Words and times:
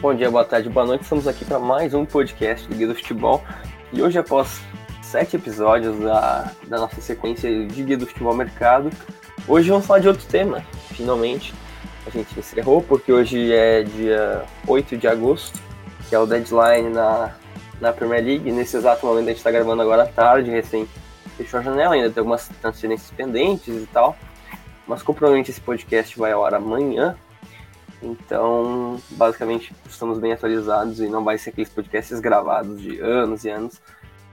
Bom 0.00 0.14
dia, 0.14 0.30
boa 0.30 0.46
tarde, 0.46 0.70
boa 0.70 0.86
noite. 0.86 1.02
Estamos 1.02 1.28
aqui 1.28 1.44
para 1.44 1.58
mais 1.58 1.92
um 1.92 2.06
podcast 2.06 2.66
de 2.66 2.74
Guia 2.74 2.86
do 2.86 2.94
Futebol. 2.94 3.44
E 3.92 4.00
hoje, 4.00 4.18
após 4.18 4.62
sete 5.02 5.36
episódios 5.36 5.98
da, 5.98 6.50
da 6.66 6.78
nossa 6.78 7.02
sequência 7.02 7.66
de 7.66 7.82
Guia 7.82 7.98
do 7.98 8.06
Futebol 8.06 8.34
Mercado, 8.34 8.88
hoje 9.46 9.68
vamos 9.68 9.84
falar 9.84 9.98
de 9.98 10.08
outro 10.08 10.26
tema. 10.26 10.64
Finalmente, 10.94 11.52
a 12.06 12.10
gente 12.10 12.38
encerrou, 12.38 12.80
porque 12.80 13.12
hoje 13.12 13.52
é 13.52 13.82
dia 13.82 14.42
8 14.66 14.96
de 14.96 15.06
agosto, 15.06 15.60
que 16.08 16.14
é 16.14 16.18
o 16.18 16.24
deadline 16.24 16.88
na, 16.88 17.34
na 17.78 17.92
Premier 17.92 18.24
League. 18.24 18.50
Nesse 18.50 18.78
exato 18.78 19.04
momento, 19.04 19.26
a 19.26 19.28
gente 19.28 19.36
está 19.36 19.50
gravando 19.50 19.82
agora 19.82 20.04
à 20.04 20.06
tarde, 20.06 20.50
recém 20.50 20.88
fechou 21.36 21.60
a 21.60 21.62
janela, 21.62 21.94
ainda 21.94 22.08
tem 22.08 22.22
algumas 22.22 22.48
transferências 22.62 23.10
pendentes 23.10 23.76
e 23.76 23.86
tal. 23.92 24.16
Mas 24.86 25.02
como 25.02 25.18
provavelmente 25.18 25.50
esse 25.50 25.60
podcast 25.60 26.18
vai 26.18 26.32
ao 26.32 26.42
ar 26.42 26.54
amanhã, 26.54 27.18
então, 28.02 28.98
basicamente, 29.10 29.74
estamos 29.88 30.18
bem 30.18 30.32
atualizados 30.32 31.00
e 31.00 31.08
não 31.08 31.22
vai 31.22 31.36
ser 31.36 31.50
aqueles 31.50 31.68
podcasts 31.68 32.18
gravados 32.18 32.80
de 32.80 32.98
anos 33.00 33.44
e 33.44 33.50
anos. 33.50 33.80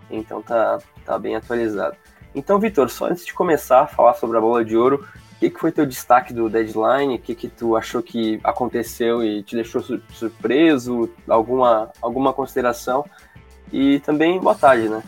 Então, 0.10 0.42
tá, 0.42 0.80
tá 1.06 1.20
bem 1.20 1.36
atualizado. 1.36 1.98
Então, 2.34 2.60
Vitor, 2.60 2.90
só 2.90 3.08
antes 3.08 3.26
de 3.26 3.34
começar 3.34 3.82
a 3.82 3.88
falar 3.88 4.14
sobre 4.14 4.38
a 4.38 4.42
bola 4.42 4.64
de 4.64 4.78
ouro, 4.78 5.06
o 5.34 5.40
que, 5.40 5.50
que 5.50 5.60
foi 5.60 5.72
teu 5.72 5.86
destaque 5.86 6.34
do 6.34 6.50
deadline? 6.50 7.16
O 7.16 7.20
que, 7.20 7.36
que 7.36 7.48
tu 7.50 7.76
achou 7.76 8.02
que 8.02 8.40
aconteceu 8.44 9.24
e 9.24 9.44
te 9.44 9.56
deixou 9.56 9.82
surpreso? 9.82 11.10
Alguma, 11.28 11.92
alguma 12.02 12.34
consideração? 12.34 13.06
E 13.72 14.00
também 14.00 14.40
boa 14.40 14.56
tarde, 14.56 14.88
né? 14.88 15.04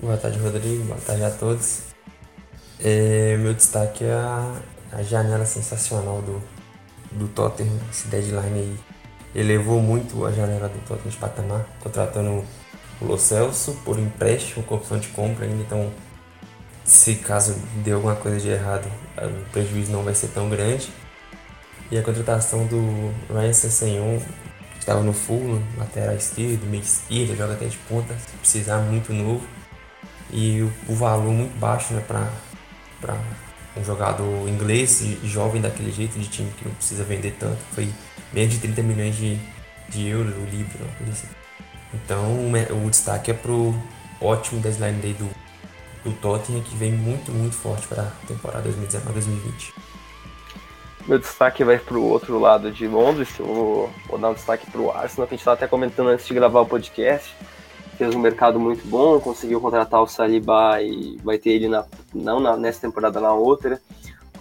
Boa 0.00 0.16
tarde, 0.16 0.38
Rodrigo. 0.38 0.84
Boa 0.84 1.00
tarde 1.00 1.24
a 1.24 1.30
todos. 1.30 1.82
É, 2.80 3.36
meu 3.38 3.54
destaque 3.54 4.04
é 4.04 4.12
a, 4.12 4.52
a 4.92 5.02
janela 5.02 5.46
sensacional 5.46 6.20
do, 6.20 6.42
do 7.16 7.28
Tottenham, 7.28 7.78
esse 7.90 8.08
deadline 8.08 8.60
aí 8.60 8.78
elevou 9.34 9.80
muito 9.80 10.24
a 10.24 10.32
janela 10.32 10.68
do 10.68 10.78
Tottenham 10.86 11.10
de 11.10 11.16
patamar, 11.16 11.66
contratando 11.80 12.44
o 13.00 13.04
Lo 13.04 13.18
Celso 13.18 13.76
por 13.84 13.98
empréstimo 13.98 14.62
com 14.64 14.76
opção 14.76 14.98
de 14.98 15.08
compra 15.08 15.44
ainda, 15.44 15.62
então 15.62 15.92
se 16.86 17.16
caso 17.16 17.56
dê 17.84 17.92
alguma 17.92 18.14
coisa 18.14 18.38
de 18.38 18.48
errado, 18.48 18.88
o 19.18 19.50
prejuízo 19.50 19.90
não 19.90 20.04
vai 20.04 20.14
ser 20.14 20.28
tão 20.28 20.48
grande. 20.48 20.88
E 21.90 21.98
a 21.98 22.02
contratação 22.02 22.64
do 22.66 23.12
Ryan 23.32 23.52
Sessenhon, 23.52 24.18
que 24.72 24.78
estava 24.78 25.02
no 25.02 25.12
full, 25.12 25.60
lateral 25.76 26.14
esquerdo, 26.14 26.64
meio 26.66 26.82
esquerdo, 26.82 27.36
joga 27.36 27.54
até 27.54 27.66
de 27.66 27.76
ponta, 27.88 28.14
se 28.14 28.36
precisar 28.38 28.78
muito 28.78 29.12
novo. 29.12 29.44
E 30.30 30.62
o, 30.62 30.72
o 30.88 30.94
valor 30.94 31.32
muito 31.32 31.56
baixo 31.58 31.92
né, 31.92 32.02
para 32.06 32.30
um 33.76 33.84
jogador 33.84 34.48
inglês 34.48 35.02
jovem 35.24 35.60
daquele 35.60 35.92
jeito, 35.92 36.18
de 36.18 36.28
time 36.28 36.50
que 36.56 36.64
não 36.64 36.74
precisa 36.74 37.04
vender 37.04 37.36
tanto, 37.38 37.58
foi 37.72 37.88
menos 38.32 38.54
de 38.54 38.60
30 38.60 38.82
milhões 38.82 39.16
de, 39.16 39.38
de 39.88 40.08
euros 40.08 40.34
o 40.34 40.44
livro, 40.44 40.84
assim. 41.10 41.28
Então 41.94 42.52
o 42.84 42.90
destaque 42.90 43.30
é 43.30 43.34
pro 43.34 43.74
ótimo 44.20 44.60
deadline 44.60 45.00
day 45.00 45.14
do, 45.14 45.28
do 46.04 46.12
Tottenham, 46.16 46.62
que 46.62 46.74
vem 46.76 46.92
muito, 46.92 47.30
muito 47.30 47.54
forte 47.54 47.86
para 47.86 48.02
a 48.02 48.26
temporada 48.26 48.68
2019-2020. 48.68 49.72
Meu 51.06 51.18
destaque 51.18 51.62
vai 51.62 51.78
para 51.78 51.96
o 51.96 52.02
outro 52.02 52.38
lado 52.38 52.72
de 52.72 52.88
Londres, 52.88 53.28
eu 53.38 53.46
vou, 53.46 53.90
vou 54.08 54.18
dar 54.18 54.30
um 54.30 54.34
destaque 54.34 54.68
para 54.68 54.80
o 54.80 54.90
Arsenal, 54.90 55.28
que 55.28 55.34
a 55.34 55.36
gente 55.36 55.42
estava 55.42 55.54
até 55.54 55.68
comentando 55.68 56.08
antes 56.08 56.26
de 56.26 56.34
gravar 56.34 56.60
o 56.60 56.66
podcast 56.66 57.32
fez 57.96 58.14
um 58.14 58.18
mercado 58.18 58.60
muito 58.60 58.86
bom, 58.86 59.18
conseguiu 59.18 59.60
contratar 59.60 60.02
o 60.02 60.06
Saliba 60.06 60.80
e 60.82 61.18
vai 61.24 61.38
ter 61.38 61.50
ele 61.50 61.68
na, 61.68 61.84
não 62.16 62.40
na, 62.40 62.56
nessa 62.56 62.80
temporada, 62.80 63.20
na 63.20 63.32
outra, 63.32 63.80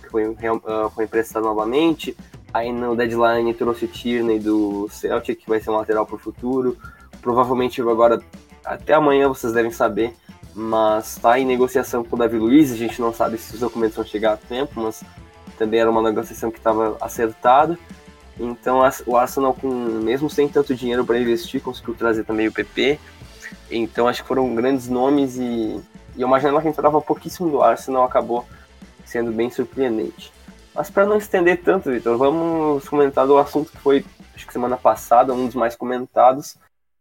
que 0.01 0.09
foi, 0.09 0.27
uh, 0.27 0.89
foi 0.93 1.05
emprestado 1.05 1.43
novamente. 1.43 2.15
Aí 2.53 2.71
no 2.71 2.95
deadline 2.95 3.53
trouxe 3.53 3.85
o 3.85 3.87
Tierney 3.87 4.39
do 4.39 4.87
Celtic, 4.89 5.41
que 5.41 5.49
vai 5.49 5.59
ser 5.59 5.71
um 5.71 5.75
lateral 5.75 6.05
para 6.05 6.15
o 6.15 6.19
futuro. 6.19 6.77
Provavelmente 7.21 7.81
agora, 7.81 8.21
até 8.63 8.93
amanhã 8.93 9.27
vocês 9.27 9.51
devem 9.51 9.71
saber, 9.71 10.13
mas 10.53 11.15
está 11.15 11.37
em 11.37 11.45
negociação 11.45 12.03
com 12.03 12.15
o 12.15 12.19
Davi 12.19 12.37
Luiz. 12.37 12.71
A 12.71 12.77
gente 12.77 13.01
não 13.01 13.13
sabe 13.13 13.37
se 13.37 13.53
os 13.55 13.59
documentos 13.59 13.97
vão 13.97 14.05
chegar 14.05 14.33
a 14.33 14.37
tempo, 14.37 14.79
mas 14.79 15.03
também 15.57 15.79
era 15.81 15.91
uma 15.91 16.01
negociação 16.01 16.49
que 16.49 16.57
estava 16.57 16.97
acertada. 17.01 17.77
Então 18.39 18.81
o 19.05 19.17
Arsenal, 19.17 19.53
com, 19.53 19.69
mesmo 19.69 20.29
sem 20.29 20.47
tanto 20.47 20.75
dinheiro 20.75 21.05
para 21.05 21.19
investir, 21.19 21.61
conseguiu 21.61 21.93
trazer 21.93 22.23
também 22.23 22.47
o 22.47 22.51
PP. 22.51 22.99
Então 23.69 24.07
acho 24.07 24.21
que 24.21 24.27
foram 24.27 24.53
grandes 24.55 24.87
nomes 24.87 25.37
e, 25.37 25.81
e 26.15 26.23
uma 26.23 26.39
janela 26.39 26.61
que 26.61 26.67
entrava 26.67 27.01
pouquíssimo 27.01 27.49
do 27.49 27.61
Arsenal 27.61 28.03
acabou 28.03 28.45
sendo 29.05 29.31
bem 29.31 29.49
surpreendente. 29.49 30.31
Mas 30.73 30.89
para 30.89 31.05
não 31.05 31.17
estender 31.17 31.61
tanto, 31.63 31.91
Vitor, 31.91 32.17
vamos 32.17 32.87
comentar 32.89 33.25
do 33.25 33.37
assunto 33.37 33.71
que 33.71 33.77
foi, 33.77 34.05
acho 34.33 34.45
que 34.45 34.53
semana 34.53 34.77
passada, 34.77 35.33
um 35.33 35.45
dos 35.45 35.55
mais 35.55 35.75
comentados, 35.75 36.57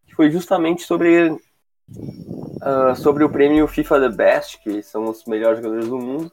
que 0.06 0.14
foi 0.14 0.30
justamente 0.30 0.82
sobre, 0.82 1.30
uh, 1.30 2.96
sobre 2.96 3.24
o 3.24 3.30
prêmio 3.30 3.66
FIFA 3.66 4.00
The 4.00 4.08
Best, 4.10 4.58
que 4.62 4.82
são 4.82 5.04
os 5.04 5.24
melhores 5.24 5.58
jogadores 5.58 5.88
do 5.88 5.98
mundo. 5.98 6.30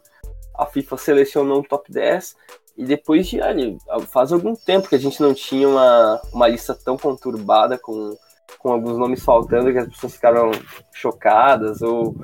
A 0.57 0.65
FIFA 0.65 0.97
selecionou 0.97 1.59
um 1.59 1.63
top 1.63 1.91
10 1.91 2.35
e 2.77 2.85
depois 2.85 3.27
de 3.27 3.41
ali, 3.41 3.77
faz 4.11 4.31
algum 4.31 4.55
tempo 4.55 4.87
que 4.87 4.95
a 4.95 4.99
gente 4.99 5.21
não 5.21 5.33
tinha 5.33 5.67
uma, 5.67 6.21
uma 6.31 6.47
lista 6.47 6.75
tão 6.75 6.97
conturbada 6.97 7.77
com 7.77 8.15
com 8.59 8.71
alguns 8.71 8.97
nomes 8.97 9.23
faltando 9.23 9.71
que 9.71 9.77
as 9.77 9.87
pessoas 9.87 10.13
ficaram 10.13 10.51
chocadas, 10.93 11.81
ou, 11.81 12.15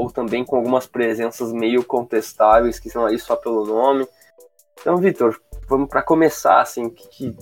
ou 0.00 0.10
também 0.10 0.46
com 0.46 0.56
algumas 0.56 0.86
presenças 0.86 1.52
meio 1.52 1.84
contestáveis 1.84 2.78
que 2.78 2.88
são 2.88 3.04
aí 3.04 3.18
só 3.18 3.36
pelo 3.36 3.66
nome. 3.66 4.08
Então, 4.80 4.96
Vitor, 4.96 5.38
vamos 5.68 5.90
para 5.90 6.00
começar, 6.00 6.62
assim, 6.62 6.86
o 6.86 6.90
que, 6.90 7.36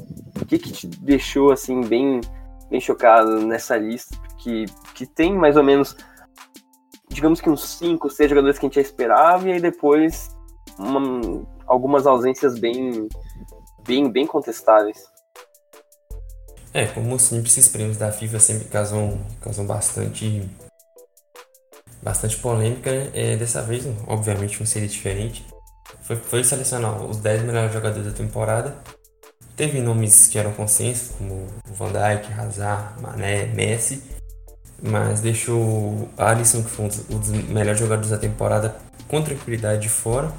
que, 0.45 0.59
que 0.59 0.73
te 0.73 0.89
deixou 0.89 1.53
assim 1.53 1.83
bem, 1.83 2.21
bem 2.69 2.81
chocado 2.81 3.47
nessa 3.47 3.77
lista? 3.77 4.17
Que, 4.39 4.65
que 4.93 5.07
tem 5.07 5.33
mais 5.33 5.57
ou 5.57 5.63
menos, 5.63 5.97
digamos 7.09 7.41
que 7.41 7.49
uns 7.49 7.63
5, 7.79 8.11
6 8.11 8.29
jogadores 8.29 8.59
que 8.59 8.67
a 8.67 8.69
gente 8.69 8.75
já 8.75 8.83
esperava, 8.83 9.49
e 9.49 9.53
aí 9.53 9.61
depois 9.61 10.37
uma, 10.77 11.47
algumas 11.65 12.09
ausências 12.09 12.59
bem, 12.59 13.09
bem, 13.87 14.11
bem 14.11 14.27
contestáveis. 14.27 14.99
É, 16.75 16.87
como 16.87 17.17
sempre, 17.21 17.49
esses 17.49 17.69
prêmios 17.69 17.97
da 17.97 18.11
FIFA 18.11 18.41
sempre 18.41 18.65
causam, 18.65 19.21
causam 19.41 19.65
bastante 19.65 20.45
bastante 22.03 22.37
polêmica? 22.37 22.91
É, 23.15 23.37
dessa 23.37 23.63
vez, 23.63 23.87
obviamente, 24.07 24.59
não 24.59 24.67
seria 24.67 24.89
diferente. 24.89 25.45
Foi, 26.03 26.17
foi 26.17 26.45
selecionar 26.45 27.05
os 27.05 27.19
10 27.19 27.43
melhores 27.43 27.73
jogadores 27.73 28.07
da 28.07 28.13
temporada. 28.13 28.77
Teve 29.57 29.81
nomes 29.81 30.29
que 30.29 30.39
eram 30.39 30.53
consenso, 30.53 31.15
como 31.15 31.47
Van 31.67 31.89
Dijk, 31.89 32.33
Hazard, 32.33 33.01
Mané, 33.01 33.47
Messi, 33.47 34.03
mas 34.81 35.21
deixou 35.21 36.09
Alisson, 36.17 36.63
que 36.63 36.71
foi 36.71 36.85
um 36.85 37.19
dos 37.19 37.29
melhores 37.31 37.81
jogadores 37.81 38.11
da 38.11 38.19
temporada, 38.19 38.77
com 39.09 39.21
tranquilidade 39.21 39.83
de 39.83 39.89
fora. 39.89 40.33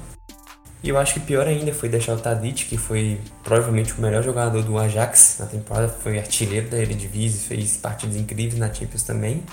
E 0.82 0.88
eu 0.88 0.96
acho 0.96 1.14
que 1.14 1.20
pior 1.20 1.46
ainda 1.46 1.74
foi 1.74 1.90
deixar 1.90 2.14
o 2.14 2.18
Tadic, 2.18 2.64
que 2.64 2.78
foi 2.78 3.20
provavelmente 3.44 3.92
o 3.92 4.00
melhor 4.00 4.22
jogador 4.22 4.62
do 4.62 4.78
Ajax 4.78 5.36
na 5.38 5.46
temporada, 5.46 5.88
foi 5.88 6.18
artilheiro 6.18 6.70
da 6.70 6.78
Eredivisie, 6.78 7.38
fez 7.46 7.76
partidas 7.76 8.16
incríveis 8.16 8.58
na 8.58 8.72
Champions 8.72 9.02
também. 9.02 9.44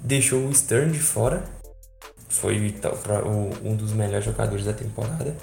Deixou 0.00 0.46
o 0.46 0.54
Stern 0.54 0.92
de 0.92 0.98
fora, 0.98 1.44
foi 2.28 2.74
um 3.64 3.74
dos 3.74 3.92
melhores 3.92 4.24
jogadores 4.24 4.64
da 4.64 4.72
temporada. 4.72 5.36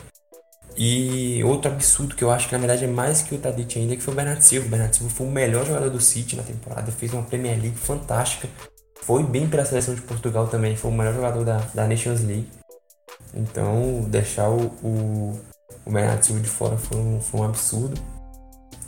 E 0.77 1.43
outro 1.43 1.71
absurdo 1.71 2.15
que 2.15 2.23
eu 2.23 2.31
acho 2.31 2.47
que 2.47 2.53
na 2.53 2.59
verdade 2.59 2.85
é 2.85 2.87
mais 2.87 3.21
que 3.21 3.35
o 3.35 3.37
Tadic 3.37 3.77
ainda, 3.77 3.95
que 3.95 4.01
foi 4.01 4.13
o 4.13 4.17
Bernardo 4.17 4.41
Silva. 4.41 4.67
O 4.67 4.69
Bernardo 4.69 4.95
Silva 4.95 5.13
foi 5.13 5.27
o 5.27 5.31
melhor 5.31 5.65
jogador 5.65 5.89
do 5.89 5.99
City 5.99 6.35
na 6.35 6.43
temporada, 6.43 6.91
fez 6.91 7.13
uma 7.13 7.23
Premier 7.23 7.59
League 7.59 7.77
fantástica. 7.77 8.47
Foi 9.01 9.23
bem 9.23 9.47
para 9.47 9.63
a 9.63 9.65
seleção 9.65 9.95
de 9.95 10.01
Portugal 10.01 10.47
também, 10.47 10.75
foi 10.75 10.91
o 10.91 10.93
melhor 10.93 11.13
jogador 11.13 11.43
da, 11.43 11.57
da 11.73 11.87
Nations 11.87 12.21
League. 12.21 12.47
Então, 13.33 14.01
deixar 14.07 14.49
o, 14.49 14.65
o, 14.83 15.39
o 15.85 15.91
Bernardo 15.91 16.23
Silva 16.23 16.41
de 16.41 16.49
fora 16.49 16.77
foi 16.77 16.97
um, 16.97 17.19
foi 17.19 17.41
um 17.41 17.43
absurdo. 17.43 17.99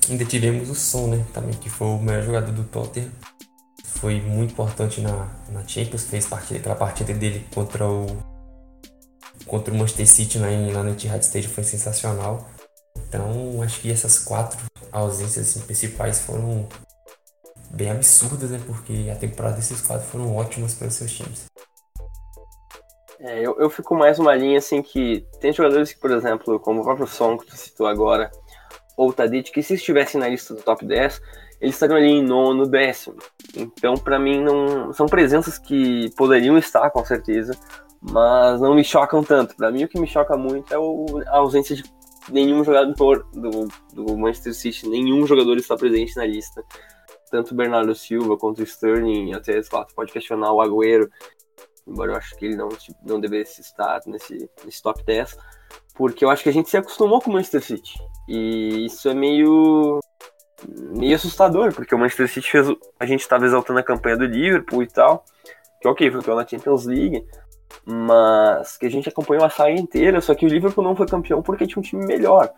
Ainda 0.09 0.25
tivemos 0.25 0.69
o 0.69 0.75
Son, 0.75 1.07
né? 1.07 1.25
Também, 1.33 1.53
que 1.53 1.69
foi 1.69 1.87
o 1.87 1.97
melhor 1.97 2.23
jogador 2.23 2.51
do 2.51 2.63
Tottenham. 2.65 3.09
Foi 4.03 4.19
muito 4.19 4.51
importante 4.51 4.99
na, 4.99 5.29
na 5.47 5.65
Champions, 5.65 6.03
fez 6.03 6.27
partida, 6.27 6.59
aquela 6.59 6.75
partida 6.75 7.13
dele 7.13 7.47
contra 7.55 7.87
o 7.87 8.05
contra 9.47 9.73
o 9.73 9.77
Manchester 9.77 10.05
City 10.05 10.39
lá, 10.39 10.51
em, 10.51 10.73
lá 10.73 10.83
no 10.83 10.91
Etihad 10.91 11.23
Stadium 11.23 11.49
foi 11.49 11.63
sensacional. 11.63 12.45
Então, 13.07 13.61
acho 13.61 13.79
que 13.79 13.89
essas 13.89 14.19
quatro 14.19 14.59
ausências 14.91 15.47
assim, 15.47 15.61
principais 15.61 16.19
foram 16.19 16.67
bem 17.69 17.91
absurdas, 17.91 18.51
né? 18.51 18.59
Porque 18.65 19.09
a 19.09 19.15
temporada 19.15 19.55
desses 19.55 19.79
quatro 19.79 20.05
foram 20.05 20.35
ótimas 20.35 20.73
para 20.73 20.89
os 20.89 20.95
seus 20.95 21.13
times. 21.13 21.45
É, 23.21 23.39
eu, 23.39 23.57
eu 23.57 23.69
fico 23.69 23.95
mais 23.95 24.19
uma 24.19 24.35
linha 24.35 24.57
assim 24.57 24.81
que 24.81 25.25
tem 25.39 25.53
jogadores 25.53 25.93
que, 25.93 25.99
por 26.01 26.11
exemplo, 26.11 26.59
como 26.59 26.81
o 26.81 26.83
próprio 26.83 27.07
Son 27.07 27.37
que 27.37 27.45
tu 27.45 27.55
citou 27.55 27.87
agora, 27.87 28.29
ou 28.97 29.11
o 29.11 29.13
Tadic, 29.13 29.49
que 29.49 29.63
se 29.63 29.75
estivessem 29.75 30.19
na 30.19 30.27
lista 30.27 30.53
do 30.53 30.61
top 30.61 30.85
10, 30.85 31.21
eles 31.63 31.75
estariam 31.75 31.95
ali 31.95 32.09
em 32.09 32.21
nono, 32.21 32.67
décimo. 32.67 33.15
Então, 33.55 33.93
para 33.93 34.19
mim, 34.19 34.43
não 34.43 34.91
são 34.91 35.05
presenças 35.05 35.57
que 35.57 36.13
poderiam 36.17 36.57
estar, 36.57 36.89
com 36.91 37.05
certeza, 37.05 37.57
mas 38.01 38.59
não 38.59 38.75
me 38.75 38.83
chocam 38.83 39.23
tanto. 39.23 39.55
Para 39.55 39.71
mim, 39.71 39.85
o 39.85 39.87
que 39.87 39.97
me 39.97 40.05
choca 40.05 40.35
muito 40.35 40.73
é 40.73 40.77
o, 40.77 41.05
a 41.25 41.37
ausência 41.37 41.73
de 41.73 41.83
nenhum 42.29 42.65
jogador 42.65 43.25
do, 43.31 43.69
do 43.93 44.17
Manchester 44.17 44.53
City, 44.53 44.89
nenhum 44.89 45.25
jogador 45.25 45.55
está 45.55 45.77
presente 45.77 46.17
na 46.17 46.25
lista. 46.25 46.61
Tanto 47.31 47.53
o 47.53 47.55
Bernardo 47.55 47.95
Silva 47.95 48.37
quanto 48.37 48.59
o 48.59 48.63
Sterling, 48.63 49.33
até 49.33 49.61
lá, 49.71 49.87
pode 49.95 50.11
questionar 50.11 50.51
o 50.51 50.59
Agüero, 50.59 51.09
embora 51.87 52.11
eu 52.11 52.17
acho 52.17 52.35
que 52.35 52.45
ele 52.45 52.57
não, 52.57 52.67
não 53.05 53.21
devesse 53.21 53.61
estar 53.61 54.01
nesse, 54.05 54.49
nesse 54.65 54.83
top 54.83 55.01
10, 55.05 55.37
porque 55.95 56.25
eu 56.25 56.29
acho 56.29 56.43
que 56.43 56.49
a 56.49 56.53
gente 56.53 56.69
se 56.69 56.75
acostumou 56.75 57.21
com 57.21 57.31
o 57.31 57.33
Manchester 57.33 57.63
City. 57.63 57.93
E 58.27 58.85
isso 58.85 59.07
é 59.07 59.13
meio 59.13 60.01
meio 60.67 61.15
assustador, 61.15 61.73
porque 61.73 61.93
o 61.93 61.97
Manchester 61.97 62.29
City 62.29 62.51
fez. 62.51 62.67
A 62.99 63.05
gente 63.05 63.21
estava 63.21 63.45
exaltando 63.45 63.79
a 63.79 63.83
campanha 63.83 64.17
do 64.17 64.25
Liverpool 64.25 64.83
e 64.83 64.87
tal, 64.87 65.23
que 65.81 65.87
ok, 65.87 66.11
foi 66.11 66.35
na 66.35 66.47
Champions 66.47 66.85
League, 66.85 67.25
mas 67.85 68.77
que 68.77 68.85
a 68.85 68.89
gente 68.89 69.09
acompanhou 69.09 69.45
a 69.45 69.49
saga 69.49 69.71
inteira, 69.71 70.21
só 70.21 70.33
que 70.35 70.45
o 70.45 70.49
Liverpool 70.49 70.83
não 70.83 70.95
foi 70.95 71.07
campeão 71.07 71.41
porque 71.41 71.67
tinha 71.67 71.79
um 71.79 71.83
time 71.83 72.05
melhor. 72.05 72.51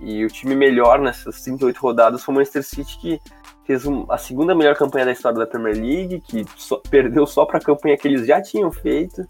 E 0.00 0.24
o 0.24 0.28
time 0.28 0.54
melhor 0.54 0.98
nessas 0.98 1.42
38 1.42 1.78
rodadas 1.78 2.24
foi 2.24 2.34
o 2.34 2.36
Manchester 2.38 2.64
City, 2.64 2.98
que 2.98 3.20
fez 3.66 3.84
um, 3.84 4.06
a 4.10 4.16
segunda 4.16 4.54
melhor 4.54 4.74
campanha 4.74 5.04
da 5.04 5.12
história 5.12 5.38
da 5.38 5.46
Premier 5.46 5.76
League, 5.76 6.20
que 6.22 6.44
só, 6.56 6.78
perdeu 6.90 7.26
só 7.26 7.44
para 7.44 7.58
a 7.58 7.62
campanha 7.62 7.96
que 7.98 8.08
eles 8.08 8.26
já 8.26 8.40
tinham 8.40 8.72
feito. 8.72 9.24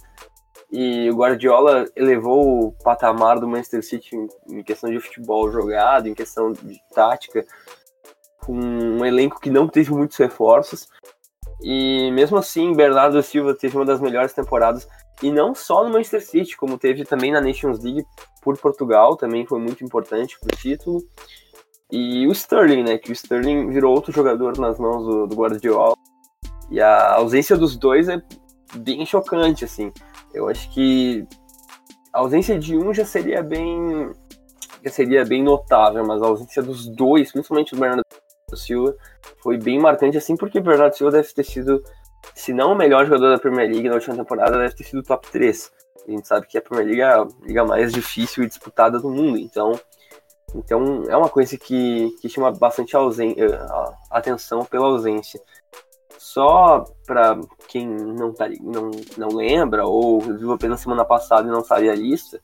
E 0.73 1.11
o 1.11 1.17
Guardiola 1.17 1.87
elevou 1.97 2.69
o 2.69 2.73
patamar 2.85 3.41
do 3.41 3.49
Manchester 3.49 3.85
City 3.85 4.15
em, 4.15 4.59
em 4.59 4.63
questão 4.63 4.89
de 4.89 5.01
futebol 5.01 5.51
jogado, 5.51 6.07
em 6.07 6.15
questão 6.15 6.53
de 6.53 6.81
tática, 6.95 7.45
com 8.45 8.53
um 8.53 9.05
elenco 9.05 9.41
que 9.41 9.51
não 9.51 9.69
teve 9.69 9.91
muitos 9.93 10.17
reforços. 10.17 10.89
E 11.63 12.11
mesmo 12.13 12.39
assim, 12.39 12.73
Bernardo 12.73 13.23
Silva 13.23 13.55
teve 13.55 13.77
uma 13.77 13.85
das 13.85 14.01
melhores 14.01 14.33
temporadas, 14.33 14.89
e 15.23 15.31
não 15.31 15.55
só 15.55 15.85
no 15.85 15.91
Manchester 15.91 16.25
City, 16.25 16.57
como 16.57 16.79
teve 16.79 17.05
também 17.05 17.31
na 17.31 17.41
Nations 17.41 17.83
League 17.85 18.07
por 18.43 18.57
Portugal, 18.57 19.17
também 19.17 19.47
foi 19.47 19.59
muito 19.59 19.85
importante 19.85 20.39
para 20.41 20.55
o 20.55 20.59
título. 20.59 21.03
E 21.93 22.27
o 22.27 22.33
Sterling, 22.33 22.85
né? 22.85 22.99
Que 22.99 23.11
o 23.11 23.13
Sterling 23.13 23.69
virou 23.69 23.95
outro 23.95 24.13
jogador 24.13 24.57
nas 24.59 24.79
mãos 24.79 25.05
do, 25.05 25.27
do 25.27 25.37
Guardiola. 25.37 25.95
E 26.71 26.81
a 26.81 27.15
ausência 27.15 27.57
dos 27.57 27.77
dois 27.77 28.09
é 28.09 28.23
bem 28.77 29.05
chocante, 29.05 29.65
assim. 29.65 29.93
Eu 30.33 30.49
acho 30.49 30.71
que 30.73 31.27
a 32.13 32.21
ausência 32.21 32.59
de 32.59 32.77
um 32.77 32.95
já 32.95 33.05
seria 33.05 33.43
bem 33.43 34.11
já 34.83 34.91
seria 34.91 35.25
bem 35.27 35.43
notável, 35.43 36.07
mas 36.07 36.23
a 36.23 36.27
ausência 36.27 36.63
dos 36.63 36.87
dois, 36.87 37.31
principalmente 37.31 37.75
do 37.75 37.81
Bernardo 37.81 38.03
Silva, 38.57 38.97
foi 39.43 39.59
bem 39.59 39.79
marcante, 39.79 40.17
assim, 40.17 40.37
porque 40.37 40.59
o 40.59 40.63
Bernardo 40.63 40.97
Silva 40.97 41.13
deve 41.13 41.33
ter 41.33 41.45
sido, 41.45 41.83
se 42.35 42.53
não 42.53 42.73
o 42.73 42.77
melhor 42.77 43.05
jogador 43.07 43.31
da 43.31 43.39
Premier 43.39 43.71
League 43.71 43.89
na 43.89 43.95
última 43.95 44.17
temporada, 44.17 44.59
deve 44.59 44.75
ter 44.75 44.85
sido 44.85 45.01
o 45.01 45.03
top 45.03 45.31
3. 45.31 45.73
A 46.07 46.11
gente 46.11 46.27
sabe 46.27 46.47
que 46.47 46.59
a 46.59 46.63
Premier 46.63 46.87
League 46.87 47.01
é 47.03 47.05
a 47.05 47.27
liga 47.43 47.65
mais 47.65 47.93
difícil 47.93 48.45
e 48.45 48.49
disputada 48.49 48.99
do 48.99 49.11
mundo, 49.11 49.39
então 49.39 49.79
então 50.55 51.05
é 51.09 51.17
uma 51.17 51.29
coisa 51.29 51.57
que, 51.57 52.11
que 52.21 52.29
chama 52.29 52.51
bastante 52.51 52.97
a 52.97 53.01
atenção 54.11 54.65
pela 54.65 54.87
ausência. 54.87 55.41
Só 56.19 56.85
para 57.07 57.41
quem 57.69 57.87
não, 57.87 58.33
tá, 58.33 58.49
não, 58.61 58.91
não 59.17 59.29
lembra 59.29 59.87
ou 59.87 60.21
viu 60.21 60.53
apenas 60.53 60.81
semana 60.81 61.05
passada 61.05 61.49
e 61.49 61.53
não 61.53 61.63
sabe 61.63 61.89
a 61.89 61.95
lista, 61.95 62.41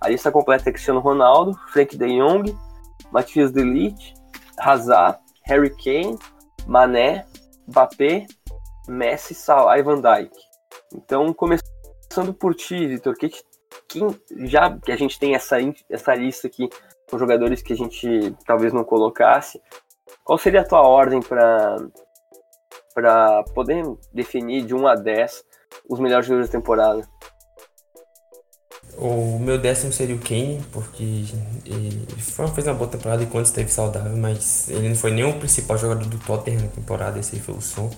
a 0.00 0.08
lista 0.08 0.30
completa 0.30 0.68
é 0.68 0.72
Cristiano 0.72 1.00
Ronaldo, 1.00 1.58
Frank 1.72 1.96
de 1.96 2.06
Jong, 2.06 2.56
Matheus 3.10 3.50
Delite, 3.50 4.14
Hazard, 4.58 5.18
Harry 5.48 5.70
Kane, 5.70 6.18
Mané, 6.66 7.26
Mbappé, 7.66 8.26
Messi, 8.86 9.34
Salah 9.34 9.78
e 9.78 9.82
Van 9.82 10.00
Dijk. 10.00 10.30
Então, 10.94 11.32
começando 11.32 12.34
por 12.38 12.54
ti, 12.54 12.86
Vitor, 12.86 13.14
que, 13.16 13.30
já 14.46 14.78
que 14.78 14.92
a 14.92 14.96
gente 14.96 15.18
tem 15.18 15.34
essa, 15.34 15.56
essa 15.88 16.14
lista 16.14 16.46
aqui 16.46 16.68
com 17.10 17.18
jogadores 17.18 17.62
que 17.62 17.72
a 17.72 17.76
gente 17.76 18.36
talvez 18.46 18.72
não 18.72 18.84
colocasse, 18.84 19.60
qual 20.22 20.38
seria 20.38 20.60
a 20.60 20.68
tua 20.68 20.86
ordem 20.86 21.20
para 21.22 21.82
poder 23.54 23.84
definir 24.12 24.64
de 24.66 24.74
1 24.74 24.86
a 24.86 24.94
10 24.94 25.44
os 25.88 25.98
melhores 25.98 26.26
jogadores 26.26 26.50
da 26.50 26.58
temporada? 26.58 27.08
O 29.00 29.38
meu 29.38 29.56
décimo 29.58 29.92
seria 29.92 30.16
o 30.16 30.18
Kane, 30.18 30.60
porque 30.72 31.24
ele 31.64 32.06
fez 32.18 32.66
uma 32.66 32.74
boa 32.74 32.90
temporada 32.90 33.22
enquanto 33.22 33.46
esteve 33.46 33.70
saudável, 33.70 34.16
mas 34.16 34.68
ele 34.68 34.88
não 34.88 34.96
foi 34.96 35.12
nem 35.12 35.24
o 35.24 35.38
principal 35.38 35.78
jogador 35.78 36.04
do 36.04 36.18
Tottenham 36.18 36.62
na 36.62 36.66
temporada, 36.66 37.16
esse 37.18 37.36
aí 37.36 37.40
foi 37.40 37.54
o 37.54 37.60
som. 37.60 37.90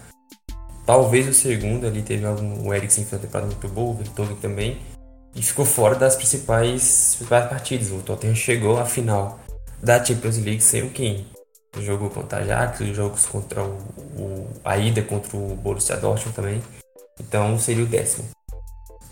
Talvez 0.85 1.27
o 1.27 1.33
segundo 1.33 1.87
ali 1.87 2.03
teve 2.03 2.27
algum, 2.27 2.69
o 2.69 2.75
Eriksen 2.75 3.07
fez 3.07 3.15
uma 3.15 3.27
temporada 3.27 3.47
muito 3.47 3.69
boa, 3.69 3.93
o 3.93 3.97
Victor 3.97 4.29
também, 4.43 4.79
e 5.35 5.43
ficou 5.43 5.65
fora 5.65 5.95
das 5.95 6.17
principais, 6.17 7.15
principais 7.17 7.49
partidas. 7.49 7.91
O 7.91 8.03
Tottenham 8.03 8.35
chegou 8.35 8.79
à 8.79 8.85
final 8.85 9.41
da 9.83 10.05
Champions 10.05 10.37
League 10.37 10.61
sem 10.61 10.83
o 10.83 10.91
Kane. 10.91 11.27
Jogou 11.79 12.11
contra 12.11 12.41
a 12.41 12.43
Ajax, 12.43 12.81
jogos 12.95 13.25
contra 13.25 13.63
o, 13.63 13.79
o, 14.19 14.49
a 14.65 14.77
ida 14.77 15.01
contra 15.03 15.35
o 15.37 15.55
Borussia 15.55 15.97
Dortmund 15.97 16.35
também. 16.35 16.63
Então 17.19 17.59
seria 17.59 17.85
o 17.85 17.87
décimo. 17.87 18.29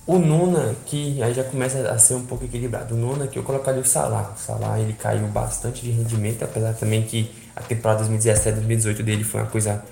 O 0.08 0.18
Nona, 0.18 0.74
que 0.86 1.22
aí 1.22 1.34
já 1.34 1.44
começa 1.44 1.86
a 1.90 1.98
ser 1.98 2.14
um 2.14 2.24
pouco 2.24 2.42
equilibrado. 2.42 2.94
O 2.94 2.96
Nona 2.96 3.26
que 3.26 3.38
eu 3.38 3.42
colocaria 3.42 3.82
o 3.82 3.84
Salah. 3.84 4.32
O 4.34 4.38
Salah 4.40 4.80
ele 4.80 4.94
caiu 4.94 5.26
bastante 5.28 5.82
de 5.82 5.90
rendimento, 5.90 6.42
apesar 6.42 6.72
também 6.72 7.02
que 7.02 7.30
a 7.54 7.60
temporada 7.60 8.04
2017-2018 8.04 9.02
dele 9.02 9.22
foi 9.22 9.42
uma 9.42 9.50
coisa 9.50 9.84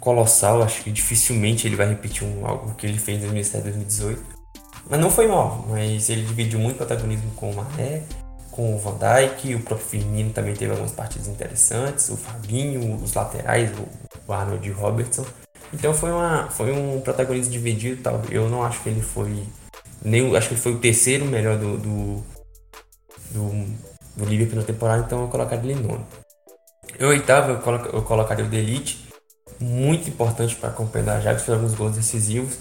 colossal. 0.00 0.60
Acho 0.60 0.82
que 0.82 0.90
dificilmente 0.90 1.68
ele 1.68 1.76
vai 1.76 1.88
repetir 1.88 2.26
um, 2.26 2.44
algo 2.44 2.74
que 2.74 2.84
ele 2.84 2.98
fez 2.98 3.22
em 3.22 3.28
2017-2018. 3.28 4.18
Mas 4.90 4.98
não 4.98 5.08
foi 5.08 5.28
mal, 5.28 5.64
mas 5.68 6.10
ele 6.10 6.22
dividiu 6.22 6.58
muito 6.58 6.76
protagonismo 6.76 7.30
com 7.36 7.52
o 7.52 7.54
Mané, 7.54 8.02
com 8.50 8.74
o 8.74 8.78
Van 8.80 8.98
Dijk, 8.98 9.54
o 9.54 9.60
próprio 9.60 9.86
Firmino 9.86 10.30
também 10.30 10.56
teve 10.56 10.72
algumas 10.72 10.90
partidas 10.90 11.28
interessantes, 11.28 12.08
o 12.08 12.16
Fabinho, 12.16 12.96
os 12.96 13.14
laterais, 13.14 13.70
o 14.26 14.32
Arnold 14.32 14.66
e 14.66 14.72
o 14.72 14.74
Robertson. 14.74 15.24
Então 15.72 15.94
foi, 15.94 16.10
uma, 16.10 16.48
foi 16.48 16.72
um 16.72 17.00
protagonismo 17.00 17.52
dividido, 17.52 18.02
tal. 18.02 18.20
Eu 18.32 18.48
não 18.48 18.64
acho 18.64 18.82
que 18.82 18.88
ele 18.88 19.00
foi 19.00 19.44
nem 20.02 20.34
acho 20.36 20.48
que 20.48 20.56
foi 20.56 20.72
o 20.72 20.78
terceiro 20.78 21.24
melhor 21.24 21.58
do 21.58 21.76
do, 21.76 22.24
do, 23.30 23.66
do 24.16 24.24
Liverpool 24.24 24.58
na 24.58 24.64
temporada, 24.64 25.04
então 25.04 25.22
eu 25.22 25.28
colocaria 25.28 25.70
ele 25.70 25.80
em 25.80 25.82
nono. 25.82 26.06
Em 26.98 27.04
oitavo 27.04 27.52
eu, 27.52 27.92
eu 27.92 28.02
colocaria 28.02 28.44
o 28.44 28.48
Delite, 28.48 29.08
muito 29.60 30.08
importante 30.08 30.56
para 30.56 30.70
acompanhar 30.70 31.20
já 31.20 31.36
fez 31.38 31.50
alguns 31.50 31.74
gols 31.74 31.94
decisivos, 31.94 32.58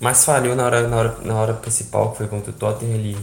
mas 0.00 0.24
falhou 0.24 0.56
na 0.56 0.64
hora, 0.64 0.88
na 0.88 0.96
hora, 0.96 1.16
na 1.22 1.34
hora 1.34 1.54
principal, 1.54 2.10
que 2.10 2.18
foi 2.18 2.26
contra 2.26 2.50
o 2.50 2.54
Tottenham. 2.54 2.94
Ele, 2.94 3.16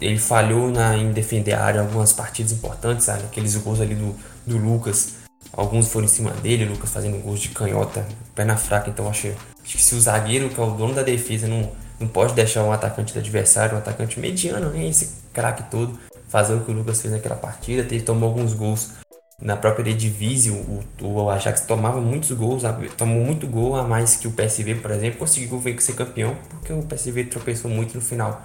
ele 0.00 0.18
falhou 0.18 0.70
na, 0.70 0.96
em 0.96 1.12
defender 1.12 1.52
a 1.52 1.64
área 1.64 1.80
algumas 1.80 2.12
partidas 2.12 2.52
importantes, 2.52 3.04
sabe? 3.04 3.24
Aqueles 3.24 3.56
gols 3.56 3.80
ali 3.80 3.96
do, 3.96 4.14
do 4.46 4.56
Lucas. 4.56 5.14
Alguns 5.52 5.88
foram 5.88 6.06
em 6.06 6.08
cima 6.08 6.30
dele, 6.30 6.64
o 6.64 6.70
Lucas 6.70 6.90
fazendo 6.90 7.20
gols 7.20 7.40
de 7.40 7.48
canhota, 7.48 8.06
perna 8.36 8.56
fraca. 8.56 8.88
Então 8.88 9.08
acho, 9.08 9.26
acho 9.64 9.76
que 9.76 9.82
se 9.82 9.96
o 9.96 10.00
zagueiro, 10.00 10.48
que 10.48 10.60
é 10.60 10.62
o 10.62 10.70
dono 10.70 10.94
da 10.94 11.02
defesa, 11.02 11.48
não, 11.48 11.72
não 11.98 12.08
pode 12.08 12.34
deixar 12.34 12.64
um 12.64 12.72
atacante 12.72 13.12
do 13.12 13.18
adversário, 13.18 13.74
um 13.74 13.78
atacante 13.78 14.18
mediano, 14.18 14.70
nem 14.70 14.88
esse 14.88 15.22
craque 15.32 15.64
todo, 15.70 15.98
fazer 16.28 16.54
o 16.54 16.60
que 16.60 16.70
o 16.70 16.74
Lucas 16.74 17.00
fez 17.00 17.12
naquela 17.12 17.36
partida. 17.36 17.82
Ele 17.82 18.02
tomou 18.02 18.28
alguns 18.28 18.52
gols 18.52 18.92
na 19.40 19.56
própria 19.56 19.82
Eredivisie, 19.82 20.50
o, 20.50 20.82
o 21.02 21.30
Ajax 21.30 21.62
tomava 21.62 22.00
muitos 22.00 22.30
gols, 22.32 22.62
tomou 22.96 23.22
muito 23.22 23.46
gol 23.46 23.76
a 23.76 23.82
mais 23.82 24.16
que 24.16 24.28
o 24.28 24.32
PSV, 24.32 24.76
por 24.76 24.90
exemplo, 24.90 25.18
conseguiu 25.18 25.60
ser 25.78 25.94
campeão, 25.94 26.36
porque 26.50 26.72
o 26.72 26.82
PSV 26.82 27.24
tropeçou 27.24 27.70
muito 27.70 27.94
no 27.94 28.00
final. 28.00 28.42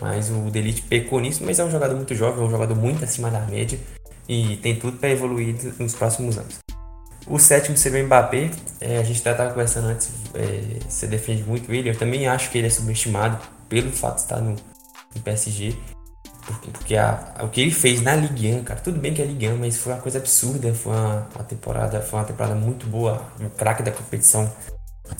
Mas 0.00 0.30
o 0.30 0.50
Delite 0.50 0.82
pecou 0.82 1.20
nisso, 1.20 1.42
mas 1.44 1.58
é 1.58 1.64
um 1.64 1.70
jogador 1.70 1.94
muito 1.94 2.14
jovem, 2.14 2.42
é 2.42 2.46
um 2.46 2.50
jogador 2.50 2.74
muito 2.74 3.04
acima 3.04 3.30
da 3.30 3.40
média 3.40 3.78
e 4.28 4.56
tem 4.58 4.76
tudo 4.76 4.96
para 4.96 5.10
evoluir 5.10 5.56
nos 5.78 5.94
próximos 5.94 6.38
anos. 6.38 6.69
O 7.26 7.38
sétimo 7.38 7.76
seria 7.76 8.02
o 8.02 8.06
Mbappé, 8.06 8.50
é, 8.80 8.98
a 8.98 9.02
gente 9.02 9.16
estava 9.16 9.48
conversando 9.50 9.88
antes, 9.88 10.10
é, 10.34 10.80
você 10.88 11.06
defende 11.06 11.42
muito 11.44 11.72
ele, 11.72 11.90
eu 11.90 11.96
também 11.96 12.26
acho 12.26 12.50
que 12.50 12.58
ele 12.58 12.66
é 12.66 12.70
subestimado 12.70 13.38
pelo 13.68 13.92
fato 13.92 14.16
de 14.16 14.22
estar 14.22 14.40
no, 14.40 14.56
no 15.14 15.22
PSG. 15.22 15.76
Porque, 16.46 16.70
porque 16.70 16.96
a, 16.96 17.36
o 17.42 17.48
que 17.48 17.60
ele 17.60 17.70
fez 17.70 18.02
na 18.02 18.16
Ligue 18.16 18.52
1, 18.52 18.64
cara, 18.64 18.80
tudo 18.80 18.98
bem 18.98 19.14
que 19.14 19.22
é 19.22 19.24
Ligue 19.24 19.48
1, 19.48 19.56
mas 19.56 19.76
foi 19.76 19.92
uma 19.92 20.00
coisa 20.00 20.18
absurda. 20.18 20.74
Foi 20.74 20.92
uma, 20.92 21.28
uma 21.34 21.44
temporada, 21.44 22.00
foi 22.00 22.18
uma 22.18 22.24
temporada 22.24 22.54
muito 22.54 22.86
boa. 22.86 23.24
Um 23.38 23.48
craque 23.50 23.82
da 23.82 23.92
competição 23.92 24.50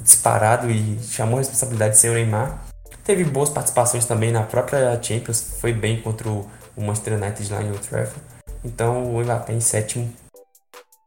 disparado 0.02 0.70
e 0.70 0.98
chamou 1.02 1.36
a 1.36 1.38
responsabilidade 1.38 1.94
de 1.94 2.00
ser 2.00 2.10
o 2.10 2.14
Neymar. 2.14 2.64
Teve 3.04 3.24
boas 3.24 3.50
participações 3.50 4.04
também 4.04 4.30
na 4.30 4.42
própria 4.42 5.00
Champions, 5.02 5.56
foi 5.60 5.72
bem 5.72 6.00
contra 6.00 6.28
o, 6.28 6.48
o 6.76 6.82
Manchester 6.82 7.14
United 7.14 7.52
lá 7.52 7.62
em 7.62 7.70
Old 7.70 7.86
Trafford. 7.86 8.20
Então 8.64 9.14
o 9.14 9.22
Mbappé 9.22 9.52
em 9.52 9.60
sétimo, 9.60 10.12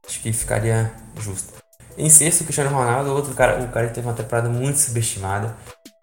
acho 0.07 0.19
que 0.22 0.31
ficaria 0.33 0.91
justo. 1.19 1.53
Em 1.98 2.10
sexto, 2.10 2.41
o 2.41 2.43
Cristiano 2.45 2.75
Ronaldo, 2.75 3.12
outro 3.12 3.33
cara, 3.33 3.63
o 3.63 3.67
cara 3.69 3.88
que 3.88 3.93
teve 3.93 4.07
uma 4.07 4.13
temporada 4.13 4.50
muito 4.50 4.77
subestimada. 4.79 5.55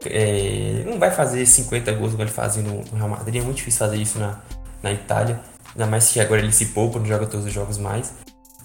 É, 0.04 0.82
não 0.86 0.98
vai 0.98 1.10
fazer 1.10 1.44
50 1.44 1.92
gols 1.92 2.12
como 2.12 2.22
ele 2.22 2.30
fazia 2.30 2.62
no, 2.62 2.82
Real 2.96 3.08
Madrid, 3.08 3.36
é 3.36 3.44
muito 3.44 3.58
difícil 3.58 3.80
fazer 3.80 3.96
isso 3.96 4.18
na, 4.18 4.38
na 4.82 4.92
Itália. 4.92 5.40
Ainda 5.74 5.86
mais 5.86 6.10
que 6.10 6.20
agora 6.20 6.40
ele 6.40 6.52
se 6.52 6.66
poupa, 6.66 6.98
não 6.98 7.06
joga 7.06 7.26
todos 7.26 7.46
os 7.46 7.52
jogos 7.52 7.76
mais. 7.76 8.12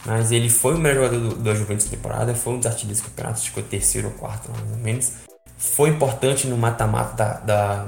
Mas 0.05 0.31
ele 0.31 0.49
foi 0.49 0.75
o 0.75 0.77
melhor 0.77 1.05
jogador 1.05 1.29
do, 1.29 1.43
da 1.43 1.55
Juventus 1.55 1.87
temporada, 1.87 2.35
foi 2.35 2.53
um 2.53 2.57
dos 2.57 2.67
artilheiros 2.67 3.01
do 3.01 3.09
campeonato, 3.09 3.41
ficou 3.41 3.63
terceiro 3.63 4.07
ou 4.09 4.13
quarto, 4.13 4.51
mais 4.51 4.71
ou 4.71 4.77
menos. 4.77 5.11
Foi 5.57 5.89
importante 5.89 6.47
no 6.47 6.57
mata-mata 6.57 7.41
da, 7.43 7.85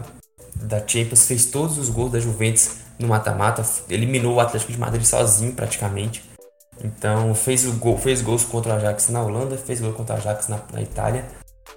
da, 0.55 0.79
da 0.79 0.87
Champions, 0.87 1.27
fez 1.27 1.45
todos 1.45 1.77
os 1.77 1.89
gols 1.89 2.11
da 2.11 2.19
Juventus 2.19 2.77
no 2.97 3.07
mata-mata, 3.07 3.63
eliminou 3.87 4.35
o 4.35 4.39
Atlético 4.39 4.71
de 4.71 4.79
Madrid 4.79 5.05
sozinho 5.05 5.53
praticamente. 5.53 6.26
Então 6.84 7.34
fez 7.34 7.65
o 7.65 7.74
gol, 7.74 7.98
fez 7.98 8.22
gols 8.22 8.46
contra 8.46 8.74
o 8.74 8.75
Ajax 8.75 9.10
na 9.10 9.22
Holanda, 9.22 9.57
fez 9.57 9.81
gol 9.81 9.93
contra 9.93 10.15
o 10.15 10.17
Ajax 10.17 10.48
na, 10.48 10.60
na 10.72 10.81
Itália. 10.81 11.25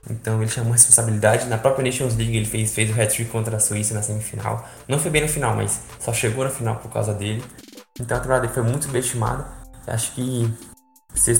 Então 0.09 0.41
ele 0.41 0.51
chamou 0.51 0.71
a 0.71 0.77
responsabilidade. 0.77 1.47
Na 1.47 1.59
própria 1.59 1.85
Nations 1.85 2.17
League 2.17 2.37
ele 2.37 2.47
fez, 2.47 2.73
fez 2.73 2.91
o 2.91 3.01
hat-trick 3.01 3.31
contra 3.31 3.57
a 3.57 3.61
Suíça 3.61 3.95
na 3.95 4.03
semifinal. 4.03 4.67
Não 4.89 4.99
foi 4.99 5.11
bem 5.11 5.23
na 5.23 5.29
final, 5.29 5.55
mas 5.57 5.81
só 5.99 6.13
chegou 6.13 6.45
na 6.45 6.51
final 6.51 6.77
por 6.77 6.91
causa 6.91 7.13
dele. 7.13 7.43
Então 7.99 8.17
a 8.17 8.21
temporada 8.21 8.43
dele 8.43 8.55
foi 8.55 8.63
muito 8.63 8.87
subestimada. 8.87 9.47
Acho 9.87 10.13
que 10.13 10.53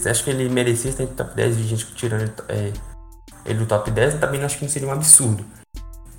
acho 0.09 0.25
que 0.25 0.31
ele 0.31 0.49
merecia 0.49 0.91
estar 0.91 1.05
em 1.05 1.07
top 1.07 1.35
10 1.35 1.57
de 1.57 1.69
gente 1.69 1.87
tirando 1.95 2.33
é, 2.49 2.73
ele 3.47 3.61
do 3.61 3.67
top 3.67 3.91
10. 3.91 4.15
Também 4.15 4.43
acho 4.43 4.59
que 4.59 4.65
não 4.65 4.71
seria 4.71 4.89
um 4.89 4.93
absurdo. 4.93 5.45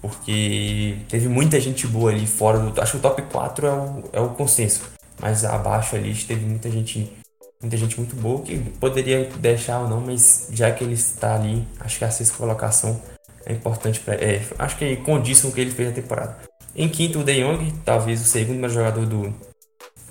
Porque 0.02 0.98
teve 1.10 1.28
muita 1.28 1.60
gente 1.60 1.86
boa 1.86 2.12
ali 2.12 2.26
fora 2.26 2.58
do. 2.58 2.82
Acho 2.82 2.94
que 2.94 2.98
o 2.98 3.02
top 3.02 3.22
4 3.24 3.68
é 3.68 3.72
o, 3.72 4.04
é 4.14 4.20
o 4.20 4.30
consenso. 4.30 4.82
Mas 5.20 5.46
abaixo 5.46 5.96
ali 5.96 6.16
teve 6.16 6.44
muita 6.44 6.72
gente 6.72 7.16
muita 7.62 7.78
gente 7.78 7.98
muito 7.98 8.16
boa 8.16 8.42
que 8.42 8.58
poderia 8.80 9.30
deixar 9.38 9.80
ou 9.80 9.88
não, 9.88 10.02
mas 10.02 10.50
já 10.52 10.72
que 10.72 10.84
ele 10.84 10.94
está 10.94 11.36
ali, 11.36 11.66
acho 11.80 11.98
que 11.98 12.06
a 12.06 12.12
sexta 12.12 12.38
colocação 12.38 13.00
é 13.46 13.54
importante 13.54 14.00
para. 14.00 14.16
É, 14.16 14.42
acho 14.58 14.78
que 14.78 14.96
condiz 14.98 15.42
com 15.42 15.50
o 15.50 15.52
que 15.52 15.62
ele 15.62 15.72
fez 15.72 15.90
na 15.90 15.96
temporada. 15.96 16.38
Em 16.76 16.88
quinto, 16.88 17.20
o 17.20 17.24
De 17.24 17.42
Jong, 17.42 17.74
talvez 17.84 18.22
o 18.22 18.26
segundo 18.26 18.56
melhor 18.56 18.70
jogador 18.70 19.06
do, 19.06 19.34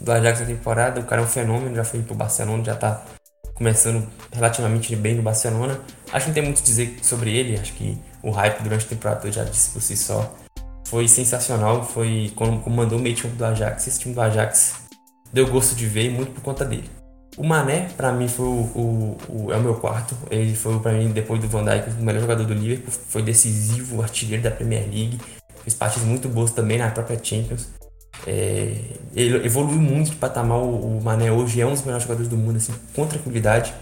do 0.01 0.13
Ajax 0.13 0.41
na 0.41 0.47
temporada. 0.47 1.01
O 1.01 1.05
cara 1.05 1.23
é 1.23 1.25
um 1.25 1.29
fenômeno, 1.29 1.75
já 1.75 1.85
foi 1.85 2.03
pro 2.03 2.15
Barcelona, 2.15 2.63
já 2.65 2.75
está 2.75 3.05
começando 3.55 4.07
relativamente 4.33 4.95
bem 4.97 5.15
no 5.15 5.23
Barcelona. 5.23 5.81
Acho 6.13 6.27
que 6.27 6.31
não 6.31 6.35
tem 6.35 6.43
muito 6.43 6.61
a 6.61 6.65
dizer 6.65 6.99
sobre 7.03 7.37
ele, 7.37 7.59
acho 7.59 7.73
que 7.75 7.97
o 8.23 8.31
hype 8.31 8.63
durante 8.63 8.87
a 8.87 8.89
temporada 8.89 9.31
já 9.33 9.45
disse 9.45 9.71
por 9.71 9.83
si 9.83 9.97
só. 9.97 10.35
Foi 10.87 11.07
sensacional, 11.07 11.85
foi 11.85 12.33
quando 12.35 12.61
comandou 12.63 12.99
o 12.99 13.03
meio 13.03 13.15
time 13.15 13.33
do 13.33 13.45
Ajax. 13.45 13.87
Esse 13.87 14.01
time 14.01 14.15
do 14.15 14.21
Ajax 14.21 14.75
deu 15.33 15.47
gosto 15.47 15.75
de 15.75 15.87
ver 15.87 16.11
muito 16.11 16.33
por 16.33 16.43
conta 16.43 16.65
dele. 16.65 17.00
O 17.41 17.43
Mané, 17.43 17.89
para 17.97 18.13
mim, 18.13 18.29
foi 18.29 18.45
o, 18.45 18.51
o, 18.51 19.17
o, 19.31 19.51
é 19.51 19.57
o 19.57 19.63
meu 19.63 19.75
quarto. 19.77 20.15
Ele 20.31 20.55
foi, 20.55 20.79
para 20.79 20.93
mim, 20.93 21.11
depois 21.11 21.41
do 21.41 21.49
Van 21.49 21.65
Dijk, 21.65 21.89
o 21.99 22.05
melhor 22.05 22.21
jogador 22.21 22.45
do 22.45 22.53
Liverpool. 22.53 22.93
Foi 23.09 23.23
decisivo, 23.23 24.03
artilheiro 24.03 24.43
da 24.43 24.51
Premier 24.51 24.83
League. 24.83 25.19
Fez 25.63 25.73
partes 25.73 26.03
muito 26.03 26.29
boas 26.29 26.51
também 26.51 26.77
na 26.77 26.91
própria 26.91 27.19
Champions. 27.23 27.69
É, 28.27 28.77
ele 29.15 29.47
evoluiu 29.47 29.81
muito 29.81 30.11
de 30.11 30.17
patamar. 30.17 30.59
O, 30.59 30.99
o 30.99 31.03
Mané 31.03 31.33
hoje 31.33 31.63
é 31.63 31.67
um 31.67 31.71
dos 31.71 31.81
melhores 31.81 32.03
jogadores 32.03 32.29
do 32.29 32.37
mundo, 32.37 32.59
assim, 32.59 32.75
com 32.95 33.07
tranquilidade. 33.07 33.73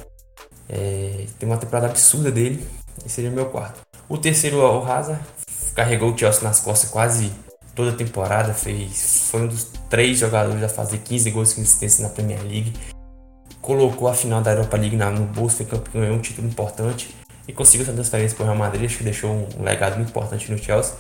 É, 0.69 1.27
tem 1.37 1.49
uma 1.49 1.59
temporada 1.59 1.89
absurda 1.89 2.31
dele. 2.31 2.65
Esse 3.05 3.17
seria 3.17 3.31
o 3.31 3.35
meu 3.35 3.47
quarto. 3.47 3.81
O 4.09 4.17
terceiro, 4.17 4.59
o 4.59 4.85
Hazard, 4.85 5.21
carregou 5.75 6.15
o 6.15 6.17
Chelsea 6.17 6.45
nas 6.45 6.61
costas 6.61 6.91
quase 6.91 7.33
toda 7.75 7.91
a 7.91 7.95
temporada. 7.97 8.55
Fez, 8.55 9.27
foi 9.33 9.43
um 9.43 9.49
dos 9.49 9.65
três 9.91 10.17
jogadores 10.17 10.63
a 10.63 10.69
fazer 10.69 10.99
15 10.99 11.29
gols 11.33 11.57
de 11.57 11.63
assistência 11.63 12.05
na 12.05 12.11
Premier 12.11 12.41
League 12.43 12.73
colocou 13.69 14.09
a 14.09 14.15
final 14.15 14.41
da 14.41 14.53
Europa 14.53 14.79
League 14.79 14.97
no 14.97 15.27
bolso, 15.27 15.59
foi 15.59 15.67
campeão, 15.67 16.01
ganhou 16.01 16.17
um 16.17 16.21
título 16.21 16.49
importante 16.49 17.15
e 17.47 17.53
conseguiu 17.53 17.85
essa 17.85 17.93
transferência 17.93 18.35
para 18.35 18.45
o 18.45 18.47
Real 18.47 18.57
Madrid, 18.57 18.87
acho 18.87 18.97
que 18.97 19.05
deixou 19.05 19.31
um 19.31 19.63
legado 19.63 19.97
muito 19.97 20.09
importante 20.09 20.51
no 20.51 20.57
Chelsea. 20.57 20.95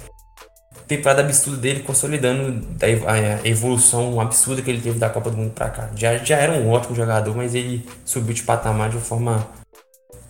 Temporada 0.86 1.22
absurda 1.22 1.56
dele, 1.56 1.80
consolidando 1.80 2.62
a 3.06 3.48
evolução 3.48 4.20
absurda 4.20 4.60
que 4.60 4.68
ele 4.70 4.82
teve 4.82 4.98
da 4.98 5.08
Copa 5.08 5.30
do 5.30 5.38
Mundo 5.38 5.54
para 5.54 5.70
cá. 5.70 5.90
Já, 5.96 6.18
já 6.18 6.36
era 6.36 6.52
um 6.52 6.68
ótimo 6.68 6.94
jogador, 6.94 7.34
mas 7.34 7.54
ele 7.54 7.88
subiu 8.04 8.34
de 8.34 8.42
patamar 8.42 8.90
de 8.90 8.96
uma 8.96 9.02
forma 9.02 9.48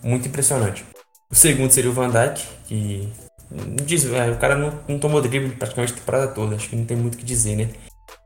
muito 0.01 0.29
impressionante. 0.29 0.85
O 1.29 1.35
segundo 1.35 1.71
seria 1.71 1.91
o 1.91 1.93
Van 1.93 2.09
Dijk, 2.09 2.41
que 2.67 3.09
diz, 3.83 4.05
é, 4.05 4.31
o 4.31 4.37
cara 4.37 4.55
não, 4.55 4.79
não 4.87 4.97
tomou 4.97 5.21
drible 5.21 5.51
praticamente 5.57 5.91
a 5.91 5.97
temporada 5.97 6.27
toda, 6.29 6.55
acho 6.55 6.69
que 6.69 6.75
não 6.77 6.85
tem 6.85 6.95
muito 6.95 7.15
o 7.15 7.17
que 7.17 7.25
dizer, 7.25 7.57
né? 7.57 7.69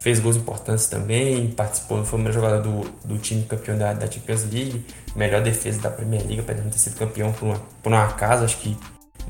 Fez 0.04 0.20
gols 0.20 0.36
importantes 0.36 0.88
também, 0.88 1.50
participou, 1.52 2.04
foi 2.04 2.20
o 2.20 2.22
melhor 2.22 2.34
jogador 2.34 2.62
do, 2.62 2.82
do 3.06 3.18
time 3.18 3.42
campeão 3.46 3.78
da, 3.78 3.94
da 3.94 4.06
Champions 4.12 4.44
League, 4.52 4.86
melhor 5.16 5.42
defesa 5.42 5.80
da 5.80 5.90
Premier 5.90 6.22
League, 6.24 6.42
apesar 6.42 6.60
de 6.60 6.66
não 6.66 6.72
ter 6.72 6.78
sido 6.78 6.98
campeão 6.98 7.32
por 7.32 7.46
uma, 7.46 7.62
por 7.82 7.90
uma 7.90 8.08
casa, 8.08 8.44
acho 8.44 8.58
que 8.58 8.78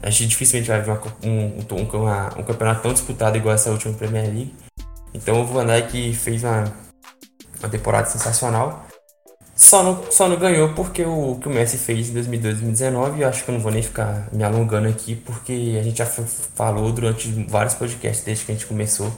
a 0.02 0.10
gente 0.10 0.30
dificilmente 0.30 0.70
vai 0.70 0.82
ver 0.82 0.90
uma, 0.90 1.02
um, 1.24 1.60
um, 1.60 2.02
uma, 2.02 2.40
um 2.40 2.44
campeonato 2.44 2.82
tão 2.82 2.92
disputado 2.92 3.38
igual 3.38 3.54
essa 3.54 3.70
última 3.70 3.94
Premier 3.94 4.26
League. 4.26 4.56
Então 5.14 5.42
o 5.42 5.46
Van 5.46 5.64
Dijk 5.64 6.12
fez 6.16 6.44
uma, 6.44 6.64
uma 7.60 7.70
temporada 7.70 8.08
sensacional. 8.08 8.88
Só 9.56 9.84
não, 9.84 10.12
só 10.12 10.28
não 10.28 10.38
ganhou 10.38 10.70
porque 10.70 11.06
o 11.06 11.38
que 11.40 11.48
o 11.48 11.52
Messi 11.52 11.78
fez 11.78 12.10
em 12.10 12.14
2012 12.14 12.62
2019. 12.62 13.22
Eu 13.22 13.30
acho 13.30 13.44
que 13.44 13.52
eu 13.52 13.54
não 13.54 13.62
vou 13.62 13.72
nem 13.72 13.84
ficar 13.84 14.28
me 14.34 14.44
alongando 14.44 14.88
aqui, 14.88 15.16
porque 15.16 15.78
a 15.80 15.84
gente 15.84 16.00
já 16.00 16.08
falou 16.08 16.92
durante 16.92 17.30
vários 17.48 17.76
podcasts 17.76 18.26
desde 18.26 18.44
que 18.44 18.52
a 18.52 18.56
gente 18.56 18.66
começou 18.66 19.14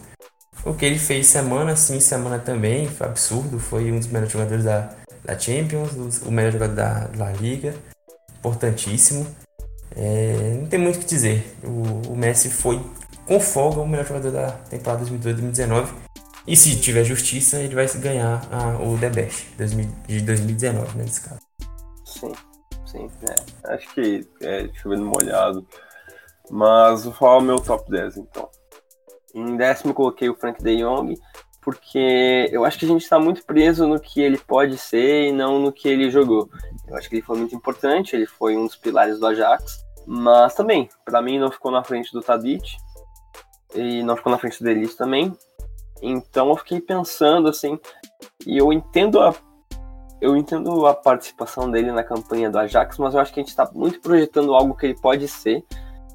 o 0.65 0.73
que 0.73 0.83
ele 0.83 0.97
fez 0.97 1.27
semana 1.27 1.75
sim, 1.75 1.99
semana 1.99 2.39
também, 2.39 2.87
foi 2.87 3.07
absurdo. 3.07 3.59
Foi 3.59 3.91
um 3.91 3.99
dos 3.99 4.07
melhores 4.07 4.31
jogadores 4.31 4.63
da, 4.63 4.89
da 5.23 5.37
Champions, 5.37 6.21
o 6.23 6.31
melhor 6.31 6.51
jogador 6.51 6.73
da 6.73 7.09
La 7.15 7.31
Liga, 7.31 7.75
importantíssimo. 8.39 9.27
É, 9.95 10.57
não 10.59 10.67
tem 10.67 10.79
muito 10.79 10.95
o 10.95 10.99
que 10.99 11.05
dizer. 11.05 11.55
O, 11.63 12.13
o, 12.13 12.17
Messi 12.17 12.49
foi 12.49 12.81
com 13.27 13.39
folga 13.39 13.79
o 13.79 13.87
melhor 13.87 14.05
jogador 14.05 14.31
da 14.31 14.51
temporada 14.51 15.05
2018-2019. 15.05 15.87
E 16.47 16.55
se 16.55 16.75
tiver 16.79 17.03
justiça, 17.03 17.57
ele 17.57 17.73
vai 17.73 17.87
ganhar 17.87 18.41
a, 18.51 18.81
o 18.81 18.97
The 18.97 19.09
Best 19.09 19.47
de 20.07 20.21
2019, 20.21 20.97
né, 20.97 21.03
nesse 21.03 21.21
caso. 21.21 21.39
Sim, 22.05 22.33
sim. 22.85 23.09
É. 23.29 23.73
Acho 23.73 23.93
que 23.93 24.27
é 24.41 24.69
chovendo 24.73 25.05
molhado. 25.05 25.65
Mas 26.49 27.03
vou 27.03 27.13
falar 27.13 27.37
o 27.37 27.41
meu 27.41 27.59
top 27.59 27.89
10 27.89 28.17
então. 28.17 28.49
Em 29.35 29.57
décimo 29.57 29.93
coloquei 29.93 30.29
o 30.29 30.35
Frank 30.35 30.63
De 30.63 30.77
Jong, 30.77 31.13
porque 31.61 32.47
eu 32.51 32.63
acho 32.63 32.79
que 32.79 32.85
a 32.85 32.87
gente 32.87 33.01
está 33.01 33.19
muito 33.19 33.43
preso 33.43 33.85
no 33.85 33.99
que 33.99 34.21
ele 34.21 34.37
pode 34.37 34.77
ser 34.77 35.27
e 35.27 35.31
não 35.33 35.59
no 35.59 35.73
que 35.73 35.89
ele 35.89 36.09
jogou. 36.09 36.49
Eu 36.87 36.95
acho 36.95 37.09
que 37.09 37.15
ele 37.15 37.21
foi 37.21 37.37
muito 37.37 37.53
importante, 37.53 38.15
ele 38.15 38.25
foi 38.25 38.55
um 38.55 38.65
dos 38.65 38.77
pilares 38.77 39.19
do 39.19 39.27
Ajax, 39.27 39.83
mas 40.07 40.55
também, 40.55 40.87
para 41.03 41.21
mim, 41.21 41.37
não 41.37 41.51
ficou 41.51 41.69
na 41.69 41.83
frente 41.83 42.13
do 42.13 42.21
Tadic 42.21 42.77
e 43.73 44.01
não 44.03 44.15
ficou 44.15 44.31
na 44.31 44.37
frente 44.37 44.63
do 44.63 44.69
Elite 44.69 44.95
também. 44.95 45.33
Então 46.01 46.49
eu 46.49 46.55
fiquei 46.55 46.79
pensando 46.79 47.49
assim, 47.49 47.77
e 48.45 48.57
eu 48.57 48.71
entendo 48.71 49.19
a 49.19 49.35
eu 50.21 50.37
entendo 50.37 50.87
a 50.87 50.93
participação 50.93 51.69
dele 51.69 51.91
na 51.91 52.03
campanha 52.03 52.49
do 52.49 52.57
Ajax, 52.57 52.97
mas 52.97 53.13
eu 53.13 53.19
acho 53.19 53.33
que 53.33 53.39
a 53.39 53.43
gente 53.43 53.49
está 53.49 53.69
muito 53.73 53.99
projetando 53.99 54.55
algo 54.55 54.75
que 54.75 54.85
ele 54.85 54.99
pode 54.99 55.27
ser 55.27 55.63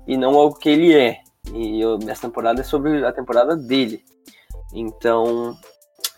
e 0.07 0.17
não 0.17 0.35
algo 0.37 0.59
que 0.59 0.69
ele 0.69 0.97
é. 0.97 1.21
E 1.53 1.81
eu, 1.81 1.99
essa 2.09 2.23
temporada 2.23 2.61
é 2.61 2.65
sobre 2.65 3.05
a 3.05 3.13
temporada 3.13 3.57
dele. 3.57 4.05
Então, 4.73 5.57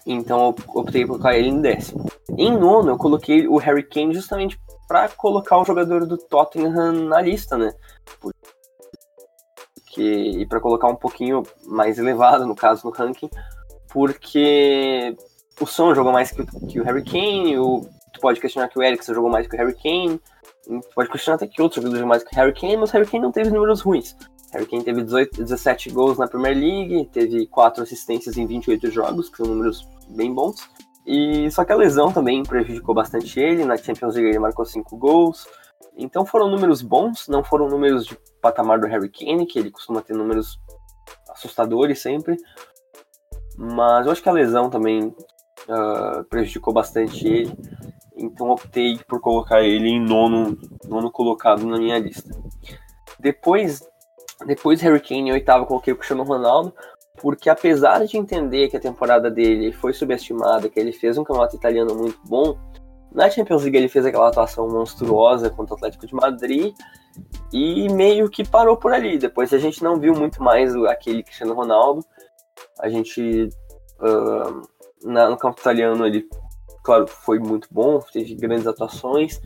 então 0.07 0.41
eu 0.41 0.81
optei 0.81 1.03
por 1.03 1.13
colocar 1.13 1.37
ele 1.37 1.49
em 1.49 1.61
décimo. 1.61 2.05
Em 2.37 2.57
nono, 2.57 2.91
eu 2.91 2.99
coloquei 2.99 3.47
o 3.47 3.57
Harry 3.57 3.83
Kane 3.83 4.15
justamente 4.15 4.61
para 4.89 5.09
colocar 5.09 5.59
o 5.59 5.65
jogador 5.65 6.07
do 6.07 6.19
Tottenham 6.19 6.93
na 7.09 7.21
lista, 7.21 7.57
né? 7.57 7.73
Porque, 8.21 10.03
e 10.03 10.47
para 10.47 10.61
colocar 10.61 10.89
um 10.89 10.97
pouquinho 10.97 11.43
mais 11.67 11.99
elevado, 11.99 12.47
no 12.47 12.55
caso, 12.55 12.87
no 12.87 12.93
ranking, 12.93 13.31
porque 13.93 15.17
o 15.61 15.67
Son 15.67 15.95
jogou 15.95 16.13
mais 16.13 16.31
que, 16.31 16.45
que 16.67 16.81
o 16.81 16.85
Harry 16.85 17.05
Kane, 17.05 17.59
o, 17.59 17.87
tu 18.13 18.21
pode 18.21 18.41
questionar 18.41 18.69
que 18.69 18.79
o 18.79 18.83
Eriksen 18.83 19.15
jogou 19.15 19.31
mais 19.31 19.47
que 19.47 19.55
o 19.55 19.59
Harry 19.59 19.75
Kane, 19.75 20.21
pode 20.95 21.11
questionar 21.11 21.37
até 21.37 21.47
que 21.47 21.61
outros 21.61 21.77
jogadores 21.77 22.01
jogam 22.01 22.09
mais 22.09 22.25
que 22.25 22.35
o 22.35 22.37
Harry 22.37 22.53
Kane, 22.53 22.77
mas 22.77 22.91
o 22.91 22.93
Harry 22.95 23.07
Kane 23.07 23.23
não 23.23 23.33
teve 23.33 23.51
números 23.51 23.81
ruins. 23.81 24.17
Harry 24.53 24.67
Kane 24.67 24.85
teve 24.85 25.03
18, 25.03 25.43
17 25.43 25.91
gols 25.91 26.19
na 26.19 26.29
Premier 26.29 26.55
League, 26.55 27.09
teve 27.13 27.47
4 27.47 27.83
assistências 27.83 28.37
em 28.37 28.47
28 28.47 28.91
jogos, 28.91 29.29
que 29.31 29.39
são 29.39 29.47
números 29.47 29.89
bem 30.11 30.33
bons. 30.33 30.69
E 31.07 31.51
só 31.51 31.65
que 31.65 31.73
a 31.73 31.77
lesão 31.77 32.13
também 32.13 32.43
prejudicou 32.43 32.95
bastante 32.95 33.41
ele. 33.41 33.65
Na 33.65 33.77
Champions 33.77 34.15
League 34.15 34.29
ele 34.29 34.39
marcou 34.39 34.65
5 34.65 34.97
gols. 34.97 35.47
Então 35.97 36.25
foram 36.25 36.49
números 36.49 36.83
bons, 36.83 37.29
não 37.29 37.43
foram 37.43 37.69
números 37.69 38.07
de 38.07 38.17
patamar 38.41 38.79
do 38.79 38.87
Harry 38.87 39.09
Kane, 39.09 39.47
que 39.47 39.59
ele 39.59 39.71
costuma 39.71 40.03
ter 40.03 40.15
números 40.15 40.61
assustadores 41.31 42.01
sempre. 42.01 42.37
Mas 43.57 44.07
eu 44.07 44.13
acho 44.13 44.23
que 44.23 44.29
a 44.29 44.33
lesão 44.33 44.71
também 44.71 45.07
uh, 45.07 46.25
prejudicou 46.29 46.73
bastante 46.73 47.27
ele. 47.27 47.53
Então 48.17 48.51
optei 48.51 48.99
por 49.09 49.21
colocar 49.21 49.63
ele 49.63 49.89
em 49.89 50.01
nono, 50.01 50.59
nono 50.85 51.11
colocado 51.11 51.67
na 51.67 51.79
minha 51.79 51.99
lista. 51.99 52.31
Depois 53.19 53.83
depois 54.47 54.81
Harry 54.81 55.01
Kane 55.01 55.31
em 55.31 55.33
oitavo 55.33 55.67
coloquei 55.67 55.93
o 55.93 55.97
Cristiano 55.97 56.23
Ronaldo, 56.23 56.75
porque 57.21 57.49
apesar 57.49 58.05
de 58.05 58.17
entender 58.17 58.69
que 58.69 58.77
a 58.77 58.81
temporada 58.81 59.31
dele 59.31 59.73
foi 59.73 59.93
subestimada, 59.93 60.69
que 60.69 60.79
ele 60.79 60.93
fez 60.93 61.19
um 61.19 61.25
campeonato 61.25 61.57
italiano 61.57 61.95
muito 61.95 62.19
bom, 62.25 62.59
na 63.15 63.29
Champions 63.29 63.63
League 63.63 63.77
ele 63.77 63.89
fez 63.89 64.07
aquela 64.07 64.29
atuação 64.29 64.69
monstruosa 64.69 65.51
contra 65.51 65.75
o 65.75 65.77
Atlético 65.77 66.07
de 66.07 66.15
Madrid 66.15 66.75
e 67.53 67.89
meio 67.93 68.31
que 68.31 68.47
parou 68.47 68.77
por 68.77 68.93
ali. 68.93 69.19
Depois 69.19 69.53
a 69.53 69.59
gente 69.59 69.83
não 69.83 70.01
viu 70.01 70.15
muito 70.15 70.43
mais 70.43 70.75
aquele 70.87 71.23
Cristiano 71.23 71.53
Ronaldo. 71.53 72.03
A 72.81 72.89
gente 72.89 73.51
uh, 74.01 74.63
na, 75.05 75.29
no 75.29 75.37
campo 75.37 75.61
italiano 75.61 76.07
ele, 76.07 76.27
claro, 76.83 77.07
foi 77.07 77.39
muito 77.39 77.69
bom, 77.71 78.01
teve 78.13 78.35
grandes 78.35 78.67
atuações, 78.67 79.41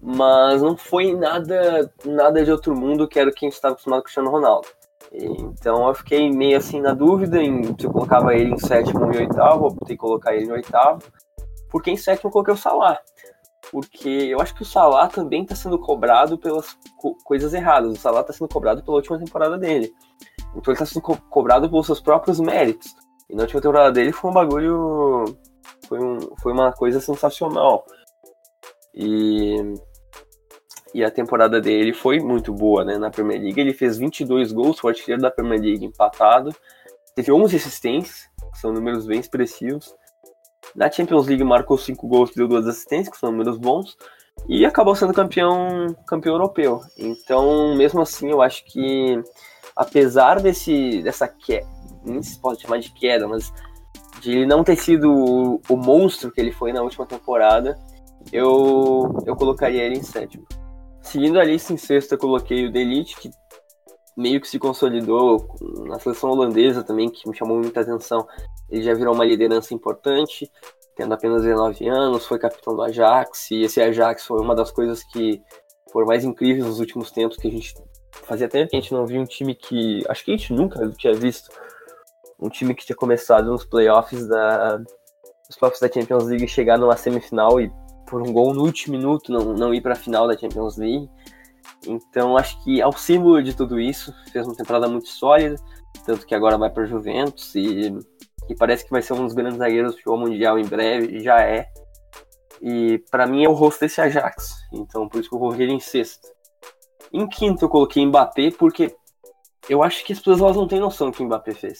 mas 0.00 0.62
não 0.62 0.76
foi 0.76 1.12
nada 1.14 1.92
nada 2.04 2.44
de 2.44 2.50
outro 2.50 2.74
mundo 2.76 3.08
que 3.08 3.18
era 3.18 3.30
o 3.30 3.32
que 3.32 3.44
a 3.44 3.48
gente 3.48 3.56
estava 3.56 3.72
acostumado 3.72 4.00
com 4.00 4.02
o 4.02 4.04
Cristiano 4.04 4.30
Ronaldo. 4.30 4.68
Então 5.12 5.88
eu 5.88 5.94
fiquei 5.94 6.30
meio 6.30 6.56
assim 6.56 6.80
na 6.80 6.92
dúvida 6.92 7.42
em 7.42 7.64
se 7.64 7.86
eu 7.86 7.92
colocava 7.92 8.34
ele 8.34 8.52
em 8.52 8.58
sétimo 8.58 9.12
em 9.12 9.18
oitavo, 9.18 9.66
optei 9.66 9.96
colocar 9.96 10.34
ele 10.34 10.46
em 10.46 10.52
oitavo, 10.52 11.02
porque 11.70 11.90
em 11.90 11.96
sétimo 11.96 12.28
eu 12.28 12.32
coloquei 12.32 12.54
o 12.54 12.56
Salah. 12.56 12.98
Porque 13.70 14.08
eu 14.08 14.40
acho 14.40 14.54
que 14.54 14.62
o 14.62 14.66
Salah 14.66 15.08
também 15.08 15.42
está 15.42 15.54
sendo 15.54 15.78
cobrado 15.78 16.38
pelas 16.38 16.76
co 16.96 17.14
coisas 17.24 17.52
erradas. 17.52 17.92
O 17.92 17.96
Salah 17.96 18.20
está 18.20 18.32
sendo 18.32 18.48
cobrado 18.48 18.82
pela 18.82 18.96
última 18.96 19.18
temporada 19.18 19.58
dele. 19.58 19.92
Então 20.54 20.72
ele 20.72 20.72
está 20.72 20.86
sendo 20.86 21.02
co 21.02 21.16
cobrado 21.28 21.68
pelos 21.68 21.86
seus 21.86 22.00
próprios 22.00 22.40
méritos. 22.40 22.94
E 23.28 23.34
na 23.34 23.42
última 23.42 23.60
temporada 23.60 23.92
dele 23.92 24.12
foi 24.12 24.30
um 24.30 24.34
bagulho. 24.34 25.24
Foi, 25.86 25.98
um, 25.98 26.18
foi 26.40 26.52
uma 26.52 26.72
coisa 26.72 27.00
sensacional. 27.00 27.84
E 28.94 29.74
e 30.98 31.04
a 31.04 31.10
temporada 31.12 31.60
dele 31.60 31.92
foi 31.92 32.18
muito 32.18 32.52
boa, 32.52 32.84
né? 32.84 32.98
Na 32.98 33.08
Premier 33.08 33.40
League 33.40 33.60
ele 33.60 33.72
fez 33.72 33.96
22 33.96 34.50
gols, 34.50 34.80
foi 34.80 34.90
artilheiro 34.90 35.22
da 35.22 35.30
Premier 35.30 35.60
League 35.60 35.84
empatado, 35.84 36.52
teve 37.14 37.30
11 37.30 37.54
assistências, 37.54 38.28
que 38.52 38.58
são 38.58 38.72
números 38.72 39.06
bem 39.06 39.20
expressivos. 39.20 39.94
Na 40.74 40.90
Champions 40.90 41.28
League 41.28 41.44
marcou 41.44 41.78
5 41.78 42.08
gols, 42.08 42.32
deu 42.34 42.48
2 42.48 42.66
assistências, 42.66 43.10
que 43.10 43.16
são 43.16 43.30
números 43.30 43.58
bons, 43.58 43.96
e 44.48 44.66
acabou 44.66 44.96
sendo 44.96 45.14
campeão, 45.14 45.86
campeão 46.04 46.34
europeu. 46.34 46.80
Então, 46.98 47.76
mesmo 47.76 48.00
assim, 48.00 48.30
eu 48.30 48.42
acho 48.42 48.64
que 48.64 49.22
apesar 49.76 50.40
desse 50.40 51.00
dessa 51.00 51.28
queda, 51.28 51.68
nem 52.04 52.20
se 52.20 52.40
pode 52.40 52.60
chamar 52.60 52.80
de 52.80 52.92
queda, 52.92 53.28
mas 53.28 53.52
de 54.20 54.32
ele 54.32 54.46
não 54.46 54.64
ter 54.64 54.74
sido 54.74 55.08
o, 55.12 55.60
o 55.68 55.76
monstro 55.76 56.32
que 56.32 56.40
ele 56.40 56.50
foi 56.50 56.72
na 56.72 56.82
última 56.82 57.06
temporada, 57.06 57.78
eu, 58.32 59.16
eu 59.24 59.36
colocaria 59.36 59.84
ele 59.84 59.98
em 59.98 60.02
sétimo. 60.02 60.44
Seguindo 61.08 61.40
a 61.40 61.44
lista 61.44 61.72
em 61.72 61.78
sexta, 61.78 62.18
coloquei 62.18 62.66
o 62.66 62.70
Delite, 62.70 63.16
que 63.16 63.30
meio 64.14 64.38
que 64.42 64.46
se 64.46 64.58
consolidou 64.58 65.48
na 65.86 65.98
seleção 65.98 66.28
holandesa 66.28 66.84
também, 66.84 67.08
que 67.08 67.26
me 67.26 67.34
chamou 67.34 67.56
muita 67.58 67.80
atenção. 67.80 68.28
Ele 68.68 68.82
já 68.82 68.92
virou 68.92 69.14
uma 69.14 69.24
liderança 69.24 69.72
importante, 69.72 70.50
tendo 70.94 71.14
apenas 71.14 71.42
19 71.42 71.88
anos, 71.88 72.26
foi 72.26 72.38
capitão 72.38 72.76
do 72.76 72.82
Ajax, 72.82 73.50
e 73.52 73.62
esse 73.62 73.80
Ajax 73.80 74.26
foi 74.26 74.38
uma 74.38 74.54
das 74.54 74.70
coisas 74.70 75.02
que 75.02 75.40
foram 75.90 76.06
mais 76.06 76.26
incríveis 76.26 76.66
nos 76.66 76.78
últimos 76.78 77.10
tempos, 77.10 77.38
que 77.38 77.48
a 77.48 77.50
gente 77.50 77.74
fazia 78.10 78.46
tempo 78.46 78.68
que 78.68 78.76
a 78.76 78.80
gente 78.80 78.92
não 78.92 79.06
via 79.06 79.18
um 79.18 79.24
time 79.24 79.54
que. 79.54 80.04
Acho 80.10 80.22
que 80.22 80.32
a 80.32 80.36
gente 80.36 80.52
nunca 80.52 80.86
tinha 80.90 81.14
visto 81.14 81.50
um 82.38 82.50
time 82.50 82.74
que 82.74 82.84
tinha 82.84 82.96
começado 82.96 83.46
nos 83.46 83.64
playoffs 83.64 84.28
da. 84.28 84.78
Os 85.48 85.56
playoffs 85.56 85.80
da 85.80 85.90
Champions 85.90 86.26
League 86.26 86.46
chegar 86.46 86.76
numa 86.76 86.98
semifinal 86.98 87.58
e 87.58 87.72
por 88.08 88.22
um 88.22 88.32
gol 88.32 88.54
no 88.54 88.62
último 88.62 88.96
minuto 88.96 89.32
não, 89.32 89.52
não 89.54 89.74
ir 89.74 89.80
para 89.80 89.92
a 89.92 89.96
final 89.96 90.26
da 90.26 90.36
Champions 90.36 90.76
League. 90.76 91.08
Então 91.86 92.36
acho 92.36 92.62
que 92.64 92.82
ao 92.82 92.92
símbolo 92.92 93.42
de 93.42 93.54
tudo 93.54 93.78
isso, 93.78 94.12
fez 94.32 94.46
uma 94.46 94.56
temporada 94.56 94.88
muito 94.88 95.08
sólida, 95.08 95.56
tanto 96.04 96.26
que 96.26 96.34
agora 96.34 96.58
vai 96.58 96.70
para 96.70 96.86
Juventus 96.86 97.54
e, 97.54 97.94
e, 98.48 98.54
parece 98.56 98.84
que 98.84 98.90
vai 98.90 99.02
ser 99.02 99.12
um 99.12 99.24
dos 99.24 99.34
grandes 99.34 99.58
zagueiros 99.58 99.92
do 99.92 99.96
futebol 99.98 100.18
mundial 100.18 100.58
em 100.58 100.64
breve, 100.64 101.20
já 101.20 101.40
é. 101.40 101.66
E 102.60 102.98
para 103.10 103.26
mim 103.26 103.44
é 103.44 103.48
o 103.48 103.52
rosto 103.52 103.80
desse 103.80 104.00
Ajax, 104.00 104.54
então 104.72 105.08
por 105.08 105.20
isso 105.20 105.28
que 105.28 105.36
eu 105.36 105.40
coloquei 105.40 105.66
ele 105.66 105.74
em 105.74 105.80
sexto. 105.80 106.26
Em 107.12 107.26
quinto 107.26 107.64
eu 107.64 107.68
coloquei 107.68 108.04
Mbappé 108.04 108.50
porque 108.50 108.94
eu 109.68 109.82
acho 109.82 110.04
que 110.04 110.12
as 110.12 110.18
pessoas 110.18 110.56
não 110.56 110.66
têm 110.66 110.80
noção 110.80 111.10
do 111.10 111.16
que 111.16 111.22
o 111.22 111.26
Mbappé 111.26 111.54
fez. 111.54 111.78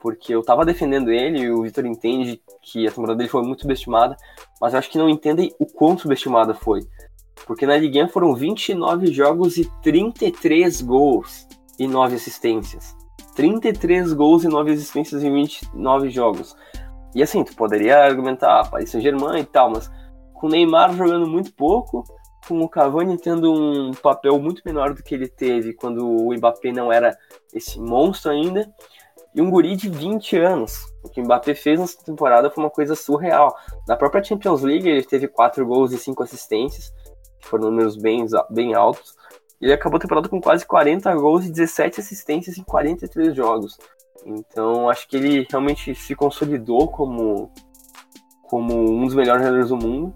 Porque 0.00 0.34
eu 0.34 0.42
tava 0.42 0.64
defendendo 0.64 1.10
ele 1.10 1.40
e 1.40 1.50
o 1.50 1.62
Vitor 1.62 1.86
entende 1.86 2.40
que 2.62 2.86
a 2.86 2.90
temporada 2.90 3.16
dele 3.16 3.28
foi 3.28 3.42
muito 3.42 3.62
subestimada, 3.62 4.16
mas 4.60 4.72
eu 4.72 4.78
acho 4.78 4.90
que 4.90 4.98
não 4.98 5.08
entendem 5.08 5.54
o 5.58 5.66
quão 5.66 5.96
subestimada 5.96 6.54
foi. 6.54 6.80
Porque 7.46 7.66
na 7.66 7.76
Ligue 7.76 8.02
1 8.02 8.08
foram 8.08 8.34
29 8.34 9.06
jogos 9.12 9.56
e 9.56 9.70
33 9.82 10.82
gols 10.82 11.46
e 11.78 11.86
9 11.86 12.14
assistências. 12.14 12.96
33 13.34 14.12
gols 14.12 14.44
e 14.44 14.48
9 14.48 14.72
assistências 14.72 15.22
em 15.22 15.32
29 15.32 16.10
jogos. 16.10 16.54
E 17.14 17.22
assim, 17.22 17.44
tu 17.44 17.54
poderia 17.54 17.98
argumentar 18.04 18.60
ah, 18.60 18.64
Paris 18.64 18.90
Saint-Germain 18.90 19.40
e 19.40 19.44
tal, 19.44 19.70
mas 19.70 19.90
com 20.34 20.46
o 20.46 20.50
Neymar 20.50 20.94
jogando 20.94 21.26
muito 21.26 21.52
pouco, 21.52 22.04
com 22.46 22.60
o 22.60 22.68
Cavani 22.68 23.16
tendo 23.18 23.52
um 23.52 23.92
papel 23.92 24.38
muito 24.38 24.62
menor 24.64 24.94
do 24.94 25.02
que 25.02 25.14
ele 25.14 25.28
teve 25.28 25.74
quando 25.74 26.06
o 26.06 26.34
Mbappé 26.34 26.72
não 26.72 26.92
era 26.92 27.16
esse 27.52 27.78
monstro 27.78 28.32
ainda, 28.32 28.68
e 29.34 29.40
um 29.40 29.50
guri 29.50 29.76
de 29.76 29.88
20 29.88 30.36
anos. 30.38 30.78
O 31.02 31.08
que 31.08 31.20
o 31.20 31.24
Mbappé 31.24 31.54
fez 31.54 31.80
nessa 31.80 32.02
temporada 32.04 32.50
foi 32.50 32.62
uma 32.62 32.70
coisa 32.70 32.94
surreal. 32.94 33.56
Na 33.88 33.96
própria 33.96 34.22
Champions 34.22 34.62
League, 34.62 34.88
ele 34.88 35.02
teve 35.02 35.28
4 35.28 35.64
gols 35.66 35.92
e 35.92 35.98
5 35.98 36.22
assistências, 36.22 36.92
que 37.40 37.48
foram 37.48 37.70
números 37.70 37.96
bem, 37.96 38.26
bem 38.50 38.74
altos. 38.74 39.14
Ele 39.60 39.72
acabou 39.72 39.96
a 39.96 40.00
temporada 40.00 40.28
com 40.28 40.40
quase 40.40 40.66
40 40.66 41.14
gols 41.14 41.46
e 41.46 41.52
17 41.52 42.00
assistências 42.00 42.58
em 42.58 42.64
43 42.64 43.34
jogos. 43.34 43.78
Então, 44.24 44.88
acho 44.88 45.08
que 45.08 45.16
ele 45.16 45.46
realmente 45.50 45.94
se 45.94 46.14
consolidou 46.14 46.88
como, 46.88 47.50
como 48.42 48.74
um 48.74 49.04
dos 49.04 49.14
melhores 49.14 49.42
jogadores 49.42 49.68
do 49.68 49.76
mundo. 49.76 50.14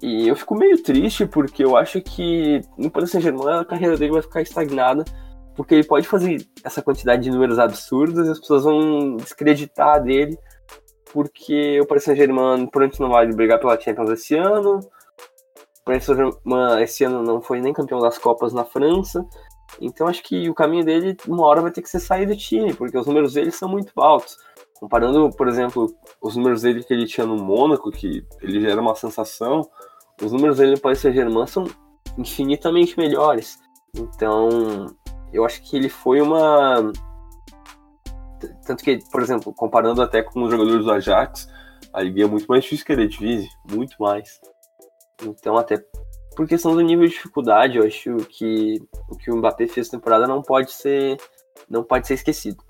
E 0.00 0.28
eu 0.28 0.36
fico 0.36 0.54
meio 0.54 0.80
triste 0.82 1.26
porque 1.26 1.64
eu 1.64 1.76
acho 1.76 2.00
que 2.00 2.60
no 2.76 2.90
Paris 2.90 3.10
Saint-Germain 3.10 3.60
a 3.60 3.64
carreira 3.64 3.96
dele 3.96 4.12
vai 4.12 4.22
ficar 4.22 4.42
estagnada 4.42 5.04
porque 5.58 5.74
ele 5.74 5.82
pode 5.82 6.06
fazer 6.06 6.46
essa 6.62 6.80
quantidade 6.80 7.24
de 7.24 7.32
números 7.32 7.58
absurdos 7.58 8.28
e 8.28 8.30
as 8.30 8.38
pessoas 8.38 8.62
vão 8.62 9.16
descreditar 9.16 10.00
dele, 10.00 10.38
porque 11.12 11.80
o 11.80 11.84
Paris 11.84 12.04
Saint-Germain 12.04 12.64
provavelmente 12.68 13.00
não 13.00 13.08
vai 13.08 13.26
brigar 13.26 13.58
pela 13.58 13.78
Champions 13.78 14.10
esse 14.10 14.36
ano, 14.36 14.78
o 14.78 15.84
Paris 15.84 16.04
Saint-Germain 16.04 16.80
esse 16.80 17.02
ano 17.02 17.24
não 17.24 17.42
foi 17.42 17.60
nem 17.60 17.72
campeão 17.72 17.98
das 17.98 18.16
Copas 18.18 18.52
na 18.52 18.64
França, 18.64 19.26
então 19.80 20.06
acho 20.06 20.22
que 20.22 20.48
o 20.48 20.54
caminho 20.54 20.84
dele 20.84 21.16
uma 21.26 21.44
hora 21.44 21.60
vai 21.60 21.72
ter 21.72 21.82
que 21.82 21.90
ser 21.90 21.98
sair 21.98 22.26
do 22.26 22.36
time, 22.36 22.72
porque 22.72 22.96
os 22.96 23.08
números 23.08 23.32
dele 23.32 23.50
são 23.50 23.68
muito 23.68 23.92
altos. 24.00 24.36
Comparando, 24.74 25.28
por 25.30 25.48
exemplo, 25.48 25.92
os 26.22 26.36
números 26.36 26.62
dele 26.62 26.84
que 26.84 26.94
ele 26.94 27.04
tinha 27.04 27.26
no 27.26 27.36
Mônaco, 27.36 27.90
que 27.90 28.24
ele 28.40 28.60
já 28.60 28.70
era 28.70 28.80
uma 28.80 28.94
sensação, 28.94 29.68
os 30.22 30.30
números 30.30 30.58
dele 30.58 30.76
no 30.76 30.80
Paris 30.80 31.00
Saint-Germain 31.00 31.48
são 31.48 31.64
infinitamente 32.16 32.96
melhores. 32.96 33.58
Então, 33.96 34.86
eu 35.32 35.44
acho 35.44 35.62
que 35.62 35.76
ele 35.76 35.88
foi 35.88 36.20
uma. 36.20 36.92
Tanto 38.64 38.84
que, 38.84 38.98
por 39.10 39.20
exemplo, 39.20 39.52
comparando 39.52 40.00
até 40.00 40.22
com 40.22 40.42
os 40.42 40.50
jogadores 40.50 40.84
do 40.84 40.92
Ajax, 40.92 41.48
a 41.92 42.02
liga 42.02 42.24
é 42.24 42.26
muito 42.26 42.46
mais 42.46 42.62
difícil 42.62 42.86
que 42.86 42.92
a 42.92 42.94
Eredivisie, 42.94 43.48
muito 43.70 43.96
mais. 43.98 44.40
Então, 45.22 45.56
até 45.56 45.82
por 46.36 46.46
questão 46.46 46.74
do 46.74 46.80
nível 46.80 47.04
de 47.04 47.12
dificuldade, 47.12 47.78
eu 47.78 47.84
acho 47.84 48.16
que 48.28 48.80
o 49.10 49.16
que 49.16 49.30
o 49.30 49.36
Mbappé 49.36 49.66
fez 49.66 49.88
temporada 49.88 50.26
não 50.26 50.40
pode 50.40 50.72
ser 50.72 51.16
não 51.68 51.82
pode 51.82 52.06
ser 52.06 52.14
esquecido. 52.14 52.62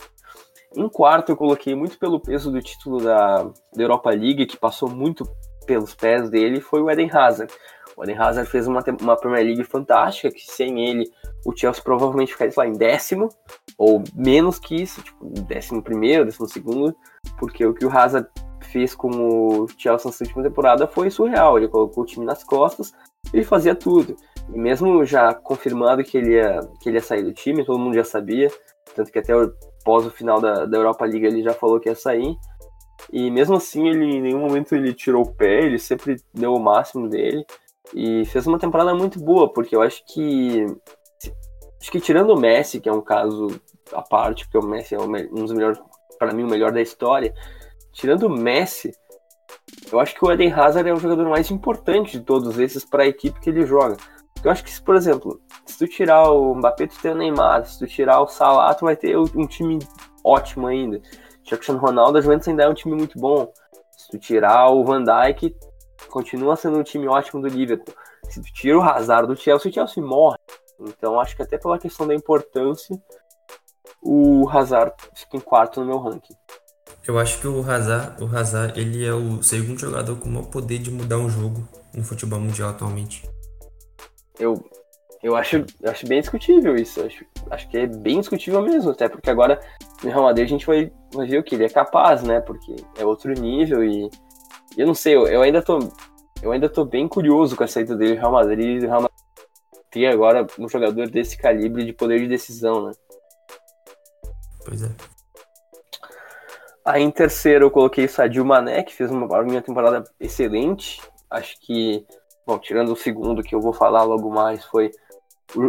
Em 0.74 0.88
quarto, 0.88 1.30
eu 1.30 1.36
coloquei 1.36 1.74
muito 1.74 1.98
pelo 1.98 2.20
peso 2.20 2.50
do 2.50 2.60
título 2.60 3.02
da, 3.02 3.42
da 3.42 3.82
Europa 3.82 4.10
League, 4.10 4.46
que 4.46 4.56
passou 4.56 4.88
muito 4.88 5.24
pelos 5.66 5.94
pés 5.94 6.30
dele, 6.30 6.60
foi 6.60 6.80
o 6.80 6.90
Eden 6.90 7.10
Hazard. 7.12 7.52
O 7.98 8.04
Eden 8.04 8.16
Hazard 8.16 8.48
fez 8.48 8.68
uma, 8.68 8.80
uma 9.02 9.16
Premier 9.16 9.44
League 9.44 9.64
fantástica, 9.64 10.30
que 10.30 10.46
sem 10.46 10.88
ele 10.88 11.10
o 11.44 11.52
Chelsea 11.54 11.82
provavelmente 11.82 12.32
ficaria 12.32 12.54
lá 12.56 12.64
em 12.64 12.72
décimo, 12.72 13.28
ou 13.76 14.04
menos 14.14 14.56
que 14.60 14.76
isso, 14.76 15.02
tipo, 15.02 15.26
décimo 15.42 15.82
primeiro, 15.82 16.24
décimo 16.24 16.46
segundo, 16.46 16.94
porque 17.36 17.66
o 17.66 17.74
que 17.74 17.84
o 17.84 17.90
Hazard 17.90 18.28
fez 18.70 18.94
com 18.94 19.08
o 19.08 19.66
Chelsea 19.76 20.10
na 20.10 20.16
última 20.20 20.42
temporada 20.44 20.86
foi 20.86 21.10
surreal. 21.10 21.58
Ele 21.58 21.66
colocou 21.66 22.04
o 22.04 22.06
time 22.06 22.24
nas 22.24 22.44
costas 22.44 22.92
e 23.34 23.42
fazia 23.42 23.74
tudo. 23.74 24.14
E 24.54 24.56
mesmo 24.56 25.04
já 25.04 25.34
confirmado 25.34 26.04
que 26.04 26.18
ele 26.18 26.34
ia, 26.34 26.60
que 26.80 26.88
ele 26.88 26.98
ia 26.98 27.02
sair 27.02 27.24
do 27.24 27.32
time, 27.32 27.64
todo 27.64 27.80
mundo 27.80 27.94
já 27.94 28.04
sabia, 28.04 28.48
tanto 28.94 29.10
que 29.10 29.18
até 29.18 29.32
após 29.32 30.06
o 30.06 30.10
final 30.10 30.40
da, 30.40 30.66
da 30.66 30.78
Europa 30.78 31.04
League 31.04 31.26
ele 31.26 31.42
já 31.42 31.52
falou 31.52 31.80
que 31.80 31.88
ia 31.88 31.96
sair. 31.96 32.36
E 33.12 33.28
mesmo 33.28 33.56
assim, 33.56 33.88
ele 33.88 34.04
em 34.04 34.22
nenhum 34.22 34.40
momento 34.40 34.76
ele 34.76 34.94
tirou 34.94 35.22
o 35.22 35.34
pé, 35.34 35.64
ele 35.64 35.80
sempre 35.80 36.16
deu 36.32 36.52
o 36.52 36.60
máximo 36.60 37.08
dele. 37.08 37.44
E 37.94 38.24
fez 38.26 38.46
uma 38.46 38.58
temporada 38.58 38.94
muito 38.94 39.18
boa, 39.18 39.52
porque 39.52 39.74
eu 39.74 39.82
acho 39.82 40.04
que. 40.06 40.66
Acho 41.80 41.92
que 41.92 42.00
tirando 42.00 42.30
o 42.30 42.38
Messi, 42.38 42.80
que 42.80 42.88
é 42.88 42.92
um 42.92 43.00
caso 43.00 43.48
à 43.92 44.02
parte, 44.02 44.44
porque 44.44 44.58
o 44.58 44.68
Messi 44.68 44.94
é 44.94 44.98
um 44.98 45.44
dos 45.44 45.52
melhores, 45.52 45.80
para 46.18 46.32
mim, 46.32 46.42
o 46.42 46.48
melhor 46.48 46.72
da 46.72 46.80
história. 46.80 47.32
Tirando 47.92 48.24
o 48.24 48.30
Messi, 48.30 48.92
eu 49.90 50.00
acho 50.00 50.14
que 50.14 50.24
o 50.24 50.30
Eden 50.30 50.52
Hazard 50.52 50.88
é 50.88 50.92
o 50.92 50.98
jogador 50.98 51.28
mais 51.28 51.50
importante 51.50 52.18
de 52.18 52.24
todos 52.24 52.58
esses 52.58 52.84
para 52.84 53.04
a 53.04 53.06
equipe 53.06 53.40
que 53.40 53.48
ele 53.48 53.64
joga. 53.64 53.96
Eu 54.44 54.50
acho 54.50 54.62
que, 54.62 54.70
se, 54.70 54.82
por 54.82 54.94
exemplo, 54.94 55.40
se 55.66 55.78
tu 55.78 55.86
tirar 55.86 56.30
o 56.30 56.54
Mbappé, 56.54 56.86
tu 56.86 56.98
tem 57.00 57.12
o 57.12 57.14
Neymar, 57.14 57.64
se 57.66 57.78
tu 57.78 57.86
tirar 57.86 58.20
o 58.20 58.28
Salah, 58.28 58.74
tu 58.74 58.84
vai 58.84 58.96
ter 58.96 59.16
um 59.16 59.46
time 59.46 59.78
ótimo 60.24 60.66
ainda. 60.66 60.98
O 60.98 61.48
Cristiano 61.48 61.80
Ronaldo, 61.80 62.18
a 62.18 62.20
Juventus 62.20 62.46
ainda 62.46 62.64
é 62.64 62.68
um 62.68 62.74
time 62.74 62.94
muito 62.94 63.18
bom. 63.18 63.50
Se 63.96 64.08
tu 64.10 64.18
tirar 64.18 64.70
o 64.70 64.84
Van 64.84 65.02
Dijk, 65.02 65.56
continua 66.08 66.56
sendo 66.56 66.78
um 66.78 66.82
time 66.82 67.08
ótimo 67.08 67.40
do 67.40 67.48
Liverpool. 67.48 67.94
Se 68.30 68.40
tu 68.40 68.52
tira 68.52 68.78
o 68.78 68.82
Hazard 68.82 69.26
do 69.26 69.36
Chelsea, 69.36 69.70
o 69.70 69.74
Chelsea 69.74 70.02
morre. 70.02 70.38
Então 70.80 71.18
acho 71.20 71.34
que 71.34 71.42
até 71.42 71.58
pela 71.58 71.78
questão 71.78 72.06
da 72.06 72.14
importância, 72.14 72.96
o 74.02 74.48
Hazard 74.48 74.94
fica 75.14 75.36
em 75.36 75.40
quarto 75.40 75.80
no 75.80 75.86
meu 75.86 75.98
ranking. 75.98 76.34
Eu 77.06 77.18
acho 77.18 77.40
que 77.40 77.48
o 77.48 77.68
Hazard, 77.68 78.22
o 78.22 78.36
Hazard 78.36 78.78
ele 78.78 79.04
é 79.04 79.12
o 79.12 79.42
segundo 79.42 79.80
jogador 79.80 80.16
com 80.16 80.28
o 80.28 80.32
maior 80.32 80.46
poder 80.46 80.78
de 80.78 80.90
mudar 80.90 81.16
um 81.16 81.28
jogo 81.28 81.66
no 81.94 82.04
futebol 82.04 82.38
mundial 82.38 82.70
atualmente. 82.70 83.28
Eu 84.38 84.62
Eu 85.22 85.34
acho, 85.34 85.64
eu 85.82 85.90
acho 85.90 86.06
bem 86.06 86.20
discutível 86.20 86.76
isso. 86.76 87.02
Acho, 87.02 87.24
acho 87.50 87.68
que 87.68 87.78
é 87.78 87.86
bem 87.86 88.20
discutível 88.20 88.62
mesmo, 88.62 88.90
até 88.90 89.08
porque 89.08 89.30
agora 89.30 89.58
no 90.02 90.10
Real 90.10 90.22
Madrid 90.22 90.46
a 90.46 90.48
gente 90.48 90.66
vai, 90.66 90.92
vai 91.12 91.26
ver 91.26 91.38
o 91.38 91.42
que 91.42 91.54
ele 91.56 91.64
é 91.64 91.68
capaz, 91.68 92.22
né? 92.22 92.40
Porque 92.40 92.76
é 92.96 93.04
outro 93.04 93.32
nível 93.32 93.82
e 93.82 94.08
eu 94.76 94.86
não 94.86 94.94
sei, 94.94 95.16
eu, 95.16 95.26
eu 95.26 95.42
ainda 95.42 95.62
tô 95.62 95.78
eu 96.42 96.52
ainda 96.52 96.68
tô 96.68 96.84
bem 96.84 97.08
curioso 97.08 97.56
com 97.56 97.64
a 97.64 97.68
saída 97.68 97.96
dele 97.96 98.14
do 98.14 98.20
Real 98.20 98.32
Madrid, 98.32 98.82
o 98.82 98.86
Real 98.86 99.02
Madrid 99.02 99.18
ter 99.90 100.06
agora 100.06 100.46
um 100.58 100.68
jogador 100.68 101.08
desse 101.08 101.36
calibre 101.36 101.84
de 101.84 101.92
poder 101.92 102.20
de 102.20 102.28
decisão, 102.28 102.86
né? 102.86 102.92
Pois 104.64 104.82
é. 104.82 104.90
Aí 106.84 107.02
em 107.02 107.10
terceiro 107.10 107.66
eu 107.66 107.70
coloquei 107.70 108.04
o 108.04 108.08
Sadio 108.08 108.44
Mané, 108.44 108.82
que 108.82 108.94
fez 108.94 109.10
uma 109.10 109.42
minha 109.42 109.62
temporada 109.62 110.04
excelente. 110.20 111.00
Acho 111.30 111.58
que, 111.60 112.06
bom, 112.46 112.58
tirando 112.58 112.92
o 112.92 112.96
segundo 112.96 113.42
que 113.42 113.54
eu 113.54 113.60
vou 113.60 113.72
falar 113.72 114.04
logo 114.04 114.30
mais, 114.30 114.64
foi 114.64 114.90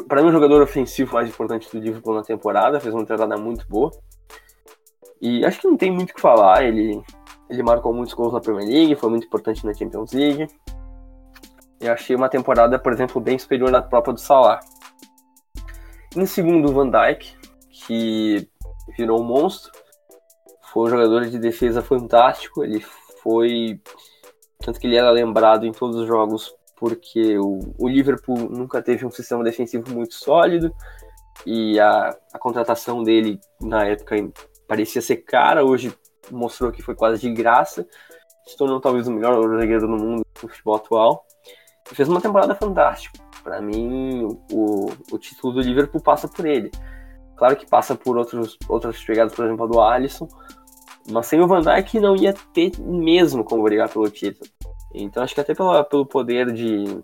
para 0.07 0.21
mim 0.21 0.29
o 0.29 0.31
jogador 0.31 0.61
ofensivo 0.61 1.13
mais 1.13 1.29
importante 1.29 1.69
do 1.71 1.79
Liverpool 1.79 2.15
na 2.15 2.23
temporada, 2.23 2.79
fez 2.79 2.93
uma 2.93 3.05
temporada 3.05 3.37
muito 3.37 3.67
boa. 3.67 3.91
E 5.21 5.43
acho 5.45 5.59
que 5.59 5.67
não 5.67 5.75
tem 5.75 5.91
muito 5.91 6.11
o 6.11 6.13
que 6.13 6.21
falar, 6.21 6.63
ele 6.63 7.01
ele 7.49 7.63
marcou 7.63 7.93
muitos 7.93 8.13
gols 8.13 8.33
na 8.33 8.39
Premier 8.39 8.67
League, 8.67 8.95
foi 8.95 9.09
muito 9.09 9.25
importante 9.25 9.65
na 9.65 9.73
Champions 9.73 10.11
League. 10.13 10.47
Eu 11.79 11.93
achei 11.93 12.15
uma 12.15 12.29
temporada, 12.29 12.77
por 12.77 12.91
exemplo, 12.91 13.21
bem 13.21 13.39
superior 13.39 13.73
à 13.73 13.81
própria 13.81 14.13
do 14.13 14.19
Salah. 14.19 14.59
Em 16.15 16.25
segundo, 16.25 16.69
o 16.69 16.73
Van 16.73 16.89
Dijk, 16.89 17.37
que 17.69 18.47
virou 18.97 19.21
um 19.21 19.23
monstro. 19.23 19.71
Foi 20.71 20.83
um 20.83 20.89
jogador 20.89 21.25
de 21.25 21.39
defesa 21.39 21.81
fantástico. 21.81 22.63
Ele 22.63 22.83
foi. 23.23 23.81
Tanto 24.59 24.79
que 24.79 24.87
ele 24.87 24.97
era 24.97 25.09
lembrado 25.09 25.65
em 25.65 25.71
todos 25.71 25.95
os 25.95 26.07
jogos 26.07 26.53
porque 26.75 27.37
o, 27.37 27.59
o 27.77 27.87
Liverpool 27.87 28.37
nunca 28.49 28.81
teve 28.81 29.05
um 29.05 29.11
sistema 29.11 29.43
defensivo 29.43 29.93
muito 29.93 30.13
sólido. 30.15 30.73
E 31.45 31.79
a, 31.79 32.15
a 32.33 32.39
contratação 32.39 33.03
dele 33.03 33.39
na 33.61 33.85
época 33.85 34.15
parecia 34.67 35.01
ser 35.01 35.17
cara. 35.17 35.63
Hoje 35.63 35.93
mostrou 36.31 36.71
que 36.71 36.81
foi 36.81 36.95
quase 36.95 37.21
de 37.21 37.33
graça, 37.33 37.87
se 38.45 38.57
tornou 38.57 38.79
talvez 38.79 39.07
o 39.07 39.11
melhor 39.11 39.41
zagueiro 39.59 39.87
do 39.87 39.97
mundo 39.97 40.25
no 40.41 40.49
futebol 40.49 40.75
atual. 40.75 41.25
E 41.91 41.95
fez 41.95 42.07
uma 42.07 42.21
temporada 42.21 42.55
fantástica. 42.55 43.19
Para 43.43 43.61
mim, 43.61 44.25
o, 44.51 44.91
o 45.11 45.17
título 45.17 45.53
do 45.53 45.61
Liverpool 45.61 46.01
passa 46.01 46.27
por 46.27 46.45
ele. 46.45 46.71
Claro 47.35 47.55
que 47.55 47.65
passa 47.65 47.95
por 47.95 48.17
outros, 48.17 48.57
outras 48.67 48.97
chegadas, 48.97 49.33
por 49.33 49.45
exemplo, 49.45 49.65
a 49.65 49.67
do 49.67 49.81
Alisson, 49.81 50.27
mas 51.09 51.25
sem 51.27 51.41
o 51.41 51.47
Van 51.47 51.61
Dijk 51.61 51.99
não 51.99 52.15
ia 52.15 52.33
ter 52.53 52.71
mesmo 52.79 53.43
como 53.43 53.63
brigar 53.63 53.89
pelo 53.89 54.09
título. 54.09 54.49
Então 54.93 55.23
acho 55.23 55.33
que 55.33 55.41
até 55.41 55.55
pela, 55.55 55.83
pelo 55.83 56.05
poder 56.05 56.51
de. 56.51 56.99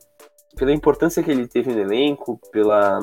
pela 0.55 0.73
importância 0.73 1.23
que 1.23 1.31
ele 1.31 1.47
teve 1.47 1.73
no 1.73 1.79
elenco, 1.79 2.39
pela, 2.51 2.99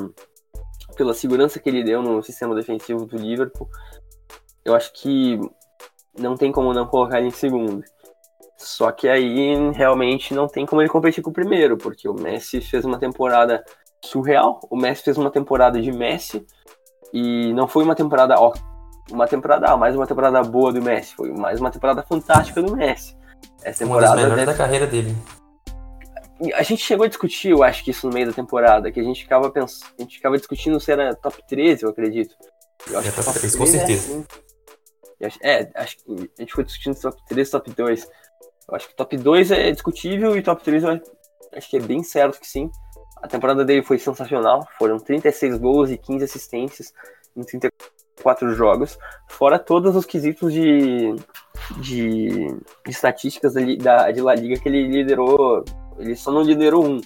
pela 0.95 1.13
segurança 1.13 1.59
que 1.59 1.69
ele 1.69 1.83
deu 1.83 2.01
no 2.01 2.21
sistema 2.21 2.53
defensivo 2.55 3.05
do 3.05 3.17
Liverpool, 3.17 3.67
eu 4.63 4.75
acho 4.75 4.93
que 4.93 5.39
não 6.17 6.35
tem 6.35 6.51
como 6.51 6.73
não 6.73 6.85
colocar 6.85 7.19
ele 7.19 7.27
em 7.27 7.31
segundo. 7.31 7.83
Só 8.57 8.91
que 8.91 9.09
aí 9.09 9.71
realmente 9.71 10.33
não 10.33 10.47
tem 10.47 10.65
como 10.65 10.81
ele 10.81 10.89
competir 10.89 11.23
com 11.23 11.31
o 11.31 11.33
primeiro, 11.33 11.77
porque 11.77 12.07
o 12.07 12.13
Messi 12.13 12.61
fez 12.61 12.85
uma 12.85 12.97
temporada 12.97 13.63
surreal. 14.03 14.59
O 14.69 14.77
Messi 14.77 15.03
fez 15.03 15.17
uma 15.17 15.31
temporada 15.31 15.81
de 15.81 15.91
Messi 15.91 16.45
e 17.13 17.53
não 17.53 17.67
foi 17.67 17.83
uma 17.83 17.95
temporada, 17.95 18.35
ó, 18.39 18.53
uma 19.11 19.27
temporada, 19.27 19.75
mais 19.75 19.95
uma 19.95 20.07
temporada 20.07 20.41
boa 20.43 20.71
do 20.71 20.81
Messi, 20.81 21.13
foi 21.15 21.31
mais 21.31 21.59
uma 21.59 21.69
temporada 21.69 22.03
fantástica 22.03 22.61
do 22.61 22.75
Messi. 22.75 23.15
Essa 23.63 23.79
temporada 23.79 24.07
uma 24.07 24.15
das 24.15 24.23
melhores 24.23 24.45
deve... 24.45 24.51
da 24.51 24.57
carreira 24.57 24.87
dele. 24.87 25.15
A 26.55 26.63
gente 26.63 26.83
chegou 26.83 27.05
a 27.05 27.09
discutir, 27.09 27.51
eu 27.51 27.63
acho 27.63 27.83
que 27.83 27.91
isso 27.91 28.07
no 28.07 28.13
meio 28.13 28.27
da 28.27 28.33
temporada, 28.33 28.91
que 28.91 28.99
a 28.99 29.03
gente 29.03 29.21
ficava 29.23 29.49
pensando, 29.49 29.91
a 29.97 30.01
gente 30.01 30.15
ficava 30.15 30.37
discutindo 30.37 30.79
se 30.79 30.91
era 30.91 31.15
top 31.15 31.41
13, 31.47 31.83
eu 31.83 31.89
acredito. 31.89 32.35
Eu 32.89 32.99
acho 32.99 33.09
é, 33.09 33.11
que 33.11 33.23
top 33.23 33.39
13, 33.39 33.57
com 33.57 33.65
certeza. 33.65 34.11
É 34.11 34.15
assim. 34.15 34.25
É, 35.41 35.69
acho 35.75 35.97
que 35.97 36.31
a 36.37 36.41
gente 36.41 36.53
foi 36.53 36.63
discutindo 36.63 36.99
top 36.99 37.17
3 37.27 37.49
top 37.49 37.71
2. 37.71 38.09
Eu 38.69 38.75
acho 38.75 38.87
que 38.87 38.95
top 38.95 39.17
2 39.17 39.51
é 39.51 39.71
discutível 39.71 40.35
e 40.37 40.41
top 40.41 40.63
3 40.63 40.83
eu 40.83 41.01
acho 41.55 41.69
que 41.69 41.77
é 41.77 41.81
bem 41.81 42.03
certo 42.03 42.39
que 42.39 42.47
sim. 42.47 42.69
A 43.21 43.27
temporada 43.27 43.63
dele 43.63 43.83
foi 43.83 43.97
sensacional. 43.97 44.67
Foram 44.77 44.97
36 44.97 45.57
gols 45.57 45.89
e 45.89 45.97
15 45.97 46.25
assistências 46.25 46.93
em 47.35 47.41
34 47.41 48.53
jogos. 48.53 48.97
Fora 49.29 49.57
todos 49.57 49.95
os 49.95 50.05
quesitos 50.05 50.51
de, 50.51 51.15
de, 51.77 52.47
de 52.85 52.89
estatísticas 52.89 53.53
da, 53.53 54.11
de 54.11 54.21
La 54.21 54.35
Liga 54.35 54.59
que 54.59 54.67
ele 54.67 54.87
liderou. 54.87 55.63
Ele 55.97 56.15
só 56.15 56.31
não 56.31 56.41
liderou 56.41 56.85
um. 56.85 57.01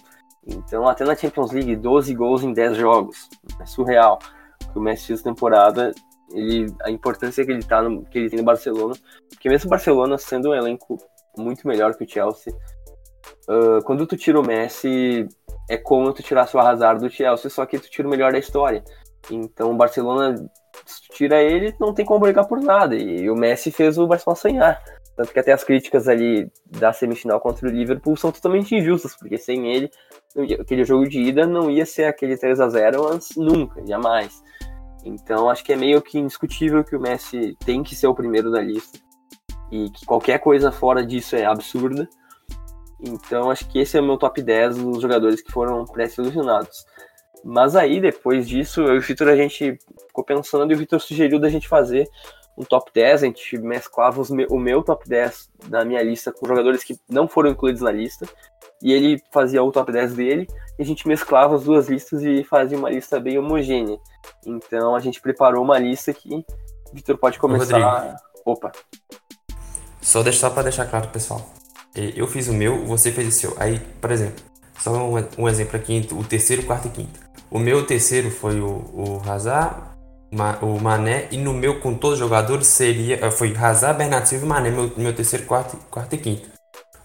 Então, 0.45 0.87
até 0.87 1.03
na 1.03 1.15
Champions 1.15 1.51
League, 1.51 1.75
12 1.75 2.15
gols 2.15 2.41
em 2.41 2.53
10 2.53 2.77
jogos. 2.77 3.29
É 3.59 3.65
surreal. 3.65 4.17
O 4.63 4.71
que 4.71 4.79
o 4.79 4.81
Messi 4.81 5.07
fez 5.07 5.21
temporada 5.21 5.93
ele, 6.33 6.73
a 6.83 6.89
importância 6.89 7.45
que 7.45 7.51
ele, 7.51 7.63
tá 7.63 7.81
no, 7.81 8.03
que 8.05 8.17
ele 8.17 8.29
tem 8.29 8.39
no 8.39 8.45
Barcelona, 8.45 8.95
porque 9.29 9.49
mesmo 9.49 9.67
o 9.67 9.69
Barcelona 9.69 10.17
sendo 10.17 10.49
um 10.49 10.55
elenco 10.55 10.97
muito 11.37 11.67
melhor 11.67 11.95
que 11.95 12.03
o 12.03 12.09
Chelsea, 12.09 12.53
uh, 13.49 13.83
quando 13.83 14.05
tu 14.05 14.17
tira 14.17 14.39
o 14.39 14.45
Messi, 14.45 15.27
é 15.69 15.77
como 15.77 16.13
tu 16.13 16.23
tirar 16.23 16.49
o 16.53 16.59
Hazard 16.59 17.01
do 17.01 17.09
Chelsea, 17.09 17.49
só 17.49 17.65
que 17.65 17.79
tu 17.79 17.89
tira 17.89 18.07
o 18.07 18.11
melhor 18.11 18.31
da 18.31 18.39
história. 18.39 18.83
Então 19.29 19.71
o 19.71 19.77
Barcelona, 19.77 20.35
se 20.85 21.07
tu 21.07 21.15
tira 21.15 21.41
ele, 21.41 21.75
não 21.79 21.93
tem 21.93 22.05
como 22.05 22.21
brigar 22.21 22.47
por 22.47 22.61
nada, 22.61 22.95
e 22.95 23.29
o 23.29 23.35
Messi 23.35 23.71
fez 23.71 23.97
o 23.97 24.07
Barcelona 24.07 24.39
sonhar. 24.39 24.83
Tanto 25.15 25.33
que 25.33 25.39
até 25.39 25.51
as 25.51 25.63
críticas 25.63 26.07
ali 26.07 26.49
da 26.65 26.93
semifinal 26.93 27.41
contra 27.41 27.67
o 27.67 27.71
Liverpool 27.71 28.15
são 28.15 28.31
totalmente 28.31 28.75
injustas, 28.75 29.15
porque 29.15 29.37
sem 29.37 29.67
ele, 29.67 29.89
aquele 30.59 30.83
jogo 30.83 31.09
de 31.09 31.19
ida 31.19 31.47
não 31.47 31.71
ia 31.71 31.87
ser 31.87 32.03
aquele 32.03 32.37
3 32.37 32.59
a 32.59 32.69
0 32.69 33.07
antes, 33.13 33.35
nunca, 33.35 33.83
jamais. 33.85 34.43
Então 35.07 35.49
acho 35.49 35.63
que 35.63 35.71
é 35.71 35.75
meio 35.75 36.01
que 36.01 36.19
indiscutível 36.19 36.83
que 36.83 36.95
o 36.95 36.99
Messi 36.99 37.57
tem 37.65 37.81
que 37.81 37.95
ser 37.95 38.07
o 38.07 38.13
primeiro 38.13 38.51
da 38.51 38.61
lista 38.61 38.99
e 39.71 39.89
que 39.89 40.05
qualquer 40.05 40.39
coisa 40.39 40.71
fora 40.71 41.05
disso 41.05 41.35
é 41.35 41.45
absurda. 41.45 42.07
Então 42.99 43.49
acho 43.49 43.67
que 43.69 43.79
esse 43.79 43.97
é 43.97 44.01
o 44.01 44.03
meu 44.03 44.17
top 44.17 44.41
10 44.41 44.77
dos 44.77 45.01
jogadores 45.01 45.41
que 45.41 45.51
foram 45.51 45.85
pré-selecionados. 45.85 46.85
Mas 47.45 47.75
aí, 47.75 48.01
depois 48.01 48.47
disso, 48.47 48.81
eu 48.81 48.95
e 48.95 48.97
o 48.97 49.01
Vitor, 49.01 49.29
a 49.29 49.35
gente 49.35 49.77
ficou 50.07 50.23
pensando 50.23 50.71
e 50.71 50.75
o 50.75 50.77
Vitor 50.77 50.99
sugeriu 50.99 51.39
da 51.39 51.49
gente 51.49 51.67
fazer 51.67 52.05
um 52.57 52.63
top 52.63 52.91
10, 52.93 53.23
a 53.23 53.25
gente 53.27 53.57
mesclava 53.59 54.23
me 54.33 54.47
o 54.49 54.57
meu 54.57 54.81
top 54.81 55.07
10 55.07 55.49
da 55.67 55.85
minha 55.85 56.01
lista 56.01 56.31
com 56.31 56.47
jogadores 56.47 56.83
que 56.83 56.97
não 57.07 57.27
foram 57.27 57.51
incluídos 57.51 57.81
na 57.81 57.91
lista, 57.91 58.25
e 58.81 58.91
ele 58.91 59.21
fazia 59.31 59.63
o 59.63 59.71
top 59.71 59.91
10 59.91 60.15
dele, 60.15 60.47
e 60.77 60.81
a 60.81 60.85
gente 60.85 61.07
mesclava 61.07 61.55
as 61.55 61.63
duas 61.63 61.87
listas 61.87 62.23
e 62.23 62.43
fazia 62.43 62.77
uma 62.77 62.89
lista 62.89 63.19
bem 63.19 63.37
homogênea. 63.37 63.99
Então 64.45 64.95
a 64.95 64.99
gente 64.99 65.21
preparou 65.21 65.63
uma 65.63 65.77
lista 65.77 66.11
que 66.11 66.33
o 66.33 66.45
Vitor 66.93 67.17
pode 67.17 67.37
começar. 67.37 68.17
Opa. 68.43 68.71
Só 70.01 70.23
deixar 70.23 70.49
para 70.49 70.63
deixar 70.63 70.85
claro, 70.85 71.09
pessoal. 71.09 71.47
Eu 71.93 72.27
fiz 72.27 72.47
o 72.47 72.53
meu, 72.53 72.85
você 72.85 73.11
fez 73.11 73.27
o 73.27 73.31
seu. 73.31 73.55
Aí, 73.59 73.79
por 73.99 74.11
exemplo, 74.11 74.43
só 74.79 74.91
um, 74.91 75.15
um 75.37 75.49
exemplo 75.49 75.75
aqui, 75.75 76.07
o 76.11 76.23
terceiro, 76.23 76.63
quarto 76.63 76.87
e 76.87 76.91
quinto. 76.91 77.19
O 77.49 77.59
meu 77.59 77.85
terceiro 77.85 78.29
foi 78.29 78.59
o, 78.59 78.67
o 78.67 79.21
Hazard, 79.27 79.96
o 80.61 80.79
Mané, 80.79 81.27
e 81.31 81.37
no 81.37 81.53
meu, 81.53 81.79
com 81.79 81.93
todos 81.93 82.13
os 82.13 82.19
jogadores, 82.19 82.67
seria, 82.67 83.25
eh, 83.25 83.31
foi 83.31 83.55
Hazard, 83.55 83.97
Bernardo 83.97 84.27
Silva 84.27 84.45
e 84.45 84.49
Mané, 84.49 84.69
meu, 84.69 84.91
meu 84.97 85.13
terceiro, 85.13 85.45
quarto, 85.45 85.77
quarto 85.89 86.13
e 86.13 86.17
quinto. 86.17 86.49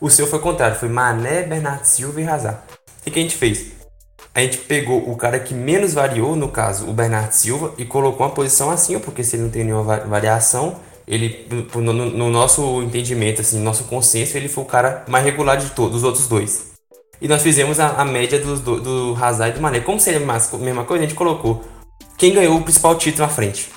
O 0.01 0.11
seu 0.11 0.27
foi 0.27 0.39
o 0.39 0.43
contrário, 0.43 0.77
foi 0.77 0.89
Mané, 0.89 1.43
Bernardo 1.43 1.85
Silva 1.85 2.21
e 2.21 2.27
Hazard. 2.27 2.59
O 3.07 3.11
que 3.11 3.19
a 3.19 3.23
gente 3.23 3.37
fez? 3.37 3.83
a 4.35 4.41
gente 4.41 4.59
pegou 4.59 5.11
o 5.11 5.17
cara 5.17 5.39
que 5.39 5.53
menos 5.53 5.93
variou, 5.93 6.35
no 6.35 6.49
caso, 6.49 6.89
o 6.89 6.93
Bernardo 6.93 7.33
Silva, 7.33 7.75
e 7.77 7.85
colocou 7.85 8.27
uma 8.27 8.33
posição 8.33 8.71
assim, 8.71 8.99
porque 8.99 9.23
se 9.23 9.37
ele 9.37 9.43
não 9.43 9.51
tem 9.51 9.65
nenhuma 9.65 9.99
variação, 9.99 10.77
ele, 11.07 11.47
no, 11.75 11.93
no 11.93 12.31
nosso 12.31 12.83
entendimento, 12.83 13.43
assim, 13.43 13.59
no 13.59 13.65
nosso 13.65 13.85
consenso, 13.85 14.37
ele 14.37 14.49
foi 14.49 14.65
o 14.65 14.67
cara 14.67 15.05
mais 15.07 15.25
regular 15.25 15.59
de 15.59 15.71
todos, 15.71 15.93
dos 15.93 16.05
outros 16.05 16.27
dois. 16.27 16.73
E 17.21 17.29
nós 17.29 17.43
fizemos 17.43 17.79
a, 17.79 17.89
a 17.89 18.05
média 18.05 18.39
dos, 18.39 18.61
do, 18.61 18.81
do 18.81 19.19
Hazard 19.23 19.53
e 19.53 19.55
do 19.55 19.61
Mané. 19.61 19.81
Como 19.81 20.01
seria 20.01 20.19
a 20.21 20.59
mesma 20.59 20.85
coisa, 20.85 21.05
a 21.05 21.07
gente 21.07 21.17
colocou 21.17 21.63
quem 22.17 22.35
ganhou 22.35 22.57
o 22.57 22.63
principal 22.63 22.97
título 22.97 23.27
na 23.27 23.33
frente. 23.33 23.71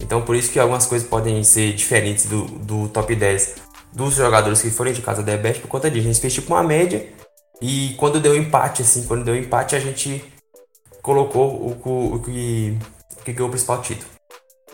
Então, 0.00 0.22
por 0.22 0.36
isso 0.36 0.52
que 0.52 0.58
algumas 0.58 0.86
coisas 0.86 1.08
podem 1.08 1.42
ser 1.42 1.72
diferentes 1.74 2.26
do, 2.26 2.44
do 2.44 2.88
top 2.88 3.14
10 3.14 3.56
dos 3.92 4.14
jogadores 4.14 4.62
que 4.62 4.70
foram 4.70 4.92
de 4.92 5.02
casa 5.02 5.22
da 5.22 5.32
Debest 5.32 5.60
por 5.60 5.68
conta 5.68 5.90
disso. 5.90 6.08
A 6.08 6.12
gente 6.12 6.20
fez 6.20 6.34
tipo 6.34 6.54
uma 6.54 6.62
média 6.62 7.12
e 7.60 7.94
quando 7.98 8.20
deu 8.20 8.36
empate, 8.36 8.82
assim, 8.82 9.06
quando 9.06 9.24
deu 9.24 9.36
empate, 9.36 9.74
a 9.74 9.80
gente 9.80 10.24
colocou 11.02 11.50
o, 11.50 11.80
o, 11.84 12.14
o 12.14 12.22
que, 12.22 12.78
o 13.18 13.24
que 13.24 13.32
ganhou 13.32 13.48
o 13.48 13.50
principal 13.50 13.82
título. 13.82 14.10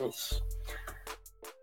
Isso. 0.08 0.42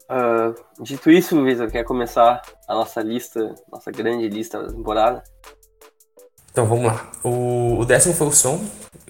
Uh, 0.09 0.83
dito 0.83 1.09
isso, 1.09 1.35
Luísa, 1.35 1.67
quer 1.67 1.85
começar 1.85 2.41
a 2.67 2.73
nossa 2.73 3.01
lista, 3.01 3.55
nossa 3.71 3.91
grande 3.91 4.27
lista 4.27 4.61
da 4.61 4.69
temporada? 4.69 5.23
Então 6.51 6.65
vamos 6.65 6.85
lá. 6.85 7.11
O, 7.23 7.79
o 7.79 7.85
décimo 7.85 8.13
foi 8.13 8.27
o 8.27 8.31
Som. 8.31 8.59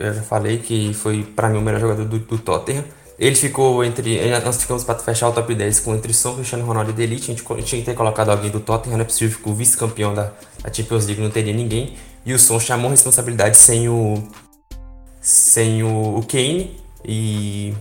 Eu 0.01 0.13
já 0.13 0.21
falei 0.21 0.57
que 0.57 0.93
foi 0.93 1.23
para 1.23 1.49
mim 1.49 1.57
o 1.57 1.61
melhor 1.61 1.79
jogador 1.79 2.05
do, 2.05 2.19
do 2.19 2.37
Tottenham. 2.37 2.83
Ele 3.19 3.35
ficou 3.35 3.83
entre. 3.83 4.19
Nós 4.43 4.57
ficamos 4.57 4.83
para 4.83 4.97
fechar 4.97 5.29
o 5.29 5.31
top 5.31 5.53
10 5.53 5.81
com 5.81 5.93
entre 5.93 6.11
Son, 6.13 6.35
Cristiano 6.35 6.65
Ronaldo 6.65 6.89
e 6.89 6.93
Delite. 6.93 7.31
A 7.31 7.35
gente, 7.35 7.45
a 7.47 7.55
gente 7.55 7.65
tinha 7.67 7.81
que 7.81 7.85
ter 7.85 7.95
colocado 7.95 8.29
alguém 8.29 8.49
do 8.49 8.59
Tottenham, 8.59 8.97
não 8.97 9.03
é 9.03 9.05
possível 9.05 9.37
que 9.37 9.49
o 9.49 9.53
vice-campeão 9.53 10.13
da, 10.13 10.31
da 10.63 10.73
Champions 10.73 11.05
League 11.05 11.21
não 11.21 11.29
teria 11.29 11.53
ninguém. 11.53 11.95
E 12.25 12.33
o 12.33 12.39
Son 12.39 12.59
chamou 12.59 12.89
responsabilidade 12.89 13.57
sem 13.57 13.87
o. 13.87 14.27
sem 15.21 15.83
o, 15.83 16.17
o 16.17 16.25
Kane 16.25 16.79
e, 17.05 17.73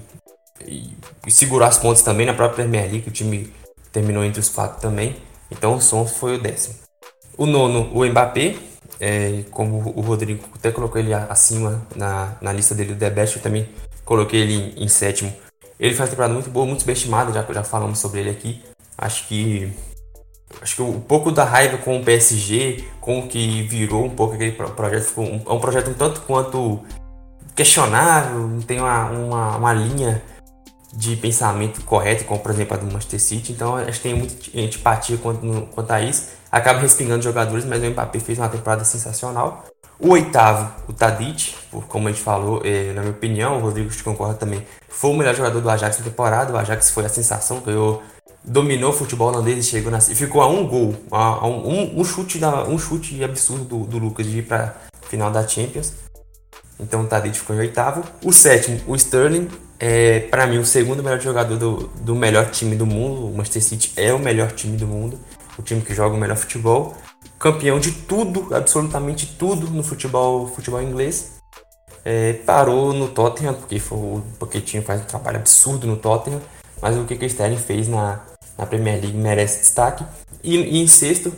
e, 0.66 0.90
e 1.26 1.30
segurou 1.30 1.66
as 1.66 1.78
pontas 1.78 2.02
também 2.02 2.26
na 2.26 2.34
própria 2.34 2.64
Premier 2.64 2.90
League, 2.90 3.08
o 3.08 3.12
time 3.12 3.52
terminou 3.92 4.24
entre 4.24 4.40
os 4.40 4.48
quatro 4.48 4.80
também. 4.80 5.16
Então 5.50 5.74
o 5.74 5.80
Son 5.80 6.06
foi 6.06 6.36
o 6.36 6.38
décimo. 6.38 6.74
O 7.36 7.46
nono, 7.46 7.90
o 7.92 8.04
Mbappé, 8.04 8.56
é, 9.00 9.42
como 9.50 9.92
o 9.96 10.00
Rodrigo 10.02 10.44
até 10.54 10.70
colocou 10.70 11.00
ele 11.00 11.14
acima 11.14 11.82
na, 11.96 12.36
na 12.40 12.52
lista 12.52 12.74
dele 12.74 12.92
do 12.92 12.98
The 12.98 13.10
Best, 13.10 13.36
eu 13.36 13.42
também 13.42 13.68
coloquei 14.04 14.40
ele 14.40 14.74
em, 14.76 14.84
em 14.84 14.88
sétimo. 14.88 15.32
Ele 15.78 15.94
faz 15.94 16.08
uma 16.08 16.10
temporada 16.10 16.34
muito 16.34 16.50
boa, 16.50 16.66
muito 16.66 16.80
subestimado, 16.80 17.32
já, 17.32 17.42
já 17.50 17.64
falamos 17.64 17.98
sobre 17.98 18.20
ele 18.20 18.30
aqui. 18.30 18.62
Acho 18.98 19.26
que 19.26 19.72
acho 20.60 20.76
que 20.76 20.82
um 20.82 21.00
pouco 21.00 21.30
da 21.30 21.44
raiva 21.44 21.78
com 21.78 21.98
o 21.98 22.04
PSG, 22.04 22.84
com 23.00 23.20
o 23.20 23.28
que 23.28 23.62
virou 23.62 24.04
um 24.04 24.10
pouco 24.10 24.34
aquele 24.34 24.52
projeto, 24.52 25.04
ficou 25.04 25.24
um, 25.24 25.42
é 25.46 25.52
um 25.52 25.60
projeto 25.60 25.90
um 25.90 25.94
tanto 25.94 26.20
quanto 26.22 26.80
questionável, 27.56 28.46
não 28.46 28.60
tem 28.60 28.80
uma, 28.80 29.06
uma, 29.10 29.56
uma 29.56 29.72
linha 29.72 30.22
de 30.92 31.16
pensamento 31.16 31.82
correto, 31.84 32.24
como 32.24 32.40
por 32.40 32.50
exemplo 32.50 32.74
a 32.74 32.80
do 32.80 32.86
Manchester 32.86 33.20
City, 33.20 33.52
então 33.52 33.76
acho 33.76 34.00
que 34.00 34.08
tem 34.08 34.14
muita 34.14 34.34
antipatia 34.58 35.16
quanto, 35.18 35.68
quanto 35.72 35.90
a 35.90 36.02
isso. 36.02 36.39
Acaba 36.50 36.80
respingando 36.80 37.22
jogadores, 37.22 37.64
mas 37.64 37.82
o 37.82 37.86
Mbappé 37.86 38.18
fez 38.18 38.38
uma 38.38 38.48
temporada 38.48 38.84
sensacional. 38.84 39.64
O 39.98 40.10
oitavo, 40.10 40.72
o 40.88 40.92
Tadic, 40.92 41.54
como 41.88 42.08
a 42.08 42.10
gente 42.10 42.22
falou, 42.22 42.62
é, 42.64 42.92
na 42.94 43.02
minha 43.02 43.12
opinião, 43.12 43.58
o 43.58 43.60
Rodrigo 43.60 43.90
concorda 44.02 44.34
também, 44.34 44.66
foi 44.88 45.10
o 45.10 45.14
melhor 45.14 45.34
jogador 45.34 45.60
do 45.60 45.70
Ajax 45.70 45.98
na 45.98 46.04
temporada. 46.04 46.52
O 46.52 46.56
Ajax 46.56 46.90
foi 46.90 47.04
a 47.04 47.08
sensação, 47.08 47.60
ganhou, 47.60 48.02
dominou 48.42 48.90
o 48.90 48.92
futebol 48.94 49.28
holandês 49.28 49.58
e 49.58 49.62
chegou 49.62 49.92
na, 49.92 49.98
e 49.98 50.14
ficou 50.14 50.40
a 50.40 50.48
um 50.48 50.66
gol, 50.66 50.94
a, 51.12 51.18
a 51.18 51.46
um, 51.46 52.00
um, 52.00 52.04
chute 52.04 52.38
da, 52.38 52.64
um 52.64 52.78
chute 52.78 53.22
absurdo 53.22 53.64
do, 53.64 53.78
do 53.84 53.98
Lucas 53.98 54.26
de 54.26 54.38
ir 54.38 54.42
para 54.42 54.74
final 55.02 55.30
da 55.30 55.46
Champions. 55.46 55.92
Então 56.78 57.02
o 57.02 57.06
Tadic 57.06 57.38
ficou 57.38 57.54
em 57.54 57.58
oitavo. 57.58 58.02
O 58.24 58.32
sétimo, 58.32 58.80
o 58.86 58.96
Sterling, 58.96 59.48
é 59.78 60.20
para 60.20 60.46
mim 60.46 60.58
o 60.58 60.64
segundo 60.64 61.02
melhor 61.02 61.20
jogador 61.20 61.56
do, 61.58 61.88
do 62.00 62.14
melhor 62.14 62.50
time 62.50 62.74
do 62.74 62.86
mundo. 62.86 63.26
O 63.26 63.36
Manchester 63.36 63.62
City 63.62 63.92
é 63.96 64.14
o 64.14 64.18
melhor 64.18 64.50
time 64.52 64.78
do 64.78 64.86
mundo, 64.86 65.18
o 65.58 65.62
time 65.62 65.80
que 65.80 65.94
joga 65.94 66.14
o 66.14 66.18
melhor 66.18 66.36
futebol. 66.36 66.96
Campeão 67.38 67.78
de 67.78 67.92
tudo, 67.92 68.54
absolutamente 68.54 69.26
tudo 69.26 69.68
no 69.70 69.82
futebol, 69.82 70.46
futebol 70.48 70.82
inglês. 70.82 71.38
É, 72.04 72.32
parou 72.32 72.92
no 72.92 73.08
Tottenham, 73.08 73.54
porque 73.54 73.78
foi, 73.78 73.98
o 73.98 74.22
Pochettino 74.38 74.82
faz 74.82 75.02
um 75.02 75.04
trabalho 75.04 75.38
absurdo 75.38 75.86
no 75.86 75.96
Tottenham. 75.96 76.40
Mas 76.80 76.96
o 76.96 77.04
que 77.04 77.14
o 77.14 77.26
Sterling 77.26 77.58
fez 77.58 77.88
na, 77.88 78.20
na 78.56 78.66
Premier 78.66 79.00
League 79.00 79.16
merece 79.16 79.60
destaque. 79.60 80.04
E, 80.42 80.56
e 80.56 80.82
em 80.82 80.86
sexto, 80.86 81.32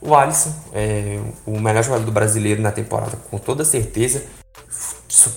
o 0.00 0.14
Alisson, 0.14 0.52
é, 0.72 1.20
o 1.46 1.60
melhor 1.60 1.84
jogador 1.84 2.04
do 2.04 2.12
brasileiro 2.12 2.60
na 2.60 2.72
temporada, 2.72 3.16
com 3.30 3.38
toda 3.38 3.64
certeza 3.64 4.22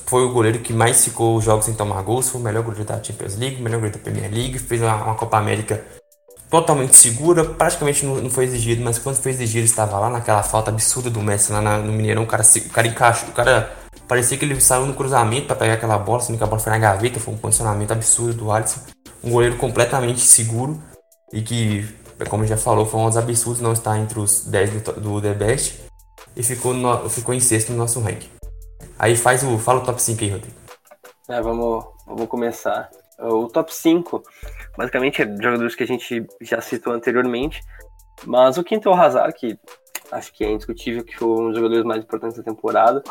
foi 0.06 0.24
o 0.24 0.32
goleiro 0.32 0.60
que 0.60 0.74
mais 0.74 1.04
ficou 1.04 1.36
os 1.36 1.44
jogos 1.44 1.66
sem 1.66 1.74
tomar 1.74 2.02
gols, 2.02 2.30
foi 2.30 2.40
o 2.40 2.44
melhor 2.44 2.64
goleiro 2.64 2.86
da 2.86 3.04
Champions 3.04 3.36
League, 3.36 3.58
o 3.58 3.62
melhor 3.62 3.78
goleiro 3.78 3.98
da 3.98 4.04
Premier 4.04 4.32
League, 4.32 4.58
fez 4.60 4.82
uma, 4.82 4.96
uma 4.96 5.16
Copa 5.16 5.38
América 5.38 5.84
totalmente 6.50 6.96
segura, 6.96 7.46
praticamente 7.46 8.06
não, 8.06 8.16
não, 8.16 8.30
foi 8.30 8.46
exigido, 8.46 8.84
mas 8.84 9.00
quando 9.00 9.18
foi 9.18 9.32
exigido 9.32 9.66
estava 9.66 10.00
lá 10.00 10.10
naquela 10.10 10.44
falta 10.44 10.72
absurda 10.72 11.10
do 11.10 11.22
Messi 11.22 11.52
lá 11.52 11.62
na, 11.62 11.78
no 11.78 11.92
Mineirão, 11.92 12.24
o 12.24 12.28
cara, 12.28 12.44
o 12.44 12.70
cara 12.70 12.88
encaixou, 12.88 13.30
o 13.30 13.32
cara 13.32 13.72
parecia 14.08 14.38
que 14.38 14.46
ele 14.46 14.60
saiu 14.62 14.86
no 14.86 14.94
cruzamento 14.94 15.48
para 15.48 15.56
pegar 15.56 15.74
aquela 15.74 15.98
bola, 15.98 16.22
sendo 16.22 16.38
que 16.38 16.44
a 16.44 16.48
bola 16.48 16.60
foi 16.60 16.72
na 16.72 16.78
gaveta, 16.78 17.20
foi 17.20 17.34
um 17.34 17.38
posicionamento 17.38 17.92
absurdo 17.92 18.34
do 18.34 18.52
Alisson, 18.52 18.80
um 19.24 19.32
goleiro 19.32 19.58
completamente 19.58 20.22
seguro 20.22 20.80
e 21.34 21.42
que, 21.42 21.88
como 22.30 22.46
já 22.46 22.58
falou, 22.58 22.86
foi 22.86 23.00
um 23.00 23.08
dos 23.08 23.18
absurdos 23.18 23.62
não 23.62 23.74
estar 23.74 23.98
entre 23.98 24.20
os 24.20 24.46
10 24.46 24.82
do, 24.82 24.94
do 24.94 25.22
The 25.22 25.34
Best 25.34 25.82
e 26.36 26.44
ficou, 26.44 26.74
no, 26.74 27.10
ficou 27.10 27.34
em 27.34 27.40
sexto 27.40 27.72
no 27.72 27.78
nosso 27.78 28.00
ranking. 28.00 28.30
Aí 28.98 29.16
faz 29.16 29.44
o. 29.44 29.58
Fala 29.58 29.82
o 29.82 29.84
top 29.84 30.02
5 30.02 30.24
aí, 30.24 30.30
Rodrigo. 30.30 30.56
É, 31.30 31.42
vamos, 31.42 31.86
vamos 32.06 32.28
começar. 32.28 32.90
O 33.20 33.48
top 33.48 33.74
5, 33.74 34.24
basicamente, 34.78 35.22
é 35.22 35.26
jogadores 35.26 35.76
que 35.76 35.84
a 35.84 35.88
gente 35.88 36.26
já 36.42 36.62
citou 36.62 36.94
anteriormente. 36.94 37.62
Mas 38.26 38.58
o 38.58 38.64
quinto 38.64 38.90
é 38.90 38.92
o 38.92 38.96
Hazard, 38.96 39.34
que 39.34 39.58
acho 40.12 40.34
que 40.34 40.44
é 40.44 40.52
indiscutível 40.52 41.04
que 41.04 41.18
foi 41.18 41.28
um 41.28 41.48
dos 41.48 41.56
jogadores 41.56 41.84
mais 41.84 42.04
importantes 42.04 42.38
da 42.38 42.44
temporada. 42.44 43.04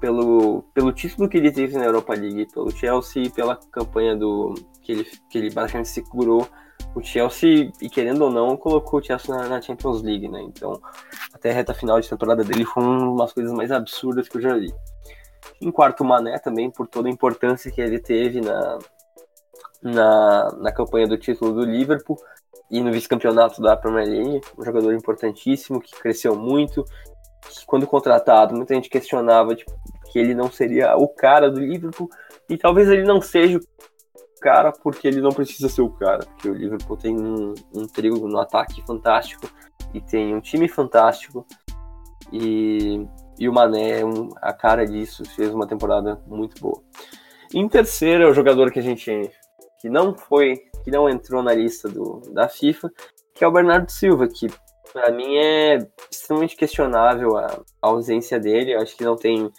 Pelo, 0.00 0.62
pelo 0.72 0.92
título 0.92 1.28
que 1.28 1.36
ele 1.36 1.52
teve 1.52 1.76
na 1.76 1.84
Europa 1.84 2.14
League, 2.14 2.48
pelo 2.54 2.70
Chelsea 2.70 3.24
e 3.24 3.30
pela 3.30 3.56
campanha 3.70 4.16
do 4.16 4.54
que 4.80 4.92
ele, 4.92 5.04
que 5.28 5.36
ele 5.36 5.50
basicamente 5.50 5.90
segurou 5.90 6.48
o 6.94 7.02
Chelsea, 7.02 7.70
e 7.82 7.90
querendo 7.90 8.22
ou 8.22 8.30
não, 8.30 8.56
colocou 8.56 8.98
o 8.98 9.02
Chelsea 9.02 9.34
na, 9.34 9.46
na, 9.46 9.60
Champions 9.60 10.02
League, 10.02 10.26
né? 10.26 10.40
Então, 10.42 10.80
até 11.34 11.50
a 11.50 11.54
reta 11.54 11.74
final 11.74 12.00
de 12.00 12.08
temporada 12.08 12.42
dele 12.42 12.64
foi 12.64 12.82
uma 12.82 13.24
das 13.24 13.32
coisas 13.34 13.52
mais 13.52 13.70
absurdas 13.70 14.26
que 14.26 14.38
eu 14.38 14.40
já 14.40 14.56
vi. 14.56 14.72
Em 15.60 15.70
quarto, 15.70 16.02
o 16.02 16.06
Mané 16.06 16.38
também, 16.38 16.70
por 16.70 16.88
toda 16.88 17.08
a 17.08 17.12
importância 17.12 17.70
que 17.70 17.80
ele 17.80 17.98
teve 17.98 18.40
na, 18.40 18.78
na, 19.82 20.52
na 20.58 20.72
campanha 20.72 21.06
do 21.06 21.18
título 21.18 21.52
do 21.52 21.64
Liverpool 21.64 22.18
e 22.70 22.80
no 22.80 22.92
vice-campeonato 22.92 23.60
da 23.60 23.76
Premier 23.76 24.06
League. 24.06 24.40
Um 24.58 24.64
jogador 24.64 24.94
importantíssimo, 24.94 25.80
que 25.80 25.98
cresceu 25.98 26.36
muito. 26.36 26.84
Que, 27.48 27.66
quando 27.66 27.86
contratado, 27.86 28.54
muita 28.54 28.74
gente 28.74 28.88
questionava 28.88 29.54
tipo, 29.54 29.72
que 30.12 30.18
ele 30.18 30.34
não 30.34 30.50
seria 30.50 30.96
o 30.96 31.08
cara 31.08 31.50
do 31.50 31.60
Liverpool. 31.60 32.08
E 32.48 32.56
talvez 32.56 32.88
ele 32.88 33.04
não 33.04 33.20
seja 33.20 33.58
o 33.58 34.40
cara 34.40 34.72
porque 34.72 35.08
ele 35.08 35.20
não 35.20 35.30
precisa 35.30 35.68
ser 35.68 35.82
o 35.82 35.90
cara. 35.90 36.26
Porque 36.26 36.48
o 36.48 36.54
Liverpool 36.54 36.96
tem 36.96 37.16
um, 37.16 37.54
um 37.74 38.28
no 38.28 38.38
ataque 38.38 38.82
fantástico 38.86 39.48
e 39.92 40.00
tem 40.00 40.34
um 40.34 40.40
time 40.40 40.68
fantástico. 40.68 41.46
E 42.32 43.06
e 43.40 43.48
o 43.48 43.52
Mané 43.54 44.04
um, 44.04 44.28
a 44.42 44.52
cara 44.52 44.84
disso, 44.84 45.24
fez 45.24 45.48
uma 45.54 45.66
temporada 45.66 46.20
muito 46.26 46.60
boa. 46.60 46.82
Em 47.54 47.66
terceiro 47.66 48.24
é 48.24 48.26
o 48.28 48.34
jogador 48.34 48.70
que 48.70 48.78
a 48.78 48.82
gente 48.82 49.10
que 49.80 49.88
não 49.88 50.14
foi, 50.14 50.56
que 50.84 50.90
não 50.90 51.08
entrou 51.08 51.42
na 51.42 51.54
lista 51.54 51.88
do, 51.88 52.20
da 52.32 52.48
FIFA, 52.48 52.90
que 53.34 53.44
é 53.44 53.48
o 53.48 53.52
Bernardo 53.52 53.90
Silva, 53.90 54.28
que 54.28 54.46
para 54.92 55.10
mim 55.12 55.36
é 55.36 55.78
extremamente 56.10 56.56
questionável 56.56 57.36
a, 57.36 57.46
a, 57.46 57.88
ausência 57.88 58.38
dele. 58.38 58.74
Eu 58.74 58.80
acho 58.80 58.96
que 58.96 59.04
não 59.04 59.16
tem 59.16 59.50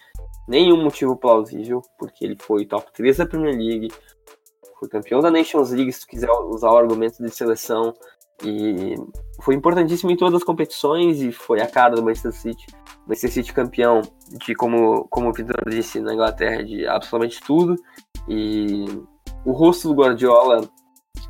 nenhum 0.47 0.83
motivo 0.83 1.15
plausível, 1.15 1.81
porque 1.97 2.25
ele 2.25 2.37
foi 2.39 2.65
top 2.65 2.91
3 2.93 3.17
da 3.17 3.25
Premier 3.25 3.55
League, 3.55 3.87
foi 4.79 4.89
campeão 4.89 5.19
da 5.19 5.31
Nations 5.31 5.71
League, 5.71 5.91
se 5.93 6.01
tu 6.01 6.07
quiser 6.07 6.29
usar 6.29 6.71
o 6.71 6.77
argumento 6.77 7.23
de 7.23 7.29
seleção, 7.29 7.93
e 8.43 8.95
foi 9.41 9.55
importantíssimo 9.55 10.11
em 10.11 10.17
todas 10.17 10.35
as 10.35 10.43
competições 10.43 11.21
e 11.21 11.31
foi 11.31 11.61
a 11.61 11.67
cara 11.67 11.95
do 11.95 12.03
Manchester 12.03 12.33
City. 12.33 12.65
Manchester 13.07 13.31
City 13.31 13.53
campeão 13.53 14.01
de, 14.27 14.55
como, 14.55 15.07
como 15.09 15.29
o 15.29 15.33
Vitor 15.33 15.63
disse, 15.69 15.99
na 15.99 16.13
Inglaterra, 16.13 16.63
de 16.63 16.87
absolutamente 16.87 17.39
tudo. 17.41 17.75
E 18.27 18.85
o 19.45 19.51
rosto 19.51 19.87
do 19.87 19.95
Guardiola 19.95 20.69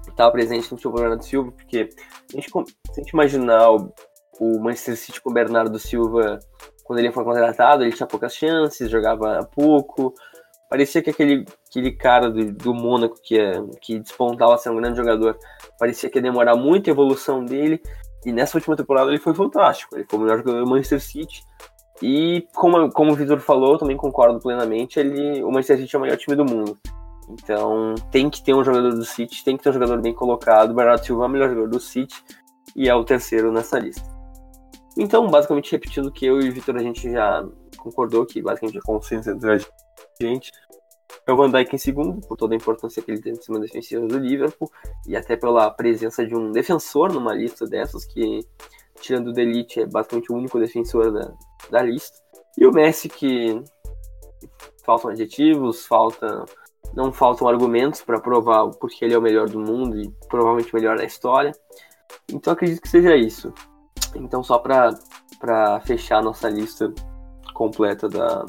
estava 0.08 0.32
presente 0.32 0.64
no 0.72 0.78
futebol 0.78 1.00
Bernardo 1.00 1.24
Silva, 1.24 1.52
porque 1.52 1.90
a 2.32 2.36
gente, 2.36 2.50
se 2.50 3.00
a 3.00 3.04
gente 3.04 3.12
imaginar 3.12 3.72
o, 3.72 3.94
o 4.40 4.60
Manchester 4.60 4.98
City 4.98 5.22
com 5.22 5.30
o 5.30 5.34
Bernardo 5.34 5.80
Silva 5.80 6.40
quando 6.84 7.00
ele 7.00 7.12
foi 7.12 7.24
contratado, 7.24 7.84
ele 7.84 7.94
tinha 7.94 8.08
poucas 8.08 8.36
chances, 8.36 8.90
jogava 8.90 9.48
pouco. 9.56 10.14
Parecia 10.70 11.02
que 11.02 11.10
aquele, 11.10 11.46
aquele 11.70 11.92
cara 11.92 12.30
do, 12.30 12.52
do 12.52 12.74
Mônaco 12.74 13.16
que, 13.24 13.40
é, 13.40 13.54
que 13.82 14.00
despontava 14.00 14.58
ser 14.58 14.72
um 14.72 14.78
grande 14.78 14.98
jogador, 14.98 15.38
parecia 15.80 16.10
que 16.10 16.18
ia 16.18 16.22
demorar 16.22 16.56
muito 16.56 16.90
a 16.90 16.92
evolução 16.92 17.46
dele. 17.46 17.82
E 18.26 18.32
nessa 18.32 18.58
última 18.58 18.76
temporada 18.76 19.10
ele 19.10 19.20
foi 19.20 19.34
fantástico. 19.34 19.96
Ele 19.96 20.06
foi 20.10 20.20
o 20.20 20.22
melhor 20.22 20.38
jogador 20.40 20.64
do 20.64 20.70
Manchester 20.70 21.02
City. 21.02 21.42
E 22.02 22.46
como, 22.56 22.90
como 22.92 23.12
o 23.12 23.16
Vitor 23.16 23.40
falou, 23.40 23.78
também 23.78 23.96
concordo 23.96 24.40
plenamente, 24.40 25.00
ele, 25.00 25.44
o 25.44 25.52
Manchester 25.52 25.78
City 25.78 25.96
é 25.96 26.00
o 26.00 26.02
melhor 26.02 26.18
time 26.18 26.36
do 26.36 26.44
mundo. 26.44 26.78
Então 27.34 27.96
tem 28.12 28.30
que 28.30 28.44
ter 28.44 28.54
um 28.54 28.64
jogador 28.64 28.92
do 28.92 29.06
City, 29.06 29.44
tem 29.44 29.58
que 29.58 29.64
ter 29.64 29.70
um 29.70 29.74
jogador 29.74 30.02
bem 30.02 30.14
colocado. 30.14 30.74
Bernardo 30.74 31.06
Silva 31.06 31.24
é 31.24 31.28
o 31.28 31.30
melhor 31.30 31.50
jogador 31.50 31.70
do 31.70 31.80
City 31.80 32.24
e 32.76 32.90
é 32.90 32.96
o 32.96 33.04
terceiro 33.04 33.52
nessa 33.52 33.80
lista. 33.80 34.10
Então, 34.98 35.28
basicamente, 35.28 35.72
repetindo 35.72 36.08
o 36.08 36.12
que 36.12 36.26
eu 36.26 36.42
e 36.42 36.50
o 36.50 36.54
Vitor 36.54 36.76
a 36.76 36.84
gente 36.84 37.12
já 37.12 37.48
concordou, 37.78 38.26
que 38.26 38.42
basicamente 38.42 38.78
é 38.78 38.82
consenso 38.82 39.30
entre 39.30 39.54
a 39.54 39.58
gente. 40.22 40.52
É 41.26 41.32
o 41.32 41.38
Van 41.38 41.50
Dijk 41.50 41.76
em 41.76 41.78
segundo, 41.78 42.26
por 42.28 42.36
toda 42.36 42.54
a 42.54 42.58
importância 42.58 43.02
que 43.02 43.12
ele 43.12 43.22
tem 43.22 43.34
em 43.34 43.42
cima 43.42 43.60
defensiva 43.60 44.06
do 44.06 44.18
Liverpool, 44.18 44.70
e 45.08 45.16
até 45.16 45.36
pela 45.36 45.70
presença 45.72 46.26
de 46.26 46.36
um 46.36 46.52
defensor 46.52 47.12
numa 47.12 47.34
lista 47.34 47.66
dessas, 47.66 48.06
que 48.06 48.40
tirando 49.00 49.28
o 49.28 49.34
Delite, 49.34 49.82
é 49.82 49.86
basicamente 49.86 50.32
o 50.32 50.36
único 50.36 50.60
defensor 50.60 51.12
da, 51.12 51.34
da 51.70 51.82
lista. 51.82 52.18
E 52.58 52.66
o 52.66 52.72
Messi, 52.72 53.08
que 53.08 53.62
faltam 54.84 55.12
adjetivos, 55.12 55.86
falta, 55.86 56.46
não 56.94 57.12
faltam 57.12 57.48
argumentos 57.48 58.02
para 58.02 58.20
provar 58.20 58.70
porque 58.80 59.04
ele 59.06 59.14
é 59.14 59.18
o 59.18 59.22
melhor 59.22 59.50
do 59.50 59.60
mundo 59.60 60.00
e 60.00 60.10
provavelmente 60.28 60.74
o 60.74 60.76
melhor 60.76 60.98
da 60.98 61.06
história. 61.06 61.52
Então 62.32 62.54
acredito 62.54 62.82
que 62.82 62.90
seja 62.90 63.16
isso. 63.16 63.54
Então, 64.16 64.44
só 64.44 64.60
para 64.60 65.82
fechar 65.86 66.22
nossa 66.22 66.50
lista 66.50 66.94
completa 67.54 68.10
da, 68.10 68.46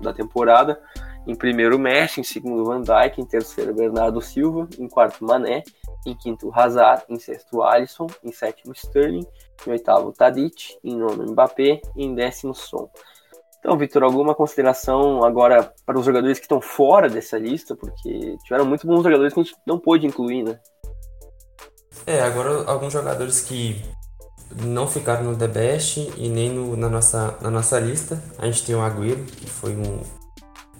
da 0.00 0.12
temporada, 0.12 0.80
em 1.26 1.34
primeiro 1.34 1.78
Messi, 1.78 2.20
em 2.20 2.24
segundo 2.24 2.64
Van 2.64 2.80
Dijk, 2.80 3.20
em 3.20 3.26
terceiro 3.26 3.74
Bernardo 3.74 4.20
Silva, 4.20 4.68
em 4.78 4.88
quarto 4.88 5.24
Mané, 5.24 5.62
em 6.06 6.14
quinto 6.14 6.50
Hazard, 6.54 7.04
em 7.08 7.18
sexto 7.18 7.62
Alisson, 7.62 8.06
em 8.24 8.32
sétimo 8.32 8.72
Sterling, 8.72 9.26
em 9.66 9.70
oitavo 9.70 10.12
Tadic, 10.12 10.78
em 10.82 10.96
nono 10.96 11.30
Mbappé 11.30 11.80
em 11.96 12.14
décimo 12.14 12.54
Son. 12.54 12.88
Então, 13.60 13.76
Vitor, 13.76 14.02
alguma 14.02 14.34
consideração 14.34 15.22
agora 15.22 15.70
para 15.84 15.98
os 15.98 16.04
jogadores 16.04 16.38
que 16.38 16.46
estão 16.46 16.62
fora 16.62 17.10
dessa 17.10 17.38
lista? 17.38 17.76
Porque 17.76 18.36
tiveram 18.42 18.64
muito 18.64 18.86
bons 18.86 19.02
jogadores 19.02 19.34
que 19.34 19.40
a 19.40 19.42
gente 19.42 19.56
não 19.66 19.78
pôde 19.78 20.06
incluir, 20.06 20.42
né? 20.42 20.58
É, 22.06 22.22
agora 22.22 22.64
alguns 22.64 22.94
jogadores 22.94 23.40
que 23.40 23.82
não 24.62 24.88
ficaram 24.88 25.24
no 25.24 25.36
The 25.36 25.46
Best 25.46 26.10
e 26.16 26.28
nem 26.30 26.50
no, 26.50 26.74
na, 26.74 26.88
nossa, 26.88 27.36
na 27.42 27.50
nossa 27.50 27.78
lista. 27.78 28.22
A 28.38 28.46
gente 28.46 28.64
tem 28.64 28.74
o 28.74 28.80
Agüero, 28.80 29.24
que 29.24 29.46
foi 29.48 29.76
um, 29.76 30.00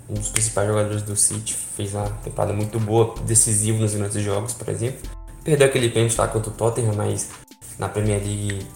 um 0.08 0.14
dos 0.14 0.30
principais 0.30 0.66
jogadores 0.66 1.02
do 1.02 1.14
City, 1.14 1.54
fez 1.54 1.94
uma 1.94 2.08
temporada 2.24 2.54
muito 2.54 2.80
boa, 2.80 3.14
decisivo 3.26 3.78
nos 3.78 3.94
grandes 3.94 4.22
jogos, 4.22 4.54
por 4.54 4.70
exemplo. 4.70 5.08
Perdeu 5.44 5.66
aquele 5.66 5.90
pênalti 5.90 6.16
lá 6.16 6.28
contra 6.28 6.50
o 6.50 6.54
Tottenham, 6.54 6.94
mas 6.94 7.30
na 7.78 7.90
Premier 7.90 8.22
League 8.22 8.66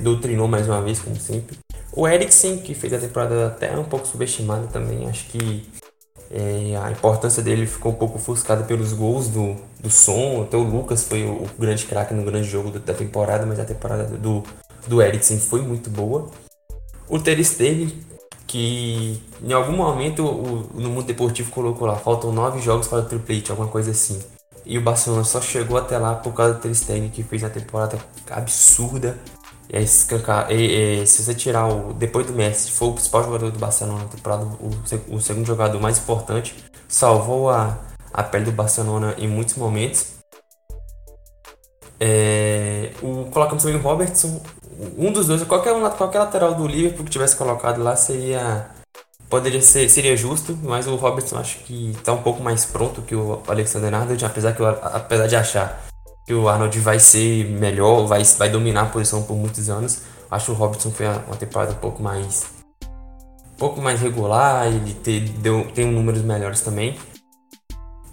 doutrinou 0.00 0.48
mais 0.48 0.68
uma 0.68 0.82
vez, 0.82 1.00
como 1.00 1.16
sempre. 1.16 1.56
O 1.96 2.06
Eriksen, 2.06 2.58
que 2.58 2.74
fez 2.74 2.92
a 2.92 2.98
temporada 2.98 3.46
até 3.46 3.74
um 3.74 3.84
pouco 3.84 4.06
subestimada 4.06 4.66
também, 4.66 5.08
acho 5.08 5.24
que 5.28 5.66
é, 6.30 6.76
a 6.76 6.90
importância 6.90 7.42
dele 7.42 7.66
ficou 7.66 7.90
um 7.90 7.94
pouco 7.94 8.16
ofuscada 8.16 8.64
pelos 8.64 8.92
gols 8.92 9.28
do, 9.28 9.56
do 9.80 9.88
som. 9.88 10.42
Até 10.42 10.58
o 10.58 10.62
Lucas 10.62 11.04
foi 11.04 11.24
o, 11.24 11.44
o 11.44 11.50
grande 11.58 11.86
craque 11.86 12.12
no 12.12 12.22
grande 12.22 12.46
jogo 12.46 12.70
da 12.70 12.92
temporada, 12.92 13.46
mas 13.46 13.58
a 13.58 13.64
temporada 13.64 14.04
do, 14.04 14.42
do 14.86 15.00
Eriksen 15.00 15.38
foi 15.38 15.62
muito 15.62 15.88
boa. 15.88 16.28
O 17.08 17.18
Ter 17.18 17.42
Stegen, 17.42 17.90
que 18.46 19.18
em 19.42 19.54
algum 19.54 19.72
momento 19.72 20.22
o, 20.22 20.68
no 20.78 20.90
mundo 20.90 21.06
deportivo 21.06 21.50
colocou 21.50 21.88
lá, 21.88 21.96
faltam 21.96 22.30
nove 22.30 22.60
jogos 22.60 22.88
para 22.88 22.98
o 22.98 23.04
triplete, 23.06 23.50
alguma 23.50 23.68
coisa 23.70 23.92
assim. 23.92 24.20
E 24.66 24.76
o 24.76 24.82
Barcelona 24.82 25.24
só 25.24 25.40
chegou 25.40 25.78
até 25.78 25.96
lá 25.96 26.14
por 26.16 26.34
causa 26.34 26.54
do 26.54 26.60
Ter 26.60 26.74
Stegen, 26.74 27.08
que 27.08 27.22
fez 27.22 27.42
a 27.42 27.48
temporada 27.48 27.98
absurda 28.30 29.16
é 29.72 29.82
escancar, 29.82 30.46
é, 30.50 31.00
é, 31.02 31.06
se 31.06 31.22
você 31.22 31.34
tirar 31.34 31.66
o. 31.66 31.92
Depois 31.92 32.26
do 32.26 32.32
Messi, 32.32 32.70
for 32.70 32.90
o 32.90 32.92
principal 32.92 33.24
jogador 33.24 33.50
do 33.50 33.58
Barcelona 33.58 34.04
na 34.04 34.08
temporada, 34.08 34.44
o, 34.44 35.14
o 35.14 35.20
segundo 35.20 35.46
jogador 35.46 35.80
mais 35.80 35.98
importante, 35.98 36.54
salvou 36.88 37.50
a, 37.50 37.78
a 38.12 38.22
pele 38.22 38.44
do 38.44 38.52
Barcelona 38.52 39.14
em 39.18 39.26
muitos 39.26 39.56
momentos. 39.56 40.14
É, 41.98 42.92
o, 43.02 43.24
colocamos 43.30 43.62
também 43.62 43.78
o 43.78 43.82
Robertson, 43.82 44.40
um 44.96 45.10
dos 45.10 45.26
dois, 45.26 45.42
qualquer, 45.44 45.74
qualquer 45.96 46.18
lateral 46.20 46.54
do 46.54 46.66
Liverpool 46.66 47.04
que 47.04 47.10
tivesse 47.10 47.36
colocado 47.36 47.82
lá 47.82 47.96
seria. 47.96 48.70
Poderia 49.28 49.60
ser, 49.60 49.88
seria 49.88 50.16
justo, 50.16 50.56
mas 50.62 50.86
o 50.86 50.94
Robertson 50.94 51.36
acho 51.36 51.58
que 51.64 51.90
está 51.90 52.12
um 52.12 52.22
pouco 52.22 52.40
mais 52.40 52.64
pronto 52.64 53.02
que 53.02 53.16
o 53.16 53.42
Alexander 53.48 53.92
Arnold, 53.92 54.24
apesar, 54.24 54.52
que 54.54 54.62
apesar 54.62 55.26
de 55.26 55.34
achar 55.34 55.86
que 56.26 56.34
o 56.34 56.48
Arnold 56.48 56.78
vai 56.80 56.98
ser 56.98 57.46
melhor, 57.46 58.04
vai, 58.06 58.22
vai 58.24 58.50
dominar 58.50 58.82
a 58.82 58.86
posição 58.86 59.22
por 59.22 59.36
muitos 59.36 59.70
anos. 59.70 60.02
Acho 60.28 60.46
que 60.46 60.50
o 60.50 60.54
Robertson 60.54 60.90
foi 60.90 61.06
uma 61.06 61.36
temporada 61.36 61.72
um 61.72 61.76
pouco 61.76 62.02
mais 62.02 62.46
um 63.54 63.58
pouco 63.58 63.80
mais 63.80 63.98
regular, 64.00 64.66
ele 64.66 65.20
deu, 65.38 65.66
tem 65.72 65.86
números 65.86 66.20
melhores 66.20 66.60
também. 66.60 66.98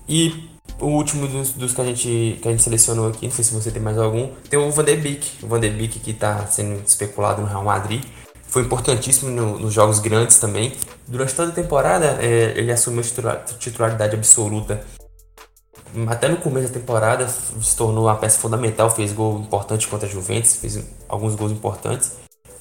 E 0.07 0.49
o 0.79 0.85
último 0.85 1.27
dos, 1.27 1.49
dos, 1.51 1.73
que, 1.73 1.81
a 1.81 1.83
gente, 1.83 2.39
que 2.41 2.47
a 2.47 2.51
gente 2.51 2.63
selecionou 2.63 3.09
aqui, 3.09 3.25
não 3.25 3.33
sei 3.33 3.43
se 3.43 3.53
você 3.53 3.69
tem 3.69 3.81
mais 3.81 3.97
algum, 3.97 4.29
tem 4.49 4.57
o 4.57 4.71
Van 4.71 4.85
de 4.85 4.95
Beek. 4.95 5.43
O 5.43 5.47
Van 5.47 5.59
de 5.59 5.69
Beek 5.69 5.99
que 5.99 6.11
está 6.11 6.45
sendo 6.47 6.81
especulado 6.85 7.41
no 7.41 7.47
Real 7.47 7.63
Madrid. 7.63 8.03
Foi 8.47 8.61
importantíssimo 8.61 9.31
no, 9.31 9.59
nos 9.59 9.73
jogos 9.73 9.99
grandes 9.99 10.39
também. 10.39 10.73
Durante 11.07 11.33
toda 11.33 11.51
a 11.51 11.53
temporada, 11.55 12.19
é, 12.21 12.53
ele 12.55 12.71
assumiu 12.71 13.01
a 13.01 13.35
titularidade 13.35 14.15
absoluta 14.15 14.81
até 16.07 16.27
no 16.27 16.37
começo 16.37 16.67
da 16.67 16.79
temporada 16.79 17.27
se 17.27 17.75
tornou 17.75 18.05
uma 18.05 18.15
peça 18.15 18.39
fundamental, 18.39 18.89
fez 18.89 19.11
gol 19.11 19.39
importante 19.39 19.87
contra 19.87 20.07
a 20.07 20.11
Juventus, 20.11 20.55
fez 20.55 20.83
alguns 21.07 21.35
gols 21.35 21.51
importantes. 21.51 22.11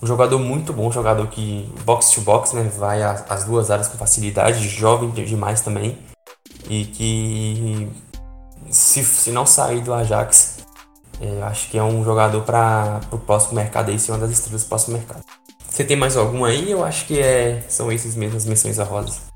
Um 0.02 0.06
jogador 0.06 0.38
muito 0.38 0.72
bom, 0.72 0.88
um 0.88 0.92
jogador 0.92 1.26
que 1.28 1.72
box 1.84 2.10
to 2.10 2.22
box, 2.22 2.54
né, 2.54 2.70
vai 2.76 3.02
às 3.02 3.44
duas 3.44 3.70
áreas 3.70 3.88
com 3.88 3.96
facilidade, 3.96 4.68
jovem 4.68 5.10
demais 5.10 5.60
também 5.60 5.96
e 6.68 6.84
que 6.84 7.88
se, 8.70 9.04
se 9.04 9.30
não 9.30 9.46
sair 9.46 9.80
do 9.80 9.92
Ajax, 9.92 10.58
é, 11.20 11.42
acho 11.42 11.70
que 11.70 11.78
é 11.78 11.82
um 11.82 12.04
jogador 12.04 12.42
para 12.42 13.00
o 13.10 13.18
próximo 13.18 13.54
mercado 13.54 13.90
aí, 13.90 13.98
ser 13.98 14.12
uma 14.12 14.18
das 14.18 14.30
estrelas 14.30 14.64
do 14.64 14.68
próximo 14.68 14.96
mercado. 14.96 15.22
Você 15.68 15.84
tem 15.84 15.96
mais 15.96 16.16
algum 16.16 16.44
aí? 16.44 16.70
Eu 16.70 16.84
acho 16.84 17.06
que 17.06 17.18
é, 17.18 17.64
são 17.68 17.90
esses 17.90 18.14
mesmos 18.14 18.42
as 18.42 18.48
menções 18.48 18.78
a 18.78 18.84
rosas. 18.84 19.31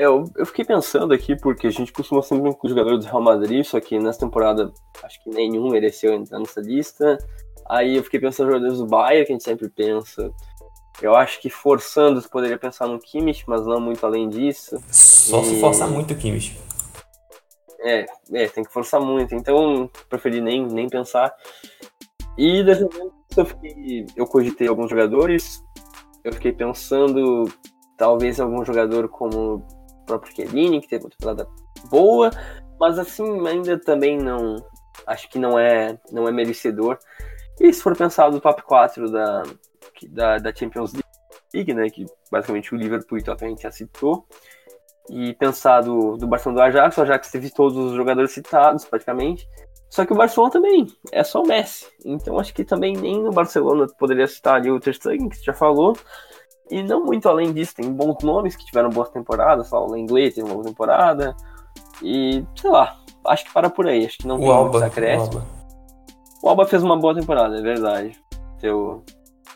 É, 0.00 0.06
eu, 0.06 0.24
eu 0.34 0.46
fiquei 0.46 0.64
pensando 0.64 1.12
aqui, 1.12 1.36
porque 1.36 1.66
a 1.66 1.70
gente 1.70 1.92
costuma 1.92 2.22
sempre 2.22 2.54
com 2.54 2.66
os 2.66 2.70
jogadores 2.70 3.04
do 3.04 3.10
Real 3.10 3.20
Madrid, 3.20 3.62
só 3.62 3.78
que 3.78 3.98
nessa 3.98 4.20
temporada 4.20 4.72
acho 5.02 5.22
que 5.22 5.28
nenhum 5.28 5.68
mereceu 5.68 6.14
entrar 6.14 6.38
nessa 6.38 6.62
lista. 6.62 7.18
Aí 7.68 7.96
eu 7.96 8.02
fiquei 8.02 8.18
pensando 8.18 8.46
nos 8.46 8.54
jogadores 8.54 8.78
do 8.78 8.86
Bayern, 8.86 9.26
que 9.26 9.32
a 9.32 9.34
gente 9.34 9.44
sempre 9.44 9.68
pensa. 9.68 10.32
Eu 11.02 11.14
acho 11.14 11.38
que 11.38 11.50
forçando 11.50 12.18
você 12.18 12.28
poderia 12.30 12.56
pensar 12.56 12.88
no 12.88 12.98
Kimmich, 12.98 13.44
mas 13.46 13.66
não 13.66 13.78
muito 13.78 14.04
além 14.06 14.26
disso. 14.30 14.82
Só 14.90 15.42
e... 15.42 15.44
se 15.44 15.60
forçar 15.60 15.90
muito 15.90 16.14
o 16.14 16.16
Kimmich. 16.16 16.58
É, 17.80 18.06
é, 18.32 18.48
tem 18.48 18.64
que 18.64 18.72
forçar 18.72 19.02
muito. 19.02 19.34
Então, 19.34 19.90
preferi 20.08 20.40
nem, 20.40 20.66
nem 20.66 20.88
pensar. 20.88 21.30
E 22.38 22.62
vez 22.62 22.80
eu 23.36 23.44
fiquei. 23.44 24.06
Eu 24.16 24.26
cogitei 24.26 24.66
alguns 24.66 24.88
jogadores. 24.88 25.62
Eu 26.24 26.32
fiquei 26.32 26.52
pensando, 26.52 27.44
talvez 27.98 28.40
algum 28.40 28.64
jogador 28.64 29.06
como 29.08 29.62
próprio 30.10 30.34
Chiellini, 30.34 30.80
que 30.80 30.88
teve 30.88 31.04
uma 31.04 31.10
temporada 31.10 31.48
boa, 31.88 32.30
mas 32.78 32.98
assim, 32.98 33.46
ainda 33.46 33.78
também 33.78 34.18
não. 34.18 34.56
Acho 35.06 35.28
que 35.28 35.38
não 35.38 35.58
é, 35.58 35.98
não 36.10 36.28
é 36.28 36.32
merecedor. 36.32 36.98
E 37.60 37.72
se 37.72 37.82
for 37.82 37.96
pensar 37.96 38.30
do 38.30 38.40
top 38.40 38.62
4 38.62 39.10
da, 39.10 39.42
da, 40.08 40.38
da 40.38 40.54
Champions 40.54 40.92
League, 41.54 41.74
né, 41.74 41.88
que 41.90 42.06
basicamente 42.30 42.74
o 42.74 42.76
Liverpool 42.76 43.18
e 43.18 43.20
o 43.20 43.24
Tottenham 43.24 43.56
já 43.58 43.70
citou, 43.70 44.26
e 45.08 45.34
pensar 45.34 45.82
do, 45.82 46.16
do 46.16 46.26
Barcelona 46.26 46.60
do 46.60 46.64
Ajax, 46.64 46.96
o 46.96 47.02
Ajax 47.02 47.30
teve 47.30 47.50
todos 47.50 47.76
os 47.76 47.92
jogadores 47.92 48.32
citados 48.32 48.84
praticamente, 48.84 49.46
só 49.90 50.06
que 50.06 50.12
o 50.12 50.16
Barcelona 50.16 50.52
também 50.52 50.86
é 51.10 51.24
só 51.24 51.42
o 51.42 51.46
Messi, 51.46 51.86
então 52.04 52.38
acho 52.38 52.54
que 52.54 52.64
também 52.64 52.96
nem 52.96 53.20
no 53.20 53.32
Barcelona 53.32 53.86
poderia 53.98 54.26
citar 54.26 54.54
ali 54.54 54.70
o 54.70 54.78
Ter 54.78 54.94
Stegen, 54.94 55.28
que 55.28 55.36
você 55.36 55.42
já 55.42 55.52
falou, 55.52 55.96
e 56.70 56.82
não 56.82 57.04
muito 57.04 57.28
além 57.28 57.52
disso, 57.52 57.74
tem 57.74 57.92
bons 57.92 58.22
nomes 58.22 58.54
que 58.54 58.64
tiveram 58.64 58.90
boas 58.90 59.10
temporadas, 59.10 59.68
só 59.68 59.84
o 59.84 59.90
Lenglet 59.90 60.34
teve 60.34 60.46
uma 60.46 60.54
boa 60.54 60.66
temporada. 60.66 61.36
E, 62.02 62.44
sei 62.54 62.70
lá, 62.70 62.98
acho 63.26 63.44
que 63.44 63.52
para 63.52 63.68
por 63.68 63.86
aí, 63.86 64.06
acho 64.06 64.18
que 64.18 64.26
não 64.26 64.38
o 64.38 64.50
Alba, 64.50 64.86
acréscimo. 64.86 65.34
O 65.34 65.38
Alba. 65.38 65.46
o 66.42 66.48
Alba 66.48 66.66
fez 66.66 66.82
uma 66.82 66.96
boa 66.96 67.14
temporada, 67.14 67.58
é 67.58 67.62
verdade. 67.62 68.18
Teu, 68.58 69.04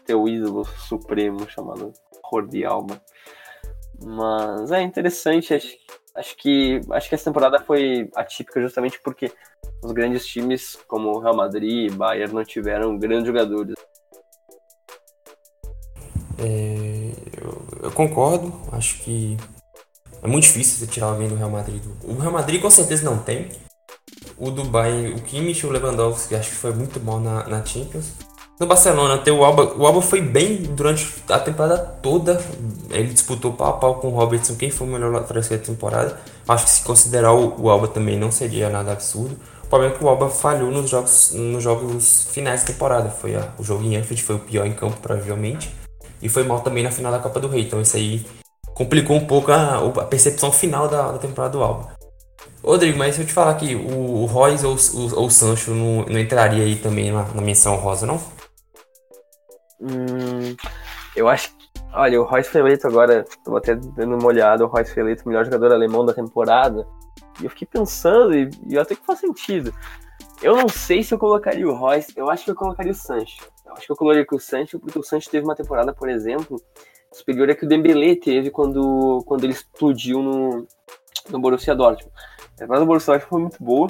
teu 0.05 0.27
ídolo 0.29 0.65
supremo 0.65 1.49
chamado 1.49 1.93
Jordi 2.31 2.65
Alba. 2.65 3.01
Mas 4.03 4.73
é 4.73 4.83
interessante, 4.83 5.55
acho, 5.55 5.77
acho, 6.17 6.37
que, 6.37 6.81
acho 6.91 7.09
que 7.09 7.15
essa 7.15 7.25
temporada 7.25 7.61
foi 7.61 8.11
atípica 8.17 8.61
justamente 8.61 9.01
porque 9.03 9.31
os 9.83 9.93
grandes 9.93 10.27
times 10.27 10.77
como 10.89 11.19
Real 11.21 11.37
Madrid 11.37 11.93
e 11.93 11.95
Bayern 11.95 12.35
não 12.35 12.45
tiveram 12.45 12.99
grandes 12.99 13.27
jogadores. 13.27 13.75
É, 16.39 17.11
eu, 17.41 17.63
eu, 17.83 17.91
concordo, 17.93 18.53
acho 18.73 18.99
que 18.99 19.37
é 20.23 20.27
muito 20.27 20.45
difícil 20.45 20.79
você 20.79 20.87
tirar 20.87 21.07
alguém 21.07 21.29
do 21.29 21.37
Real 21.37 21.51
Madrid. 21.51 21.83
O 22.03 22.15
Real 22.19 22.33
Madrid 22.33 22.61
com 22.61 22.71
certeza 22.71 23.05
não 23.05 23.19
tem. 23.19 23.49
O 24.37 24.51
Dubai, 24.51 25.13
o 25.13 25.21
Kimmich, 25.21 25.65
o 25.67 25.71
Lewandowski, 25.71 26.35
acho 26.35 26.51
que 26.51 26.57
foi 26.57 26.73
muito 26.73 26.99
bom 26.99 27.21
na, 27.21 27.47
na 27.47 27.65
Champions. 27.65 28.13
No 28.59 28.67
Barcelona, 28.67 29.19
tem 29.19 29.33
o 29.33 29.45
Alba. 29.45 29.75
O 29.77 29.87
Alba 29.87 30.01
foi 30.01 30.21
bem 30.21 30.57
durante 30.63 31.07
a 31.29 31.39
temporada 31.39 31.79
toda. 31.79 32.41
Ele 32.91 33.13
disputou 33.13 33.53
pau 33.53 33.69
a 33.69 33.73
pau 33.75 33.95
com 33.97 34.09
o 34.09 34.11
Robertson, 34.11 34.55
quem 34.57 34.71
foi 34.71 34.87
o 34.87 34.91
melhor 34.91 35.13
lateral 35.13 35.43
da 35.43 35.59
temporada. 35.59 36.21
Acho 36.49 36.65
que 36.65 36.71
se 36.71 36.83
considerar 36.83 37.33
o, 37.33 37.61
o 37.61 37.71
Alba 37.71 37.89
também 37.89 38.19
não 38.19 38.31
seria 38.31 38.69
nada 38.71 38.93
absurdo. 38.93 39.37
O 39.65 39.67
problema 39.67 39.95
é 39.95 39.99
que 39.99 40.05
o 40.05 40.09
Alba 40.09 40.31
falhou 40.31 40.71
nos 40.71 40.89
jogos, 40.89 41.33
nos 41.33 41.63
jogos 41.63 42.29
finais 42.31 42.61
da 42.61 42.69
temporada. 42.69 43.11
Foi 43.11 43.35
a, 43.35 43.53
o 43.59 43.65
jogo 43.65 43.85
em 43.85 43.97
Anfield 43.97 44.23
foi 44.23 44.37
o 44.37 44.41
pior 44.41 44.67
em 44.67 44.73
campo, 44.73 44.97
provavelmente 45.01 45.84
e 46.25 46.29
foi 46.31 46.43
mal 46.43 46.61
também 46.61 46.83
na 46.83 46.91
final 46.91 47.13
da 47.13 47.19
Copa 47.19 47.39
do 47.39 47.49
Rei. 47.49 47.65
Então 47.65 47.83
isso 47.83 47.97
aí 47.97 48.25
complicou 48.75 49.15
um 49.15 49.27
pouco 49.27 49.53
a, 49.53 49.79
a 49.79 50.05
percepção 50.07 50.51
final 50.51 50.89
da, 50.89 51.13
da, 51.13 51.19
temporada 51.19 51.53
do 51.53 51.63
álbum. 51.63 51.87
Rodrigo, 52.63 52.99
mas 52.99 53.15
se 53.15 53.21
eu 53.21 53.27
te 53.27 53.33
falar 53.33 53.55
que 53.55 53.77
o, 53.77 54.23
o 54.23 54.25
Royce 54.25 54.65
ou, 54.65 54.75
o, 54.75 55.21
ou 55.21 55.27
o 55.27 55.31
Sancho 55.31 55.73
não, 55.73 56.07
não, 56.07 56.19
entraria 56.19 56.65
aí 56.65 56.77
também 56.77 57.13
na, 57.13 57.25
na 57.35 57.43
menção 57.43 57.77
rosa, 57.77 58.07
não? 58.07 58.17
Hum, 59.79 60.57
eu 61.15 61.29
acho 61.29 61.51
que. 61.51 61.65
Olha, 61.93 62.21
o 62.21 62.25
Royce 62.25 62.49
foi 62.49 62.61
eleito 62.63 62.89
agora, 62.89 63.25
tô 63.45 63.57
até 63.57 63.77
dando 63.77 64.17
uma 64.17 64.27
olhada, 64.27 64.65
o 64.65 64.67
Royce 64.67 64.93
foi 64.93 65.03
eleito 65.03 65.23
o 65.25 65.29
melhor 65.29 65.45
jogador 65.45 65.73
alemão 65.73 66.05
da 66.05 66.13
temporada. 66.13 66.85
E 67.41 67.45
eu 67.45 67.51
fiquei 67.51 67.69
pensando, 67.71 68.35
e, 68.35 68.51
e 68.67 68.79
até 68.79 68.97
que 68.97 69.07
faz 69.07 69.21
sentido. 69.21 69.73
Eu 70.45 70.55
não 70.55 70.69
sei 70.69 71.03
se 71.03 71.15
eu 71.15 71.19
colocaria 71.19 71.67
o 71.67 71.73
Royce, 71.75 72.13
eu 72.15 72.29
acho 72.29 72.45
que 72.45 72.51
eu 72.51 72.55
colocaria 72.55 72.93
o 72.93 72.95
Sancho. 72.95 73.51
Eu 73.65 73.73
acho 73.73 73.87
que 73.87 73.93
eu 73.93 73.97
colocaria 73.97 74.27
o 74.31 74.39
Sancho 74.39 74.79
porque 74.79 74.99
o 74.99 75.03
Sancho 75.03 75.31
teve 75.31 75.43
uma 75.43 75.57
temporada, 75.57 75.91
por 75.95 76.07
exemplo, 76.07 76.61
superior 77.11 77.49
a 77.49 77.55
que 77.55 77.65
o 77.65 77.69
Dembélé 77.69 78.15
teve 78.15 78.51
quando, 78.51 79.25
quando 79.27 79.45
ele 79.45 79.55
explodiu 79.55 80.23
no, 80.23 80.67
no 81.31 81.39
Borussia 81.41 81.75
Dortmund. 81.75 82.13
A 82.53 82.59
temporada 82.59 82.85
do 82.85 82.87
Borussia 82.87 83.15
Dortmund 83.15 83.31
foi 83.31 83.41
muito 83.41 83.65
boa. 83.65 83.89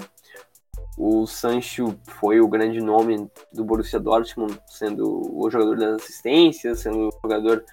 O 0.97 1.27
Sancho 1.27 1.99
foi 2.21 2.41
o 2.41 2.47
grande 2.47 2.81
nome 2.81 3.29
do 3.53 3.65
Borussia 3.65 3.99
Dortmund, 3.99 4.57
sendo 4.69 5.37
o 5.37 5.51
jogador 5.51 5.77
das 5.77 6.03
assistências, 6.03 6.79
sendo 6.79 7.09
o 7.09 7.21
jogador 7.21 7.65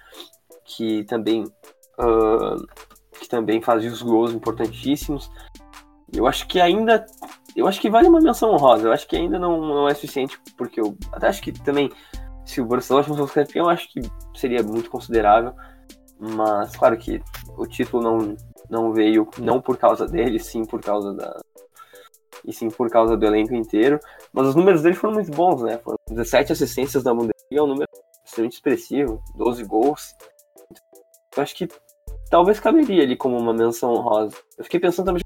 que 0.64 1.04
também 1.04 1.44
uh, 1.44 2.66
que 3.12 3.28
também 3.28 3.62
fazia 3.62 3.92
os 3.92 4.02
gols 4.02 4.32
importantíssimos. 4.32 5.30
Eu 6.12 6.26
acho 6.26 6.48
que 6.48 6.60
ainda 6.60 7.06
eu 7.54 7.66
acho 7.66 7.80
que 7.80 7.90
vale 7.90 8.08
uma 8.08 8.20
menção 8.20 8.50
honrosa. 8.50 8.88
Eu 8.88 8.92
acho 8.92 9.06
que 9.06 9.16
ainda 9.16 9.38
não, 9.38 9.60
não 9.60 9.88
é 9.88 9.94
suficiente 9.94 10.38
porque 10.56 10.80
eu 10.80 10.96
até 11.12 11.28
acho 11.28 11.42
que 11.42 11.52
também 11.52 11.90
se 12.44 12.60
o 12.60 12.66
Barcelona 12.66 13.06
fosse 13.06 13.32
campeão, 13.32 13.66
eu 13.66 13.70
acho 13.70 13.88
que 13.90 14.00
seria 14.34 14.62
muito 14.62 14.90
considerável. 14.90 15.54
Mas 16.18 16.76
claro 16.76 16.96
que 16.96 17.20
o 17.56 17.66
título 17.66 18.02
não 18.02 18.36
não 18.70 18.92
veio 18.92 19.28
não 19.38 19.60
por 19.60 19.76
causa 19.76 20.06
dele, 20.06 20.38
sim 20.38 20.64
por 20.64 20.80
causa 20.80 21.12
da 21.12 21.38
e 22.44 22.52
sim 22.52 22.68
por 22.68 22.88
causa 22.90 23.16
do 23.16 23.26
elenco 23.26 23.54
inteiro. 23.54 24.00
Mas 24.32 24.48
os 24.48 24.54
números 24.54 24.82
dele 24.82 24.94
foram 24.94 25.14
muito 25.14 25.30
bons, 25.30 25.62
né? 25.62 25.78
Foram 25.78 25.96
17 26.08 26.52
assistências 26.52 27.02
da 27.02 27.12
Bundesliga, 27.12 27.34
é 27.52 27.62
um 27.62 27.66
número 27.66 27.88
extremamente 28.24 28.54
expressivo, 28.54 29.22
12 29.36 29.64
gols. 29.64 30.14
Eu 31.36 31.42
acho 31.42 31.54
que 31.54 31.68
talvez 32.30 32.58
caberia 32.58 33.02
ali 33.02 33.16
como 33.16 33.36
uma 33.38 33.52
menção 33.52 33.92
honrosa. 33.92 34.36
Eu 34.56 34.64
fiquei 34.64 34.80
pensando 34.80 35.06
também 35.06 35.22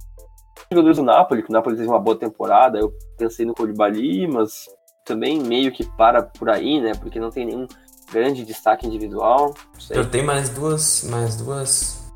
jogadores 0.70 0.96
do 0.96 1.02
Napoli, 1.02 1.42
que 1.42 1.50
o 1.50 1.52
Napoli 1.52 1.76
teve 1.76 1.88
uma 1.88 1.98
boa 1.98 2.18
temporada. 2.18 2.78
Eu 2.78 2.92
pensei 3.16 3.46
no 3.46 3.54
Koulibaly, 3.54 4.26
mas 4.26 4.66
também 5.04 5.40
meio 5.40 5.72
que 5.72 5.84
para 5.84 6.22
por 6.22 6.50
aí, 6.50 6.80
né? 6.80 6.92
Porque 6.94 7.20
não 7.20 7.30
tem 7.30 7.46
nenhum 7.46 7.66
grande 8.10 8.44
destaque 8.44 8.86
individual. 8.86 9.54
Eu 9.90 10.08
tenho 10.08 10.26
mais 10.26 10.48
duas, 10.48 11.04
mais 11.04 11.36
duas 11.36 12.12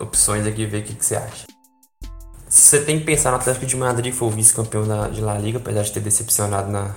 opções 0.00 0.46
aqui, 0.46 0.66
ver 0.66 0.82
o 0.82 0.84
que, 0.84 0.94
que 0.94 1.04
você 1.04 1.16
acha. 1.16 1.46
Você 2.48 2.84
tem 2.84 2.98
que 2.98 3.04
pensar 3.04 3.30
no 3.30 3.36
Atlético 3.36 3.66
de 3.66 3.76
Madrid, 3.76 4.14
foi 4.14 4.28
o 4.28 4.30
vice-campeão 4.30 4.84
de 5.10 5.20
La 5.20 5.36
Liga, 5.36 5.58
apesar 5.58 5.82
de 5.82 5.92
ter 5.92 6.00
decepcionado 6.00 6.70
na, 6.70 6.94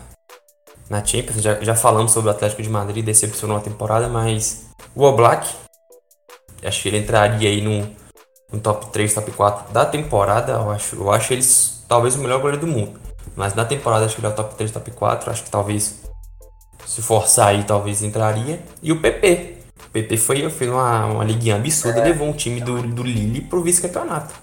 na 0.89 1.03
Champions. 1.03 1.41
Já, 1.41 1.59
já 1.61 1.75
falamos 1.75 2.11
sobre 2.11 2.29
o 2.29 2.31
Atlético 2.31 2.61
de 2.61 2.69
Madrid, 2.69 3.03
decepcionou 3.03 3.57
a 3.57 3.61
temporada, 3.61 4.07
mas 4.07 4.67
o 4.95 5.03
Oblak, 5.03 5.49
acho 6.63 6.81
que 6.81 6.87
ele 6.87 6.99
entraria 6.99 7.49
aí 7.49 7.61
no, 7.61 7.89
no 8.51 8.59
top 8.59 8.91
3, 8.91 9.13
top 9.13 9.31
4 9.31 9.73
da 9.73 9.85
temporada. 9.85 10.53
Eu 10.53 10.71
acho, 10.71 10.95
eu 10.95 11.11
acho 11.11 11.33
ele 11.33 11.43
talvez 11.87 12.15
o 12.15 12.19
melhor 12.19 12.39
goleiro 12.41 12.61
do 12.61 12.67
mundo. 12.67 12.99
Mas 13.35 13.53
na 13.53 13.65
temporada 13.65 14.05
acho 14.05 14.15
que 14.15 14.21
ele 14.21 14.27
é 14.27 14.31
o 14.31 14.35
top 14.35 14.55
3, 14.55 14.71
top 14.71 14.91
4. 14.91 15.31
Acho 15.31 15.43
que 15.43 15.51
talvez 15.51 16.09
se 16.85 17.01
forçar 17.01 17.49
aí, 17.49 17.63
talvez 17.63 18.01
entraria. 18.01 18.61
E 18.81 18.91
o 18.91 18.99
PP. 18.99 19.57
O 19.87 19.91
PP 19.91 20.17
foi, 20.17 20.49
fez 20.49 20.69
uma, 20.69 21.05
uma 21.05 21.23
liguinha 21.23 21.55
absurda, 21.55 21.99
é. 21.99 22.03
levou 22.03 22.27
um 22.27 22.33
time 22.33 22.61
do, 22.61 22.81
do 22.81 23.01
Lille 23.01 23.41
pro 23.41 23.61
vice-campeonato. 23.61 24.35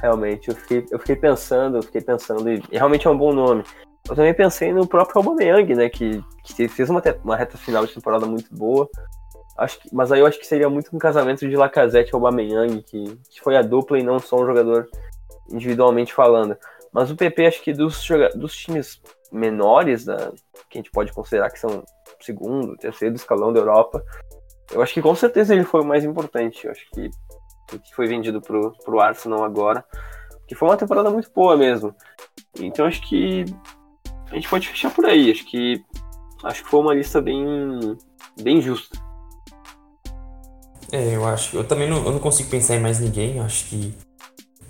Realmente, 0.00 0.48
eu 0.48 0.54
fiquei, 0.54 0.86
eu 0.90 0.98
fiquei 0.98 1.16
pensando, 1.16 1.78
eu 1.78 1.82
fiquei 1.82 2.00
pensando, 2.00 2.48
e 2.48 2.62
realmente 2.70 3.06
é 3.06 3.10
um 3.10 3.18
bom 3.18 3.32
nome. 3.32 3.64
Eu 4.08 4.14
também 4.14 4.32
pensei 4.32 4.72
no 4.72 4.86
próprio 4.86 5.18
Aubameyang, 5.18 5.74
né, 5.74 5.88
que, 5.88 6.22
que 6.44 6.68
fez 6.68 6.88
uma, 6.88 7.02
uma 7.24 7.36
reta 7.36 7.58
final 7.58 7.84
de 7.84 7.92
temporada 7.92 8.24
muito 8.24 8.54
boa. 8.54 8.88
Acho 9.58 9.80
que, 9.80 9.92
mas 9.92 10.12
aí 10.12 10.20
eu 10.20 10.26
acho 10.26 10.38
que 10.38 10.46
seria 10.46 10.70
muito 10.70 10.94
um 10.94 10.98
casamento 10.98 11.48
de 11.48 11.56
Lacazette 11.56 12.12
e 12.12 12.14
Aubameyang, 12.14 12.80
que, 12.82 13.16
que 13.28 13.40
foi 13.40 13.56
a 13.56 13.62
dupla 13.62 13.98
e 13.98 14.04
não 14.04 14.18
só 14.18 14.36
um 14.36 14.46
jogador 14.46 14.88
individualmente 15.50 16.14
falando. 16.14 16.56
Mas 16.92 17.10
o 17.10 17.16
PP, 17.16 17.46
acho 17.46 17.62
que 17.62 17.72
dos, 17.72 18.06
dos 18.36 18.56
times 18.56 19.02
menores, 19.32 20.06
né, 20.06 20.16
que 20.70 20.78
a 20.78 20.80
gente 20.80 20.90
pode 20.90 21.12
considerar 21.12 21.50
que 21.50 21.58
são 21.58 21.82
segundo, 22.20 22.76
terceiro 22.76 23.14
escalão 23.14 23.52
da 23.52 23.60
Europa, 23.60 24.02
eu 24.72 24.80
acho 24.80 24.94
que 24.94 25.02
com 25.02 25.14
certeza 25.14 25.54
ele 25.54 25.64
foi 25.64 25.80
o 25.80 25.84
mais 25.84 26.04
importante. 26.04 26.64
Eu 26.64 26.70
acho 26.70 26.88
que 26.92 27.10
que 27.76 27.94
foi 27.94 28.06
vendido 28.06 28.40
pro, 28.40 28.72
pro 28.84 29.00
Arsenal 29.00 29.44
agora. 29.44 29.84
Que 30.46 30.54
foi 30.54 30.68
uma 30.68 30.76
temporada 30.76 31.10
muito 31.10 31.30
boa 31.30 31.56
mesmo. 31.56 31.94
Então 32.58 32.86
acho 32.86 33.02
que 33.06 33.44
a 34.30 34.34
gente 34.34 34.48
pode 34.48 34.68
fechar 34.68 34.94
por 34.94 35.04
aí. 35.04 35.30
Acho 35.30 35.44
que 35.44 35.84
acho 36.44 36.64
que 36.64 36.70
foi 36.70 36.80
uma 36.80 36.94
lista 36.94 37.20
bem, 37.20 37.44
bem 38.40 38.62
justa. 38.62 38.98
É, 40.92 41.14
eu 41.14 41.26
acho. 41.26 41.56
Eu 41.56 41.64
também 41.64 41.88
não, 41.88 42.04
eu 42.04 42.12
não 42.12 42.18
consigo 42.18 42.48
pensar 42.48 42.76
em 42.76 42.80
mais 42.80 42.98
ninguém. 42.98 43.36
Eu 43.36 43.44
acho 43.44 43.66
que 43.66 43.94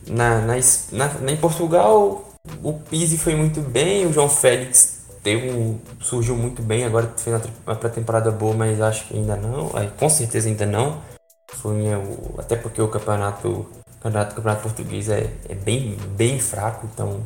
na, 0.07 0.41
na, 0.41 0.55
na, 0.93 1.33
em 1.33 1.37
Portugal 1.37 2.25
o 2.63 2.73
Pizzi 2.73 3.19
foi 3.19 3.35
muito 3.35 3.61
bem, 3.61 4.07
o 4.07 4.13
João 4.13 4.29
Félix 4.29 4.99
teve 5.23 5.77
surgiu 6.01 6.37
muito 6.37 6.63
bem, 6.63 6.85
agora 6.85 7.13
fez 7.17 7.41
uma 7.67 7.77
pré-temporada 7.77 8.31
boa, 8.31 8.55
mas 8.55 8.81
acho 8.81 9.07
que 9.07 9.15
ainda 9.15 9.37
não. 9.37 9.71
Com 9.99 10.09
certeza 10.09 10.49
ainda 10.49 10.67
não. 10.67 11.03
Foi 11.51 11.95
o, 11.95 12.35
até 12.39 12.57
porque 12.57 12.81
o 12.81 12.89
campeonato, 12.89 13.49
o 13.49 14.01
campeonato, 14.01 14.33
o 14.33 14.37
campeonato 14.37 14.63
português 14.63 15.09
é, 15.09 15.31
é 15.49 15.55
bem, 15.55 15.97
bem 16.17 16.39
fraco, 16.39 16.89
então 16.93 17.21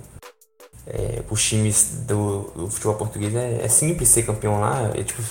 é, 0.87 1.23
os 1.29 1.45
times 1.45 2.05
do, 2.07 2.51
do, 2.55 2.71
futebol 2.71 2.95
português 2.95 3.35
é, 3.35 3.65
é, 3.65 3.69
simples 3.69 4.09
ser 4.09 4.23
campeão 4.25 4.61
lá. 4.61 4.91
É, 4.95 5.03
tipo, 5.03 5.23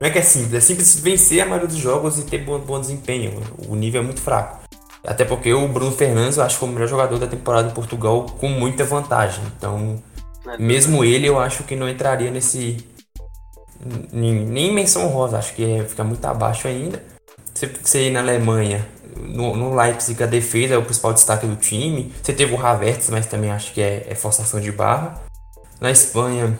não 0.00 0.08
é 0.08 0.10
que 0.10 0.18
é 0.18 0.22
simples, 0.22 0.54
é 0.54 0.60
simples 0.60 0.98
vencer 0.98 1.42
a 1.42 1.44
maioria 1.44 1.68
dos 1.68 1.76
jogos 1.76 2.18
e 2.18 2.22
ter 2.22 2.38
bom, 2.38 2.58
bom 2.58 2.80
desempenho. 2.80 3.42
O 3.68 3.76
nível 3.76 4.00
é 4.00 4.04
muito 4.04 4.22
fraco. 4.22 4.58
Até 5.04 5.26
porque 5.26 5.52
o 5.52 5.68
Bruno 5.68 5.92
Fernandes 5.92 6.38
eu 6.38 6.44
acho 6.44 6.54
que 6.54 6.60
foi 6.60 6.68
o 6.70 6.72
melhor 6.72 6.88
jogador 6.88 7.18
da 7.18 7.26
temporada 7.26 7.68
em 7.68 7.74
Portugal 7.74 8.24
com 8.40 8.48
muita 8.48 8.82
vantagem. 8.82 9.44
Então, 9.56 10.02
é 10.46 10.56
mesmo 10.56 11.04
ele 11.04 11.26
eu 11.26 11.38
acho 11.38 11.64
que 11.64 11.76
não 11.76 11.86
entraria 11.86 12.30
nesse. 12.30 12.78
Nem, 14.10 14.34
nem 14.34 14.72
menção 14.72 15.06
rosa, 15.08 15.38
acho 15.38 15.54
que 15.54 15.84
fica 15.86 16.02
muito 16.02 16.24
abaixo 16.24 16.66
ainda. 16.66 17.02
Você, 17.52 17.66
você 17.66 18.08
ir 18.08 18.10
na 18.10 18.20
Alemanha, 18.20 18.86
no, 19.16 19.54
no 19.54 19.74
Leipzig, 19.74 20.22
a 20.22 20.26
defesa 20.26 20.74
é 20.74 20.78
o 20.78 20.82
principal 20.82 21.12
destaque 21.12 21.46
do 21.46 21.56
time. 21.56 22.10
Você 22.22 22.32
teve 22.32 22.54
o 22.54 22.66
Havertz, 22.66 23.10
mas 23.10 23.26
também 23.26 23.50
acho 23.50 23.72
que 23.74 23.82
é, 23.82 24.06
é 24.08 24.14
forçação 24.14 24.60
de 24.60 24.72
barra. 24.72 25.20
Na 25.78 25.90
Espanha, 25.90 26.58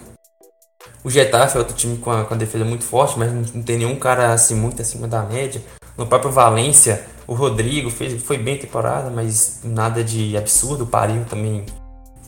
o 1.03 1.11
Getafe 1.11 1.57
é 1.57 1.59
outro 1.59 1.75
time 1.75 1.97
com 1.99 2.11
a, 2.11 2.25
com 2.25 2.35
a 2.35 2.37
defesa 2.37 2.65
muito 2.65 2.85
forte, 2.85 3.19
mas 3.19 3.33
não, 3.33 3.43
não, 3.55 3.63
tem 3.63 3.79
nenhum 3.79 3.97
cara 3.97 4.33
assim 4.33 4.55
muito 4.55 4.81
acima 4.83 5.09
da 5.09 5.23
média. 5.23 5.63
No 5.97 6.07
próprio 6.07 6.31
Valência, 6.31 7.05
o 7.27 7.35
Rodrigo 7.35 7.91
fez, 7.91 8.23
foi 8.23 8.39
bem 8.39 8.59
temporada, 8.59 9.11
mas 9.11 9.61
nada 9.65 10.05
de 10.05 10.37
absurdo. 10.37 10.85
O 10.85 10.87
Paris 10.87 11.27
também 11.29 11.65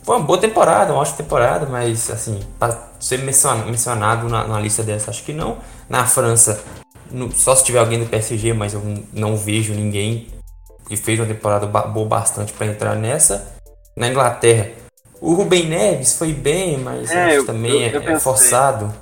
foi 0.03 0.17
uma 0.17 0.25
boa 0.25 0.39
temporada, 0.39 0.91
uma 0.91 1.01
ótima 1.01 1.17
temporada, 1.17 1.65
mas 1.65 2.09
assim, 2.09 2.39
para 2.59 2.89
ser 2.99 3.19
mencionado 3.19 4.27
na, 4.27 4.47
na 4.47 4.59
lista 4.59 4.83
dessa, 4.83 5.11
acho 5.11 5.23
que 5.23 5.33
não. 5.33 5.57
Na 5.87 6.05
França, 6.05 6.63
só 7.35 7.55
se 7.55 7.63
tiver 7.63 7.79
alguém 7.79 7.99
do 7.99 8.09
PSG, 8.09 8.53
mas 8.53 8.73
eu 8.73 8.81
não 9.13 9.37
vejo 9.37 9.73
ninguém 9.73 10.27
que 10.87 10.97
fez 10.97 11.19
uma 11.19 11.27
temporada 11.27 11.65
boa 11.65 12.07
bastante 12.07 12.53
para 12.53 12.67
entrar 12.67 12.95
nessa. 12.95 13.53
Na 13.95 14.07
Inglaterra, 14.07 14.71
o 15.23 15.35
Rubem 15.35 15.67
Neves 15.67 16.17
foi 16.17 16.33
bem, 16.33 16.77
mas 16.77 17.09
é, 17.09 17.37
eu, 17.37 17.45
também 17.45 17.87
eu, 17.87 18.01
eu 18.01 18.11
é, 18.11 18.19
forçado. 18.19 18.93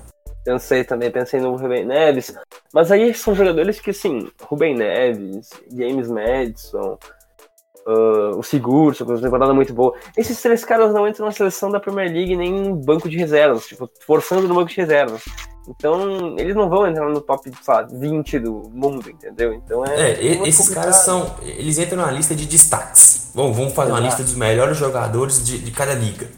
Pensei 0.45 0.84
também, 0.84 1.09
pensei 1.09 1.39
no 1.39 1.55
Rubem 1.55 1.84
Neves. 1.84 2.32
Mas 2.72 2.91
aí 2.91 3.11
são 3.15 3.34
jogadores 3.34 3.80
que, 3.80 3.89
assim, 3.89 4.30
Rubem 4.43 4.76
Neves, 4.76 5.49
James 5.76 6.07
Madison, 6.07 6.99
uh, 7.88 8.38
o 8.38 8.43
Sigurd, 8.43 9.03
com 9.03 9.11
uma 9.11 9.19
temporada 9.19 9.51
muito 9.51 9.74
boa. 9.74 9.95
Esses 10.15 10.39
três 10.39 10.63
caras 10.63 10.93
não 10.93 11.07
entram 11.07 11.26
na 11.26 11.32
seleção 11.32 11.72
da 11.72 11.80
Premier 11.80 12.11
League 12.11 12.36
nem 12.36 12.67
em 12.67 12.76
banco 12.76 13.09
de 13.09 13.17
reservas, 13.17 13.65
tipo, 13.65 13.89
forçando 14.05 14.47
no 14.47 14.53
banco 14.53 14.69
de 14.69 14.78
reservas. 14.78 15.24
Então, 15.67 16.36
eles 16.38 16.55
não 16.55 16.69
vão 16.69 16.88
entrar 16.88 17.09
no 17.09 17.22
top, 17.22 17.49
sei 17.49 17.74
lá, 17.74 17.82
20 17.82 18.39
do 18.39 18.69
mundo, 18.72 19.09
entendeu? 19.09 19.53
Então 19.53 19.84
é. 19.86 20.11
é 20.11 20.47
esses 20.47 20.57
complicado. 20.57 20.84
caras 20.84 20.97
são. 20.97 21.36
Eles 21.41 21.80
entram 21.80 21.97
na 21.97 22.11
lista 22.11 22.36
de 22.36 22.45
destaques. 22.45 23.11
Bom, 23.34 23.51
vamos 23.53 23.73
fazer 23.73 23.91
Exato. 23.91 24.01
uma 24.01 24.07
lista 24.07 24.23
dos 24.23 24.36
melhores 24.36 24.77
jogadores 24.77 25.45
de, 25.45 25.59
de 25.59 25.71
cada 25.71 25.93
liga. 25.93 26.29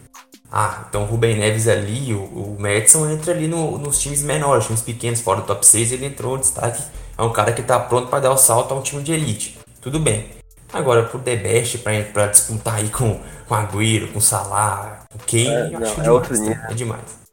Ah, 0.51 0.85
então 0.87 1.03
o 1.03 1.05
Rubem 1.05 1.35
Neves 1.35 1.67
ali, 1.67 2.13
o, 2.13 2.21
o 2.21 2.57
Madison 2.59 3.09
entra 3.09 3.33
ali 3.33 3.47
no, 3.47 3.79
nos 3.79 3.99
times 3.99 4.21
menores, 4.21 4.65
times 4.65 4.81
pequenos, 4.81 5.19
fora 5.19 5.41
do 5.41 5.47
top 5.47 5.65
6, 5.65 5.93
ele 5.93 6.05
entrou 6.05 6.33
no 6.33 6.41
destaque. 6.41 6.83
É 7.17 7.21
um 7.23 7.31
cara 7.31 7.51
que 7.51 7.63
tá 7.63 7.79
pronto 7.79 8.07
para 8.07 8.19
dar 8.19 8.31
o 8.31 8.37
salto 8.37 8.71
a 8.73 8.77
um 8.77 8.81
time 8.81 9.01
de 9.01 9.11
elite. 9.13 9.57
Tudo 9.81 9.99
bem. 9.99 10.27
Agora, 10.71 11.03
pro 11.03 11.19
The 11.19 11.35
Best, 11.35 11.79
pra, 11.79 12.01
pra 12.01 12.27
disputar 12.27 12.75
aí 12.75 12.89
com, 12.89 13.19
com 13.47 13.55
Agüero, 13.55 14.11
com 14.11 14.19
Salah, 14.19 15.05
com 15.11 15.19
Kane, 15.19 15.47
é, 15.47 15.69
eu 15.73 15.77
acho 15.79 15.99
não, 15.99 16.05
é, 16.05 16.11
outro 16.11 16.33
nível. 16.35 16.57
é 16.69 16.73
demais. 16.73 17.23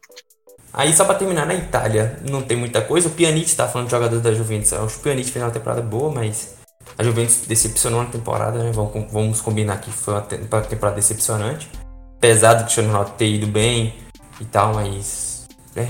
Aí 0.73 0.95
só 0.95 1.05
pra 1.05 1.15
terminar, 1.15 1.47
na 1.47 1.55
Itália 1.55 2.19
não 2.29 2.43
tem 2.43 2.57
muita 2.57 2.81
coisa. 2.81 3.09
O 3.09 3.11
Pjanic 3.11 3.55
tá 3.55 3.67
falando 3.67 3.87
de 3.89 3.91
jogadores 3.91 4.23
da 4.23 4.33
Juventus. 4.33 4.73
Eu 4.73 4.85
acho 4.85 4.95
que 4.95 5.01
o 5.01 5.03
Pjanic 5.03 5.31
fez 5.31 5.45
uma 5.45 5.51
temporada 5.51 5.83
boa, 5.83 6.11
mas 6.11 6.55
a 6.99 7.03
Juventus 7.03 7.43
decepcionou 7.47 8.03
na 8.03 8.11
temporada, 8.11 8.63
né? 8.63 8.73
Vamos, 8.73 9.13
vamos 9.13 9.41
combinar 9.41 9.81
que 9.81 9.91
foi 9.91 10.15
uma 10.15 10.23
temporada 10.23 10.97
decepcionante. 10.97 11.71
Apesar 12.17 12.55
do 12.55 12.65
Cristiano 12.65 12.89
Ronaldo 12.91 13.13
ter 13.13 13.29
ido 13.29 13.47
bem 13.47 13.95
e 14.41 14.45
tal, 14.45 14.75
mas 14.75 15.49
né, 15.75 15.89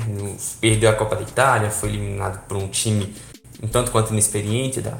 perdeu 0.60 0.90
a 0.90 0.94
Copa 0.94 1.16
da 1.16 1.22
Itália, 1.22 1.70
foi 1.70 1.88
eliminado 1.88 2.46
por 2.46 2.56
um 2.56 2.68
time 2.68 3.14
um 3.62 3.68
tanto 3.68 3.90
quanto 3.90 4.12
inexperiente, 4.12 4.80
da, 4.80 4.92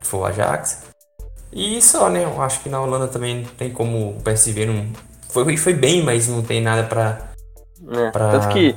que 0.00 0.06
foi 0.06 0.20
o 0.20 0.24
Ajax. 0.24 0.86
E 1.52 1.80
só, 1.82 2.08
né? 2.08 2.24
Eu 2.24 2.40
acho 2.40 2.60
que 2.60 2.68
na 2.68 2.80
Holanda 2.80 3.08
também 3.08 3.44
tem 3.56 3.70
como 3.70 4.10
o 4.10 4.22
PSV 4.22 4.66
não. 4.66 4.86
Foi, 5.30 5.56
foi 5.56 5.74
bem, 5.74 6.02
mas 6.02 6.28
não 6.28 6.42
tem 6.42 6.60
nada 6.60 6.84
pra. 6.84 7.32
É, 7.90 8.10
pra... 8.10 8.30
Tanto 8.30 8.48
que 8.48 8.74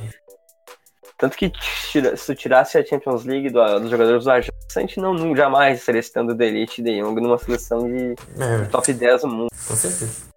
tanto 1.21 1.37
que 1.37 1.51
se 1.77 2.01
tu 2.01 2.33
tirasse 2.33 2.79
a 2.79 2.83
Champions 2.83 3.25
League 3.25 3.51
do, 3.51 3.79
dos 3.79 3.91
jogadores 3.91 4.23
do 4.23 4.31
Ajax, 4.31 4.49
gente 4.79 4.99
não, 4.99 5.13
não 5.13 5.35
jamais 5.35 5.79
estaria 5.79 6.01
citando 6.01 6.33
o 6.33 6.43
Elite 6.43 6.81
de 6.81 7.01
Jong 7.01 7.19
numa 7.19 7.37
seleção 7.37 7.87
de, 7.87 8.15
é. 8.39 8.65
top 8.71 8.93
10 8.93 9.21
do 9.21 9.27
mundo. 9.27 9.49
Com 9.67 9.75
certeza. 9.75 10.31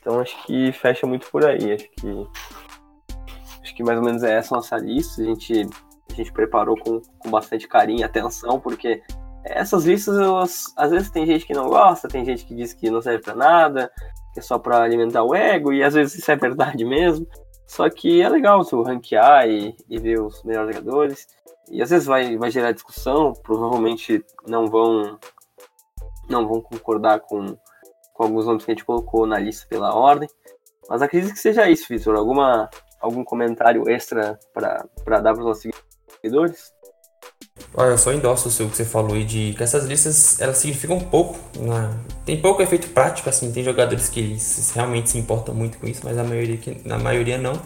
Então 0.00 0.20
acho 0.20 0.40
que 0.44 0.72
fecha 0.72 1.06
muito 1.06 1.28
por 1.30 1.44
aí. 1.44 1.72
Acho 1.72 1.88
que. 1.90 2.26
Acho 3.60 3.74
que 3.74 3.82
mais 3.82 3.98
ou 3.98 4.04
menos 4.04 4.22
é 4.22 4.34
essa 4.34 4.54
nossa 4.54 4.76
lista. 4.76 5.20
A 5.20 5.24
gente, 5.24 5.68
a 6.10 6.14
gente 6.14 6.32
preparou 6.32 6.78
com, 6.78 7.00
com 7.18 7.30
bastante 7.30 7.66
carinho 7.66 8.00
e 8.00 8.04
atenção, 8.04 8.60
porque 8.60 9.02
essas 9.44 9.84
listas, 9.84 10.16
elas, 10.16 10.64
às 10.76 10.90
vezes 10.90 11.10
tem 11.10 11.26
gente 11.26 11.46
que 11.46 11.54
não 11.54 11.68
gosta, 11.68 12.08
tem 12.08 12.24
gente 12.24 12.44
que 12.44 12.54
diz 12.54 12.72
que 12.72 12.90
não 12.90 13.02
serve 13.02 13.22
para 13.22 13.34
nada, 13.34 13.90
que 14.32 14.40
é 14.40 14.42
só 14.42 14.58
para 14.58 14.82
alimentar 14.82 15.22
o 15.22 15.34
ego, 15.34 15.72
e 15.72 15.82
às 15.82 15.94
vezes 15.94 16.18
isso 16.18 16.30
é 16.30 16.36
verdade 16.36 16.84
mesmo. 16.84 17.26
Só 17.66 17.88
que 17.90 18.22
é 18.22 18.28
legal 18.28 18.64
tu 18.64 18.82
ranquear 18.82 19.48
e, 19.48 19.74
e 19.88 19.98
ver 19.98 20.20
os 20.20 20.42
melhores 20.44 20.76
jogadores. 20.76 21.26
E 21.70 21.82
às 21.82 21.90
vezes 21.90 22.06
vai, 22.06 22.36
vai 22.36 22.50
gerar 22.50 22.72
discussão, 22.72 23.32
provavelmente 23.32 24.24
não 24.46 24.66
vão 24.66 25.18
não 26.28 26.46
vão 26.46 26.60
concordar 26.60 27.20
com, 27.20 27.56
com 28.12 28.22
alguns 28.22 28.46
nomes 28.46 28.64
que 28.64 28.70
a 28.70 28.74
gente 28.74 28.84
colocou 28.84 29.26
na 29.26 29.38
lista 29.38 29.66
pela 29.68 29.94
ordem. 29.94 30.28
Mas 30.88 31.02
acredito 31.02 31.32
que 31.32 31.38
seja 31.38 31.68
isso, 31.68 31.86
Vitor. 31.88 32.16
Alguma, 32.16 32.68
algum 33.00 33.24
comentário 33.24 33.88
extra 33.88 34.38
para 34.52 35.20
dar 35.20 35.32
para 35.32 35.40
os 35.40 35.46
nossos 35.46 35.70
seguidores? 36.14 36.72
Olha, 37.74 37.90
eu 37.90 37.98
só 37.98 38.12
endosso 38.12 38.48
o 38.48 38.50
seu 38.50 38.68
que 38.68 38.76
você 38.76 38.84
falou 38.84 39.14
aí 39.14 39.24
de 39.24 39.54
que 39.54 39.62
essas 39.62 39.84
listas 39.84 40.40
elas 40.40 40.58
significam 40.58 40.98
pouco. 41.00 41.38
Né? 41.58 41.98
Tem 42.24 42.40
pouco 42.40 42.62
efeito 42.62 42.88
prático, 42.88 43.28
assim, 43.28 43.52
tem 43.52 43.64
jogadores 43.64 44.08
que 44.08 44.36
realmente 44.74 45.10
se 45.10 45.18
importam 45.18 45.54
muito 45.54 45.78
com 45.78 45.86
isso, 45.86 46.02
mas 46.04 46.16
a 46.18 46.24
maioria, 46.24 46.58
na 46.84 46.98
maioria 46.98 47.38
não. 47.38 47.60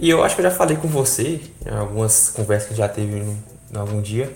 E 0.00 0.08
eu 0.08 0.24
acho 0.24 0.34
que 0.34 0.40
eu 0.40 0.44
já 0.44 0.50
falei 0.50 0.76
com 0.76 0.88
você, 0.88 1.40
em 1.66 1.76
algumas 1.76 2.30
conversas 2.30 2.70
que 2.70 2.74
já 2.74 2.88
teve 2.88 3.18
em 3.18 3.76
algum 3.76 4.00
dia. 4.00 4.34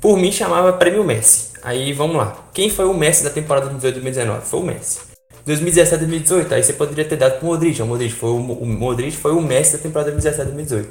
Por 0.00 0.16
mim 0.16 0.30
chamava 0.30 0.72
Prêmio 0.72 1.02
Messi. 1.02 1.50
Aí 1.62 1.92
vamos 1.92 2.16
lá. 2.16 2.36
Quem 2.54 2.70
foi 2.70 2.84
o 2.84 2.94
Messi 2.94 3.24
da 3.24 3.30
temporada 3.30 3.68
2018-2019? 3.70 4.40
Foi 4.42 4.60
o 4.60 4.62
Messi. 4.62 5.00
2017-2018, 5.46 6.52
aí 6.52 6.62
você 6.62 6.72
poderia 6.72 7.04
ter 7.04 7.16
dado 7.16 7.38
pro 7.38 7.46
Modric. 7.46 7.82
O 7.82 7.86
Modric 7.86 8.12
foi 8.14 8.30
o, 8.30 8.36
o 8.36 8.66
Modric 8.66 9.16
foi 9.16 9.32
o 9.32 9.40
Messi 9.40 9.76
da 9.76 9.82
temporada 9.82 10.12
2017-2018. 10.12 10.86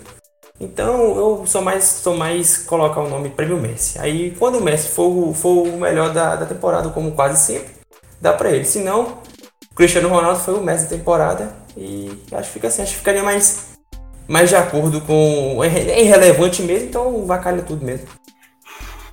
Então 0.59 1.15
eu 1.15 1.43
sou 1.45 1.61
mais, 1.61 1.85
sou 1.85 2.17
mais 2.17 2.57
colocar 2.57 2.99
o 2.99 3.09
nome 3.09 3.29
Prêmio 3.29 3.57
Messi. 3.57 3.97
Aí 3.99 4.35
quando 4.37 4.57
o 4.57 4.61
Messi 4.61 4.89
for, 4.89 5.33
for 5.33 5.65
o 5.65 5.77
melhor 5.77 6.11
da, 6.11 6.35
da 6.35 6.45
temporada, 6.45 6.89
como 6.89 7.13
quase 7.13 7.41
sempre, 7.41 7.69
dá 8.19 8.33
pra 8.33 8.51
ele. 8.51 8.65
Se 8.65 8.79
não, 8.79 9.19
Cristiano 9.75 10.09
Ronaldo 10.09 10.39
foi 10.39 10.55
o 10.55 10.61
Messi 10.61 10.83
da 10.83 10.97
temporada 10.97 11.55
e 11.77 12.11
acho 12.33 12.47
que 12.47 12.53
fica 12.53 12.67
assim, 12.67 12.81
acho 12.81 12.91
que 12.91 12.97
ficaria 12.97 13.23
mais, 13.23 13.68
mais 14.29 14.49
de 14.49 14.55
acordo 14.55 15.01
com. 15.01 15.63
É 15.63 16.01
irrelevante 16.01 16.61
mesmo, 16.61 16.87
então 16.87 17.25
vacalha 17.25 17.63
tudo 17.63 17.83
mesmo. 17.83 18.07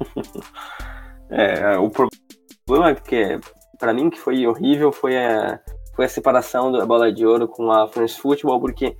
é, 1.31 1.77
o 1.79 1.91
problema 1.91 2.91
é 2.91 2.95
que, 2.95 3.41
pra 3.79 3.95
mim, 3.95 4.11
que 4.11 4.21
foi 4.21 4.47
horrível 4.47 4.93
foi 4.93 5.17
a, 5.17 5.59
foi 5.95 6.05
a 6.05 6.09
separação 6.09 6.71
da 6.71 6.85
bola 6.85 7.11
de 7.11 7.27
ouro 7.27 7.49
com 7.49 7.71
a 7.73 7.89
France 7.89 8.21
Football, 8.21 8.61
porque 8.61 8.97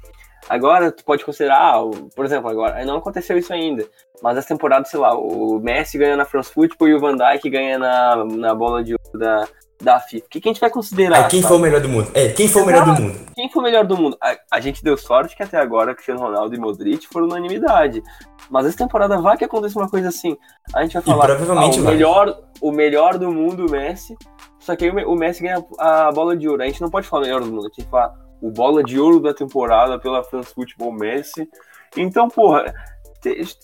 Agora, 0.49 0.93
tu 0.93 1.05
pode 1.05 1.25
considerar, 1.25 1.75
por 2.15 2.25
exemplo, 2.25 2.49
agora, 2.49 2.85
não 2.85 2.99
aconteceu 2.99 3.37
isso 3.37 3.53
ainda, 3.53 3.85
mas 4.23 4.39
essa 4.39 4.49
temporada, 4.49 4.85
sei 4.85 5.01
lá, 5.01 5.13
o 5.19 5.59
Messi 5.59 5.99
ganha 5.99 6.17
na 6.17 6.25
France 6.25 6.53
Football 6.53 6.89
e 6.89 6.95
o 6.95 7.01
Van 7.01 7.17
Dijk 7.17 7.51
ganha 7.51 7.79
na, 7.79 8.25
na 8.25 8.55
bola 8.55 8.83
de 8.83 8.93
ouro 8.93 9.19
da, 9.19 9.49
da 9.81 10.01
FIFA. 10.01 10.27
O 10.27 10.29
que, 10.29 10.41
que 10.41 10.49
a 10.49 10.53
gente 10.53 10.61
vai 10.61 10.71
considerar? 10.71 11.27
É, 11.27 11.29
quem 11.29 11.43
sabe? 11.43 11.49
foi 11.49 11.57
o 11.59 11.61
melhor 11.61 11.81
do 11.81 11.89
mundo? 11.89 12.11
É, 12.15 12.29
quem 12.29 12.49
foi 12.49 12.63
o 12.63 12.67
melhor 12.67 12.85
do 12.87 13.03
mundo? 13.03 13.19
Quem 13.35 13.51
foi 13.51 13.61
o 13.61 13.65
melhor 13.65 13.87
do 13.87 13.97
mundo? 13.97 14.17
A, 14.21 14.37
a 14.53 14.61
gente 14.61 14.83
deu 14.83 14.97
sorte 14.97 15.37
que 15.37 15.43
até 15.43 15.59
agora 15.59 15.95
Cristiano 15.95 16.21
Ronaldo 16.21 16.55
e 16.55 16.59
Modric 16.59 17.07
foram 17.07 17.27
unanimidade. 17.27 18.03
Mas 18.51 18.67
essa 18.67 18.79
temporada 18.79 19.19
vai 19.19 19.37
que 19.37 19.45
aconteça 19.45 19.79
uma 19.79 19.89
coisa 19.89 20.09
assim. 20.09 20.37
A 20.75 20.83
gente 20.83 20.95
vai 20.95 21.03
falar 21.03 21.25
e 21.25 21.37
provavelmente 21.37 21.79
ah, 21.79 21.83
o, 21.83 21.85
melhor, 21.85 22.43
o 22.61 22.73
melhor 22.73 23.19
do 23.19 23.33
mundo, 23.33 23.67
o 23.67 23.71
Messi. 23.71 24.17
Só 24.59 24.75
que 24.75 24.85
aí 24.85 25.05
o 25.05 25.15
Messi 25.15 25.43
ganha 25.43 25.65
a 25.79 26.11
bola 26.11 26.37
de 26.37 26.49
ouro. 26.49 26.63
A 26.63 26.67
gente 26.67 26.81
não 26.81 26.91
pode 26.91 27.07
falar 27.07 27.25
melhor 27.25 27.41
do 27.41 27.47
mundo, 27.47 27.61
a 27.61 27.63
gente 27.65 27.77
tem 27.77 27.85
que 27.85 27.91
falar 27.91 28.15
o 28.41 28.51
bola 28.51 28.83
de 28.83 28.99
ouro 28.99 29.21
da 29.21 29.33
temporada 29.33 29.99
pela 29.99 30.25
France 30.25 30.53
Football 30.55 30.93
Messi. 30.93 31.49
Então, 31.97 32.29
porra, 32.29 32.73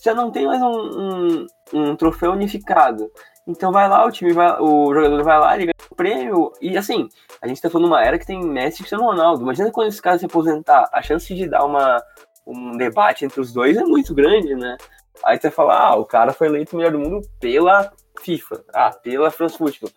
já 0.03 0.13
não 0.13 0.31
tem 0.31 0.45
mais 0.45 0.61
um, 0.61 0.67
um, 0.67 1.47
um, 1.73 1.95
troféu 1.95 2.31
unificado. 2.31 3.09
Então 3.45 3.71
vai 3.71 3.89
lá, 3.89 4.05
o 4.05 4.11
time 4.11 4.31
vai, 4.31 4.57
o 4.59 4.93
jogador 4.93 5.21
vai 5.23 5.39
lá, 5.39 5.55
ele 5.55 5.65
ganha 5.65 5.89
o 5.89 5.95
prêmio. 5.95 6.51
E 6.61 6.77
assim, 6.77 7.09
a 7.41 7.47
gente 7.47 7.61
tá 7.61 7.69
falando 7.69 7.87
uma 7.87 8.03
era 8.03 8.17
que 8.17 8.25
tem 8.25 8.41
Messi 8.41 8.75
e 8.75 8.77
Cristiano 8.79 9.03
Ronaldo. 9.03 9.43
Imagina 9.43 9.71
quando 9.71 9.89
esse 9.89 10.01
cara 10.01 10.17
se 10.17 10.25
aposentar, 10.25 10.89
a 10.91 11.01
chance 11.01 11.33
de 11.33 11.47
dar 11.47 11.65
uma, 11.65 12.01
um 12.47 12.77
debate 12.77 13.25
entre 13.25 13.41
os 13.41 13.51
dois 13.51 13.75
é 13.75 13.83
muito 13.83 14.13
grande, 14.13 14.55
né? 14.55 14.77
Aí 15.23 15.37
você 15.39 15.51
fala, 15.51 15.77
ah, 15.77 15.95
o 15.95 16.05
cara 16.05 16.33
foi 16.33 16.47
eleito 16.47 16.75
melhor 16.75 16.91
do 16.91 16.99
mundo 16.99 17.21
pela 17.39 17.91
FIFA, 18.21 18.63
ah, 18.73 18.91
pela 18.91 19.29
France 19.29 19.57
Football. 19.57 19.91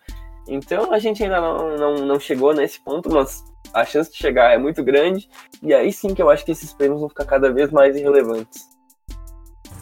Então 0.47 0.91
a 0.91 0.99
gente 0.99 1.23
ainda 1.23 1.41
não, 1.41 1.77
não, 1.77 1.95
não 2.05 2.19
chegou 2.19 2.53
nesse 2.53 2.79
ponto, 2.81 3.09
mas 3.11 3.43
a 3.73 3.83
chance 3.85 4.11
de 4.11 4.17
chegar 4.17 4.53
é 4.53 4.57
muito 4.57 4.83
grande, 4.83 5.29
e 5.61 5.73
aí 5.73 5.91
sim 5.91 6.13
que 6.13 6.21
eu 6.21 6.29
acho 6.29 6.45
que 6.45 6.51
esses 6.51 6.73
prêmios 6.73 7.01
vão 7.01 7.09
ficar 7.09 7.25
cada 7.25 7.51
vez 7.51 7.69
mais 7.71 7.95
irrelevantes. 7.95 8.65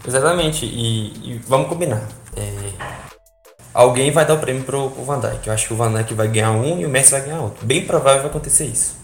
Exatamente, 0.08 0.66
e, 0.66 1.34
e 1.34 1.38
vamos 1.40 1.68
combinar. 1.68 2.02
É, 2.36 3.15
alguém 3.76 4.10
vai 4.10 4.26
dar 4.26 4.36
o 4.36 4.40
prêmio 4.40 4.64
pro, 4.64 4.90
pro 4.90 5.04
Van 5.04 5.20
Dijk. 5.20 5.46
Eu 5.46 5.54
acho 5.54 5.68
que 5.68 5.74
o 5.74 5.76
Van 5.78 5.94
Dijk 5.94 6.14
vai 6.14 6.30
ganhar 6.30 6.52
um 6.52 6.80
e 6.80 6.86
o 6.86 6.90
Messi 6.90 7.12
vai 7.12 7.22
ganhar 7.22 7.42
outro. 7.42 7.66
Bem 7.66 7.86
provável 7.86 8.22
vai 8.22 8.30
acontecer 8.32 8.66
isso. 8.66 8.96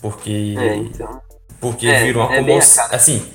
Porque. 0.00 0.54
É, 0.58 0.76
então. 0.76 1.20
Porque 1.60 1.86
é, 1.86 2.04
virou 2.04 2.24
uma 2.24 2.34
é 2.34 2.38
comoção. 2.38 2.86
Assim, 2.90 3.26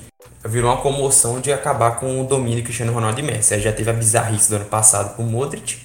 virou 0.44 0.70
uma 0.70 0.80
comoção 0.80 1.40
de 1.40 1.52
acabar 1.52 1.92
com 1.92 2.20
o 2.20 2.24
domínio 2.24 2.64
Cristiano 2.64 2.92
Ronaldo 2.92 3.20
e 3.20 3.22
Messi. 3.22 3.54
Aí 3.54 3.60
já 3.60 3.72
teve 3.72 3.90
a 3.90 3.92
bizarrice 3.92 4.50
do 4.50 4.56
ano 4.56 4.64
passado 4.64 5.16
com 5.16 5.22
o 5.22 5.26
Modric. 5.26 5.80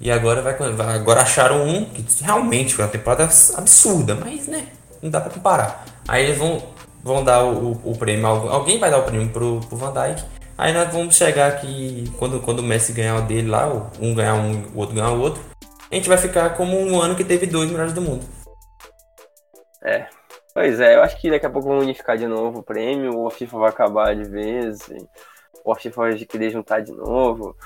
E 0.00 0.10
agora 0.12 0.40
vai, 0.42 0.54
agora 0.94 1.22
acharam 1.22 1.66
um 1.66 1.84
que 1.84 2.04
realmente 2.22 2.74
foi 2.74 2.84
uma 2.84 2.90
temporada 2.90 3.24
absurda, 3.24 4.14
mas 4.14 4.46
né, 4.46 4.68
não 5.02 5.10
dá 5.10 5.20
para 5.20 5.30
comparar. 5.30 5.84
Aí 6.06 6.24
eles 6.24 6.38
vão, 6.38 6.62
vão 7.02 7.24
dar 7.24 7.42
o, 7.42 7.72
o, 7.72 7.90
o, 7.90 7.98
prêmio, 7.98 8.24
alguém 8.24 8.78
vai 8.78 8.92
dar 8.92 8.98
o 8.98 9.02
prêmio 9.02 9.28
pro, 9.30 9.58
pro 9.60 9.76
Van 9.76 9.92
Dijk. 9.92 10.24
Aí 10.58 10.72
nós 10.72 10.92
vamos 10.92 11.14
chegar 11.14 11.52
aqui 11.52 12.12
quando, 12.18 12.40
quando 12.40 12.58
o 12.58 12.64
Messi 12.64 12.92
ganhar 12.92 13.14
o 13.14 13.22
dele 13.22 13.48
lá, 13.48 13.68
um 14.00 14.12
ganhar 14.12 14.34
um, 14.34 14.64
o 14.74 14.78
outro 14.78 14.92
ganhar 14.92 15.12
o 15.12 15.20
outro. 15.20 15.40
A 15.88 15.94
gente 15.94 16.08
vai 16.08 16.18
ficar 16.18 16.56
como 16.56 16.76
um 16.76 17.00
ano 17.00 17.14
que 17.14 17.22
teve 17.22 17.46
dois 17.46 17.70
melhores 17.70 17.92
do 17.92 18.02
mundo. 18.02 18.26
É. 19.84 20.08
Pois 20.52 20.80
é, 20.80 20.96
eu 20.96 21.02
acho 21.02 21.16
que 21.20 21.30
daqui 21.30 21.46
a 21.46 21.50
pouco 21.50 21.68
vão 21.68 21.78
unificar 21.78 22.18
de 22.18 22.26
novo 22.26 22.58
o 22.58 22.62
prêmio, 22.64 23.16
ou 23.16 23.28
a 23.28 23.30
FIFA 23.30 23.58
vai 23.58 23.68
acabar 23.68 24.16
de 24.16 24.24
vez, 24.24 24.80
ou 25.64 25.72
a 25.72 25.76
FIFA 25.76 26.00
vai 26.00 26.14
querer 26.16 26.50
juntar 26.50 26.80
de 26.80 26.90
novo. 26.90 27.56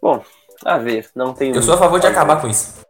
Bom, 0.00 0.24
a 0.64 0.78
ver, 0.78 1.10
não 1.14 1.34
tem. 1.34 1.54
Eu 1.54 1.62
sou 1.62 1.74
a 1.74 1.78
favor 1.78 2.00
de 2.00 2.06
acabar 2.06 2.40
com 2.40 2.48
isso. 2.48 2.80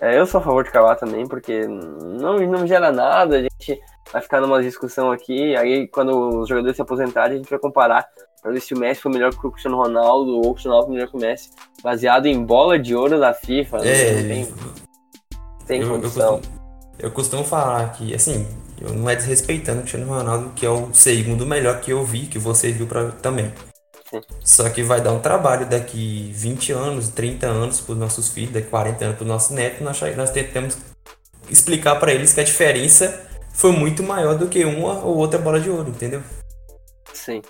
É, 0.00 0.18
eu 0.18 0.24
sou 0.24 0.40
a 0.40 0.42
favor 0.42 0.62
de 0.62 0.70
acabar 0.70 0.96
também, 0.96 1.28
porque 1.28 1.66
não, 1.66 2.38
não 2.38 2.66
gera 2.66 2.90
nada, 2.90 3.36
a 3.36 3.42
gente 3.42 3.78
vai 4.14 4.22
ficar 4.22 4.40
numa 4.40 4.62
discussão 4.62 5.10
aqui, 5.10 5.56
aí 5.56 5.88
quando 5.88 6.40
os 6.40 6.48
jogadores 6.48 6.76
se 6.76 6.82
aposentarem, 6.82 7.34
a 7.34 7.36
gente 7.38 7.50
vai 7.50 7.58
comparar 7.58 8.06
para 8.40 8.52
ver 8.52 8.60
se 8.60 8.72
o 8.72 8.78
Messi 8.78 9.00
foi 9.00 9.10
melhor 9.10 9.34
que 9.34 9.44
o 9.44 9.50
Cristiano 9.50 9.76
Ronaldo 9.76 10.36
ou 10.36 10.50
o 10.50 10.52
Cristiano 10.52 10.76
Ronaldo 10.76 10.86
foi 10.86 10.94
melhor 10.94 11.10
que 11.10 11.16
o 11.16 11.20
Messi, 11.20 11.50
baseado 11.82 12.26
em 12.26 12.44
bola 12.44 12.78
de 12.78 12.94
ouro 12.94 13.18
da 13.18 13.34
FIFA. 13.34 13.78
Né? 13.78 13.90
É, 13.90 14.22
tem, 14.22 14.54
tem 15.66 15.80
eu, 15.80 15.88
condição. 15.88 16.34
Eu 16.34 16.38
costumo, 16.38 16.60
eu 17.00 17.10
costumo 17.10 17.44
falar 17.44 17.90
que, 17.92 18.14
assim, 18.14 18.46
eu 18.80 18.94
não 18.94 19.10
é 19.10 19.16
desrespeitando 19.16 19.78
o 19.78 19.80
Cristiano 19.80 20.06
Ronaldo, 20.06 20.50
que 20.54 20.64
é 20.64 20.70
o 20.70 20.94
segundo 20.94 21.44
melhor 21.44 21.80
que 21.80 21.90
eu 21.90 22.04
vi, 22.04 22.26
que 22.26 22.38
você 22.38 22.70
viu 22.70 22.86
pra, 22.86 23.10
também. 23.10 23.52
Só 24.44 24.70
que 24.70 24.84
vai 24.84 25.00
dar 25.00 25.10
um 25.10 25.18
trabalho 25.18 25.66
daqui 25.66 26.30
20 26.32 26.70
anos, 26.70 27.08
30 27.08 27.48
anos 27.48 27.80
para 27.80 27.94
os 27.94 27.98
nossos 27.98 28.28
filhos, 28.28 28.52
daqui 28.52 28.68
40 28.68 29.06
anos 29.06 29.16
para 29.16 29.24
os 29.24 29.28
nossos 29.28 29.50
netos, 29.50 29.80
nós, 29.80 30.00
nós 30.16 30.30
tentamos 30.30 30.78
explicar 31.50 31.96
para 31.96 32.12
eles 32.12 32.32
que 32.32 32.40
a 32.40 32.44
diferença 32.44 33.33
foi 33.54 33.72
muito 33.72 34.02
maior 34.02 34.36
do 34.36 34.48
que 34.48 34.64
uma 34.64 35.02
ou 35.04 35.16
outra 35.16 35.38
bola 35.38 35.60
de 35.60 35.70
ouro, 35.70 35.88
entendeu? 35.88 36.22
Sim. 37.12 37.40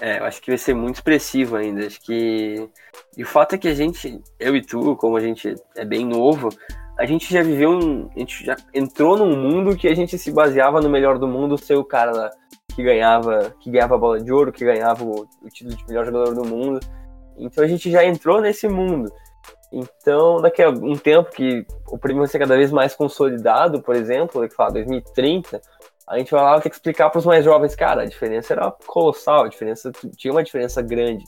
É, 0.00 0.18
eu 0.18 0.24
acho 0.24 0.40
que 0.40 0.50
vai 0.50 0.58
ser 0.58 0.74
muito 0.74 0.96
expressivo 0.96 1.56
ainda. 1.56 1.86
Acho 1.86 2.00
que. 2.00 2.68
E 3.16 3.22
o 3.22 3.26
fato 3.26 3.54
é 3.54 3.58
que 3.58 3.68
a 3.68 3.74
gente, 3.74 4.20
eu 4.38 4.54
e 4.54 4.62
tu, 4.62 4.94
como 4.96 5.16
a 5.16 5.20
gente 5.20 5.54
é 5.76 5.84
bem 5.84 6.06
novo, 6.06 6.50
a 6.98 7.06
gente 7.06 7.32
já 7.32 7.42
viveu 7.42 7.70
um. 7.70 8.08
A 8.14 8.18
gente 8.18 8.44
já 8.44 8.54
entrou 8.74 9.16
num 9.16 9.36
mundo 9.36 9.76
que 9.76 9.88
a 9.88 9.94
gente 9.94 10.18
se 10.18 10.30
baseava 10.30 10.80
no 10.80 10.90
melhor 10.90 11.18
do 11.18 11.26
mundo 11.26 11.58
ser 11.58 11.76
o 11.76 11.84
cara 11.84 12.12
lá 12.12 12.30
que 12.74 12.82
ganhava, 12.82 13.54
que 13.60 13.70
ganhava 13.70 13.94
a 13.94 13.98
bola 13.98 14.20
de 14.20 14.32
ouro, 14.32 14.52
que 14.52 14.64
ganhava 14.64 15.04
o, 15.04 15.26
o 15.42 15.48
título 15.48 15.76
de 15.76 15.86
melhor 15.86 16.04
jogador 16.04 16.34
do 16.34 16.44
mundo. 16.44 16.80
Então 17.36 17.64
a 17.64 17.66
gente 17.66 17.90
já 17.90 18.04
entrou 18.04 18.40
nesse 18.40 18.68
mundo. 18.68 19.12
Então, 19.72 20.40
daqui 20.40 20.62
a 20.62 20.68
um 20.68 20.96
tempo 20.96 21.30
que 21.30 21.66
o 21.88 21.96
prêmio 21.96 22.20
vai 22.20 22.28
ser 22.28 22.38
cada 22.38 22.56
vez 22.56 22.70
mais 22.70 22.94
consolidado, 22.94 23.80
por 23.80 23.96
exemplo, 23.96 24.42
daqui 24.42 24.54
a 24.58 24.68
2030, 24.68 25.62
a 26.06 26.18
gente 26.18 26.30
vai 26.30 26.42
lá 26.42 26.60
ter 26.60 26.68
que 26.68 26.76
explicar 26.76 27.08
para 27.08 27.18
os 27.18 27.24
mais 27.24 27.42
jovens, 27.42 27.74
cara, 27.74 28.02
a 28.02 28.06
diferença 28.06 28.52
era 28.52 28.70
colossal, 28.86 29.44
a 29.44 29.48
diferença 29.48 29.90
tinha 30.16 30.30
uma 30.30 30.42
diferença 30.42 30.82
grande. 30.82 31.24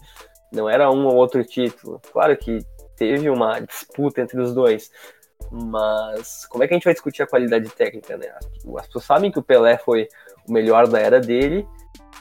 Não 0.52 0.68
era 0.68 0.90
um 0.90 1.06
ou 1.06 1.14
outro 1.14 1.42
título. 1.42 2.00
Claro 2.12 2.36
que 2.36 2.58
teve 2.96 3.30
uma 3.30 3.60
disputa 3.60 4.20
entre 4.20 4.38
os 4.40 4.54
dois, 4.54 4.90
mas 5.50 6.44
como 6.46 6.62
é 6.62 6.68
que 6.68 6.74
a 6.74 6.76
gente 6.76 6.84
vai 6.84 6.92
discutir 6.92 7.22
a 7.22 7.26
qualidade 7.26 7.68
técnica, 7.70 8.16
né? 8.18 8.28
As 8.78 8.86
pessoas 8.86 9.04
sabem 9.04 9.30
que 9.30 9.38
o 9.38 9.42
Pelé 9.42 9.78
foi 9.78 10.06
o 10.46 10.52
melhor 10.52 10.86
da 10.86 11.00
era 11.00 11.18
dele 11.18 11.66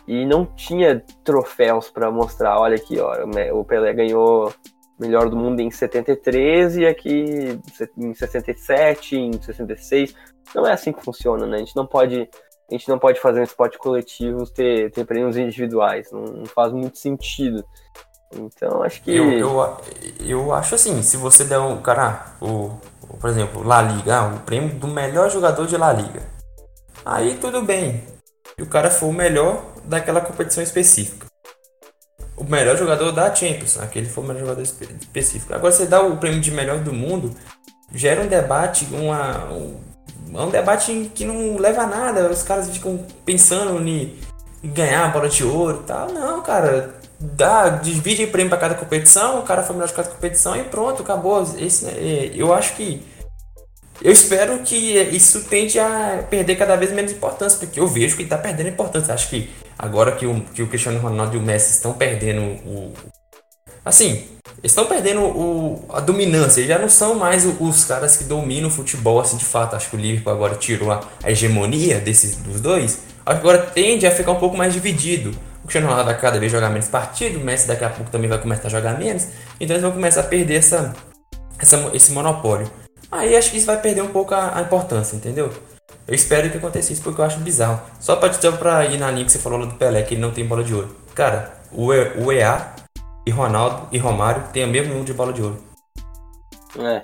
e 0.08 0.26
não 0.26 0.46
tinha 0.46 1.04
troféus 1.24 1.90
para 1.90 2.10
mostrar. 2.10 2.60
Olha 2.60 2.76
aqui, 2.76 2.98
ó, 3.00 3.14
o 3.54 3.66
Pelé 3.66 3.94
ganhou 3.94 4.54
melhor 5.00 5.30
do 5.30 5.36
mundo 5.36 5.60
em 5.60 5.72
73 5.72 6.78
e 6.78 6.86
aqui 6.86 7.60
em 7.98 8.14
67, 8.14 9.16
em 9.16 9.42
66. 9.42 10.14
Não 10.54 10.68
é 10.68 10.74
assim 10.74 10.92
que 10.92 11.04
funciona, 11.04 11.46
né? 11.46 11.58
A 11.58 11.60
gente 11.60 11.76
não 11.76 11.86
pode, 11.86 12.30
a 12.70 12.74
gente 12.74 12.88
não 12.90 13.00
pode 13.00 13.20
fazer 13.20 13.40
um 13.40 13.44
esporte 13.44 13.78
coletivo 13.78 14.46
ter, 14.46 14.92
ter 14.92 15.06
prêmios 15.06 15.38
individuais. 15.38 16.12
Não, 16.12 16.22
não 16.22 16.46
faz 16.46 16.72
muito 16.72 16.98
sentido. 16.98 17.64
Então 18.36 18.84
acho 18.84 19.02
que. 19.02 19.16
Eu, 19.16 19.32
eu, 19.32 19.78
eu 20.20 20.54
acho 20.54 20.76
assim, 20.76 21.02
se 21.02 21.18
você 21.18 21.44
der 21.44 21.60
um. 21.60 21.82
Cara, 21.82 22.36
o, 22.42 22.72
por 23.20 23.30
exemplo, 23.30 23.64
La 23.64 23.82
Liga, 23.82 24.18
ah, 24.18 24.28
o 24.36 24.40
prêmio 24.42 24.76
do 24.76 24.88
melhor 24.88 25.30
jogador 25.30 25.68
de 25.68 25.78
La 25.78 25.94
Liga. 25.94 26.22
Aí 27.06 27.38
tudo 27.38 27.62
bem. 27.62 28.04
E 28.58 28.62
o 28.62 28.68
cara 28.68 28.90
foi 28.90 29.10
o 29.10 29.14
melhor 29.14 29.64
daquela 29.84 30.22
competição 30.22 30.64
específica. 30.64 31.23
O 32.36 32.44
melhor 32.44 32.76
jogador 32.78 33.12
da 33.12 33.34
Champions, 33.34 33.80
aquele 33.80 34.08
foi 34.08 34.24
o 34.24 34.28
melhor 34.28 34.42
jogador 34.42 34.62
específico. 34.62 35.54
Agora 35.54 35.72
você 35.72 35.86
dá 35.86 36.02
o 36.02 36.18
prêmio 36.18 36.42
de 36.42 36.52
melhor 36.52 36.80
do 36.80 36.92
mundo, 36.92 37.36
gera 37.94 38.22
um 38.22 38.28
debate, 38.28 38.88
uma, 38.92 39.50
um, 39.52 39.80
é 40.34 40.42
um 40.42 40.50
debate 40.50 41.12
que 41.14 41.26
não 41.26 41.58
leva 41.58 41.84
a 41.84 41.88
nada. 41.88 42.30
Os 42.30 42.42
caras 42.44 42.70
ficam 42.70 43.06
pensando 43.24 43.80
em 43.88 44.18
ganhar 44.64 45.06
a 45.06 45.10
bola 45.10 45.30
de 45.30 45.44
ouro 45.44 45.82
e 45.84 45.88
tal. 45.88 46.12
Não, 46.12 46.42
cara, 46.42 46.96
dá, 47.20 47.70
divide 47.70 48.28
prêmio 48.28 48.50
para 48.50 48.60
cada 48.60 48.76
competição, 48.76 49.40
o 49.40 49.44
cara 49.44 49.64
foi 49.64 49.76
melhor 49.76 49.88
de 49.88 49.94
cada 49.94 50.10
competição 50.10 50.56
e 50.56 50.64
pronto, 50.64 51.04
acabou. 51.04 51.42
Esse, 51.58 51.86
é, 51.88 52.32
eu 52.36 52.54
acho 52.54 52.76
que. 52.76 53.13
Eu 54.02 54.12
espero 54.12 54.60
que 54.60 54.76
isso 54.76 55.44
tende 55.44 55.80
a 55.80 56.26
perder 56.30 56.56
cada 56.56 56.76
vez 56.76 56.92
menos 56.92 57.12
importância, 57.12 57.60
porque 57.60 57.80
eu 57.80 57.88
vejo 57.88 58.18
que 58.18 58.24
está 58.24 58.38
perdendo 58.38 58.70
importância. 58.70 59.14
Acho 59.14 59.30
que 59.30 59.50
agora 59.78 60.14
que 60.14 60.26
o, 60.26 60.42
que 60.54 60.64
o 60.64 60.68
Cristiano 60.68 61.00
Ronaldo 61.00 61.36
e 61.36 61.40
o 61.40 61.42
Messi 61.42 61.74
estão 61.74 61.94
perdendo 61.94 62.42
o. 62.42 62.94
Assim, 63.86 64.24
estão 64.64 64.86
perdendo 64.86 65.22
o, 65.22 65.86
a 65.90 66.00
dominância, 66.00 66.62
eles 66.62 66.70
já 66.70 66.80
não 66.80 66.90
são 66.90 67.16
mais 67.16 67.46
os 67.46 67.84
caras 67.86 68.16
que 68.16 68.24
dominam 68.24 68.70
o 68.70 68.72
futebol 68.72 69.20
assim 69.20 69.38
de 69.38 69.46
fato. 69.46 69.76
Acho 69.76 69.90
que 69.90 69.96
o 69.96 70.00
Liverpool 70.00 70.34
agora 70.34 70.56
tirou 70.56 70.92
a, 70.92 71.02
a 71.24 71.32
hegemonia 71.32 72.00
desses 72.00 72.38
dos 72.38 72.60
dois. 72.60 73.00
Agora 73.26 73.58
tende 73.58 74.06
a 74.06 74.12
ficar 74.12 74.32
um 74.32 74.40
pouco 74.40 74.58
mais 74.58 74.74
dividido. 74.74 75.32
O 75.64 75.68
Cristiano 75.68 75.88
Ronaldo 75.88 76.12
vai 76.12 76.20
cada 76.20 76.38
vez 76.38 76.52
jogar 76.52 76.70
menos 76.70 76.90
partido, 76.90 77.40
o 77.40 77.44
Messi 77.44 77.68
daqui 77.68 77.86
a 77.86 77.90
pouco 77.90 78.12
também 78.12 78.30
vai 78.30 78.38
começar 78.38 78.68
a 78.68 78.70
jogar 78.70 79.00
menos, 79.00 79.28
então 79.58 79.74
eles 79.74 79.82
vão 79.82 79.94
começar 79.94 80.20
a 80.20 80.24
perder 80.24 80.56
essa, 80.56 80.94
essa, 81.58 81.90
esse 81.94 82.12
monopólio. 82.12 82.70
Aí 83.14 83.36
acho 83.36 83.52
que 83.52 83.58
isso 83.58 83.66
vai 83.66 83.80
perder 83.80 84.02
um 84.02 84.12
pouco 84.12 84.34
a, 84.34 84.58
a 84.58 84.62
importância, 84.62 85.16
entendeu? 85.16 85.52
Eu 86.08 86.16
espero 86.16 86.50
que 86.50 86.58
aconteça 86.58 86.92
isso 86.92 87.02
porque 87.02 87.22
eu 87.22 87.26
acho 87.26 87.40
bizarro. 87.40 87.80
Só 88.00 88.16
pra, 88.16 88.28
dizer 88.28 88.52
pra 88.58 88.86
ir 88.86 88.98
na 88.98 89.12
linha 89.12 89.26
que 89.26 89.32
você 89.32 89.40
falou 89.40 89.60
lá 89.60 89.66
do 89.66 89.76
Pelé, 89.76 90.02
que 90.02 90.16
ele 90.16 90.22
não 90.22 90.32
tem 90.32 90.46
bola 90.46 90.64
de 90.64 90.74
ouro. 90.74 90.96
Cara, 91.16 91.54
o, 91.72 91.94
e, 91.94 92.12
o 92.18 92.32
EA 92.32 92.74
e 93.26 93.32
Ronaldo 93.32 93.88
e 93.92 93.98
Romário 93.98 94.44
têm 94.52 94.66
o 94.66 94.68
mesmo 94.68 94.90
número 94.90 95.06
de 95.06 95.14
bola 95.14 95.32
de 95.32 95.42
ouro. 95.42 95.58
É. 96.78 97.04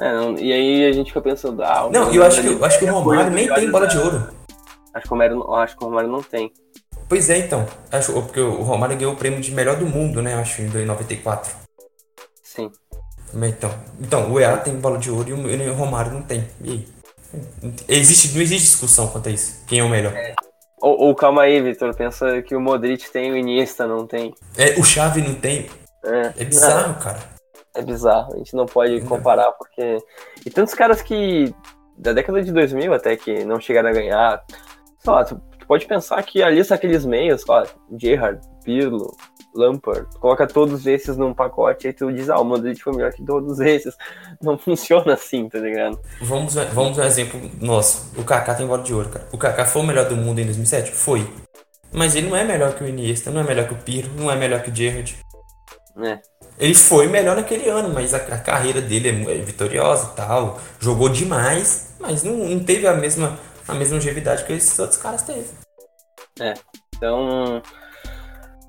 é 0.00 0.12
não, 0.12 0.38
e 0.38 0.52
aí 0.52 0.86
a 0.86 0.92
gente 0.92 1.08
fica 1.08 1.20
pensando, 1.20 1.62
ah, 1.62 1.88
Não, 1.92 2.12
eu 2.12 2.24
acho 2.24 2.40
que, 2.40 2.46
eu 2.46 2.64
acho 2.64 2.78
que 2.78 2.84
o 2.84 2.92
Romário 2.92 3.32
nem 3.32 3.52
tem 3.52 3.70
bola 3.70 3.86
de 3.86 3.98
ouro. 3.98 4.28
Acho 4.94 5.06
que 5.06 5.08
o 5.08 5.10
Romário, 5.10 5.54
acho 5.54 5.76
que 5.76 5.84
o 5.84 5.86
Romário 5.86 6.10
não 6.10 6.22
tem. 6.22 6.52
Pois 7.08 7.28
é, 7.28 7.38
então. 7.38 7.66
Acho, 7.90 8.12
porque 8.12 8.40
o 8.40 8.62
Romário 8.62 8.96
ganhou 8.96 9.12
o 9.12 9.16
prêmio 9.16 9.40
de 9.40 9.52
melhor 9.52 9.76
do 9.76 9.84
mundo, 9.84 10.22
né? 10.22 10.34
Acho, 10.34 10.62
em 10.62 10.86
94. 10.86 11.52
Sim. 12.42 12.70
Então, 13.34 13.70
então 14.00 14.32
o 14.32 14.40
EA 14.40 14.56
tem 14.56 14.74
bola 14.74 14.98
de 14.98 15.10
ouro 15.10 15.28
e 15.28 15.68
o, 15.68 15.74
Romário 15.74 16.12
não 16.12 16.22
tem. 16.22 16.48
E? 16.62 16.86
Existe, 17.88 18.34
não 18.34 18.42
existe 18.42 18.66
discussão 18.66 19.08
quanto 19.08 19.28
a 19.28 19.32
isso. 19.32 19.64
Quem 19.66 19.78
é 19.80 19.84
o 19.84 19.88
melhor? 19.88 20.12
É. 20.12 20.34
Ou, 20.80 20.98
ou, 20.98 21.14
calma 21.14 21.42
aí, 21.42 21.60
Vitor. 21.60 21.94
Pensa 21.94 22.42
que 22.42 22.56
o 22.56 22.60
Modric 22.60 23.10
tem 23.10 23.30
o 23.30 23.36
Iniesta 23.36 23.86
não 23.86 24.06
tem. 24.06 24.34
É, 24.56 24.78
o 24.80 24.84
Xavi 24.84 25.22
não 25.22 25.34
tem. 25.34 25.68
É, 26.04 26.32
é 26.38 26.44
bizarro, 26.44 26.88
não. 26.88 26.98
cara. 26.98 27.18
É 27.74 27.82
bizarro. 27.82 28.34
A 28.34 28.38
gente 28.38 28.54
não 28.54 28.66
pode 28.66 29.00
comparar 29.02 29.52
porque... 29.52 29.98
E 30.44 30.50
tantos 30.50 30.74
caras 30.74 31.02
que... 31.02 31.54
Da 31.96 32.12
década 32.12 32.42
de 32.42 32.50
2000 32.50 32.94
até 32.94 33.14
que 33.16 33.44
não 33.44 33.60
chegaram 33.60 33.90
a 33.90 33.92
ganhar... 33.92 34.42
Sei 34.98 35.12
lá, 35.12 35.24
tu 35.24 35.40
pode 35.68 35.86
pensar 35.86 36.22
que 36.22 36.42
ali 36.42 36.64
são 36.64 36.74
aqueles 36.74 37.04
meios, 37.04 37.44
ó, 37.48 37.64
Gerrard, 37.96 38.40
Pirlo, 38.64 39.16
Lampard, 39.54 40.06
coloca 40.18 40.46
todos 40.46 40.86
esses 40.86 41.16
num 41.16 41.34
pacote 41.34 41.88
e 41.88 41.92
tu 41.92 42.12
diz, 42.12 42.30
ah, 42.30 42.38
o 42.38 42.44
Modric 42.44 42.82
foi 42.82 42.92
melhor 42.92 43.12
que 43.12 43.24
todos 43.24 43.60
esses. 43.60 43.96
Não 44.40 44.56
funciona 44.56 45.14
assim, 45.14 45.48
tá 45.48 45.58
ligado? 45.58 45.98
Vamos, 46.22 46.54
vamos 46.54 46.98
um 46.98 47.02
exemplo 47.02 47.40
nosso. 47.60 48.12
O 48.16 48.24
Kaká 48.24 48.54
tem 48.54 48.66
bola 48.66 48.82
de 48.82 48.94
ouro, 48.94 49.08
cara. 49.08 49.26
O 49.32 49.38
Kaká 49.38 49.64
foi 49.64 49.82
o 49.82 49.86
melhor 49.86 50.08
do 50.08 50.16
mundo 50.16 50.40
em 50.40 50.44
2007? 50.44 50.92
Foi. 50.92 51.26
Mas 51.92 52.14
ele 52.14 52.28
não 52.28 52.36
é 52.36 52.44
melhor 52.44 52.74
que 52.74 52.84
o 52.84 52.88
Iniesta, 52.88 53.32
não 53.32 53.40
é 53.40 53.44
melhor 53.44 53.66
que 53.66 53.74
o 53.74 53.76
Pirlo, 53.76 54.12
não 54.16 54.30
é 54.30 54.36
melhor 54.36 54.62
que 54.62 54.70
o 54.70 54.74
Gerrard. 54.74 55.18
É. 56.04 56.20
Ele 56.56 56.74
foi 56.74 57.08
melhor 57.08 57.34
naquele 57.34 57.68
ano, 57.68 57.92
mas 57.92 58.14
a, 58.14 58.18
a 58.18 58.38
carreira 58.38 58.80
dele 58.80 59.08
é, 59.08 59.38
é 59.38 59.38
vitoriosa 59.38 60.10
e 60.12 60.16
tal. 60.16 60.60
Jogou 60.78 61.08
demais, 61.08 61.94
mas 61.98 62.22
não, 62.22 62.36
não 62.36 62.60
teve 62.60 62.86
a 62.86 62.94
mesma 62.94 63.36
a 63.70 63.74
mesma 63.74 63.94
longevidade 63.94 64.44
que 64.44 64.52
esses 64.52 64.78
outros 64.78 64.98
caras 64.98 65.22
teve. 65.22 65.48
É, 66.40 66.54
então 66.96 67.62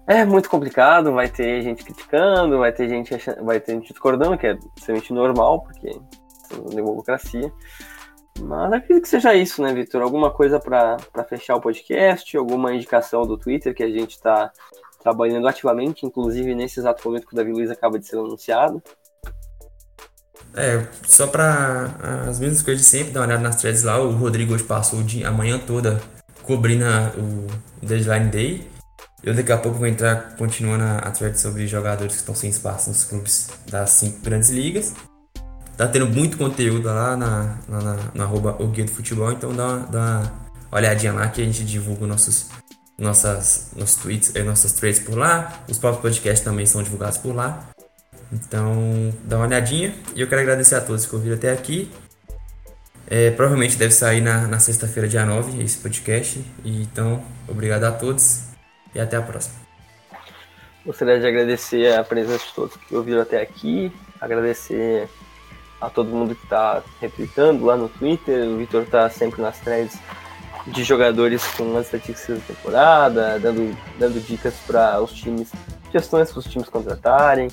é 0.07 0.25
muito 0.25 0.49
complicado, 0.49 1.13
vai 1.13 1.29
ter 1.29 1.61
gente 1.61 1.83
criticando, 1.83 2.59
vai 2.59 2.71
ter 2.71 2.89
gente 2.89 3.13
achando, 3.13 3.43
vai 3.45 3.59
ter 3.59 3.73
gente 3.73 3.89
discordando, 3.89 4.37
que 4.37 4.47
é 4.47 4.57
extremamente 4.77 5.13
normal, 5.13 5.61
porque 5.61 5.89
é 5.89 6.75
democracia. 6.75 7.51
Mas 8.39 8.73
acredito 8.73 9.03
que 9.03 9.09
seja 9.09 9.33
isso, 9.33 9.61
né, 9.61 9.73
Vitor? 9.73 10.01
Alguma 10.01 10.31
coisa 10.31 10.59
para 10.59 10.97
fechar 11.27 11.55
o 11.55 11.61
podcast, 11.61 12.35
alguma 12.35 12.73
indicação 12.73 13.23
do 13.23 13.37
Twitter 13.37 13.73
que 13.73 13.83
a 13.83 13.89
gente 13.89 14.11
está 14.11 14.51
trabalhando 15.01 15.47
ativamente, 15.47 16.05
inclusive 16.05 16.55
nesse 16.55 16.79
exato 16.79 17.07
momento 17.07 17.27
que 17.27 17.33
o 17.33 17.35
Davi 17.35 17.51
Luiz 17.51 17.69
acaba 17.69 17.99
de 17.99 18.05
ser 18.05 18.17
anunciado. 18.17 18.81
É, 20.53 20.85
só 21.05 21.27
pra 21.27 22.25
as 22.27 22.39
mesmas 22.39 22.61
coisas 22.61 22.83
de 22.83 22.89
sempre, 22.89 23.11
dar 23.11 23.21
uma 23.21 23.27
olhada 23.27 23.43
nas 23.43 23.55
threads 23.55 23.83
lá. 23.83 23.99
O 23.99 24.11
Rodrigo 24.11 24.53
hoje 24.53 24.63
passou 24.63 24.99
a 24.99 25.31
manhã 25.31 25.59
toda 25.59 26.01
cobrindo 26.43 26.85
o 27.17 27.85
deadline 27.85 28.29
day. 28.29 28.71
Eu 29.23 29.35
daqui 29.35 29.51
a 29.51 29.57
pouco 29.57 29.77
vou 29.77 29.87
entrar 29.87 30.35
continuando 30.35 30.83
a, 30.83 30.97
a 30.97 31.11
thread 31.11 31.39
sobre 31.39 31.67
jogadores 31.67 32.13
que 32.13 32.19
estão 32.21 32.33
sem 32.33 32.49
espaço 32.49 32.89
nos 32.89 33.03
clubes 33.03 33.49
das 33.69 33.91
cinco 33.91 34.19
grandes 34.21 34.49
ligas. 34.49 34.93
Tá 35.77 35.87
tendo 35.87 36.07
muito 36.07 36.37
conteúdo 36.37 36.87
lá 36.87 37.15
na, 37.15 37.57
na, 37.67 37.97
na, 38.13 38.23
arroba 38.23 38.55
o 38.59 38.67
Guia 38.67 38.85
do 38.85 38.91
Futebol, 38.91 39.31
então 39.31 39.53
dá 39.53 39.77
dá 39.77 40.31
uma 40.71 40.77
olhadinha 40.77 41.13
lá 41.13 41.27
que 41.27 41.41
a 41.41 41.45
gente 41.45 41.63
divulga 41.63 42.07
nossos, 42.07 42.49
nossas, 42.97 43.71
nossos 43.75 43.95
tweets, 43.95 44.35
eh, 44.35 44.43
nossas 44.43 44.73
threads 44.73 44.99
por 44.99 45.17
lá. 45.17 45.63
Os 45.69 45.77
próprios 45.77 46.01
podcasts 46.01 46.43
também 46.43 46.65
são 46.65 46.81
divulgados 46.81 47.17
por 47.17 47.35
lá. 47.35 47.69
Então, 48.31 49.13
dá 49.23 49.37
uma 49.37 49.45
olhadinha. 49.45 49.93
E 50.15 50.21
eu 50.21 50.27
quero 50.27 50.41
agradecer 50.41 50.75
a 50.75 50.81
todos 50.81 51.05
que 51.05 51.15
ouviram 51.15 51.35
até 51.35 51.51
aqui. 51.51 51.91
É, 53.07 53.29
provavelmente 53.31 53.75
deve 53.75 53.93
sair 53.93 54.21
na, 54.21 54.47
na 54.47 54.57
sexta-feira, 54.57 55.07
dia 55.07 55.25
9, 55.25 55.61
esse 55.61 55.77
podcast. 55.77 56.43
E, 56.63 56.83
então, 56.83 57.21
obrigado 57.47 57.83
a 57.83 57.91
todos 57.91 58.50
e 58.93 58.99
até 58.99 59.17
a 59.17 59.21
próxima. 59.21 59.55
Gostaria 60.85 61.19
de 61.19 61.27
agradecer 61.27 61.93
a 61.93 62.03
presença 62.03 62.45
de 62.45 62.53
todos 62.53 62.75
que 62.75 62.95
ouviram 62.95 63.21
até 63.21 63.41
aqui. 63.41 63.91
Agradecer 64.19 65.07
a 65.79 65.89
todo 65.89 66.09
mundo 66.09 66.35
que 66.35 66.43
está 66.43 66.81
retweetando 66.99 67.65
lá 67.65 67.75
no 67.75 67.87
Twitter. 67.87 68.47
O 68.47 68.57
Vitor 68.57 68.83
está 68.83 69.09
sempre 69.09 69.41
nas 69.41 69.59
threads 69.59 69.99
de 70.67 70.83
jogadores 70.83 71.43
com 71.57 71.75
as 71.77 71.85
estatísticas 71.85 72.39
da 72.39 72.45
temporada, 72.45 73.39
dando, 73.39 73.75
dando 73.97 74.19
dicas 74.19 74.53
para 74.67 75.01
os 75.01 75.11
times, 75.11 75.51
sugestões 75.85 76.31
para 76.31 76.39
os 76.39 76.45
times 76.45 76.69
contratarem. 76.69 77.49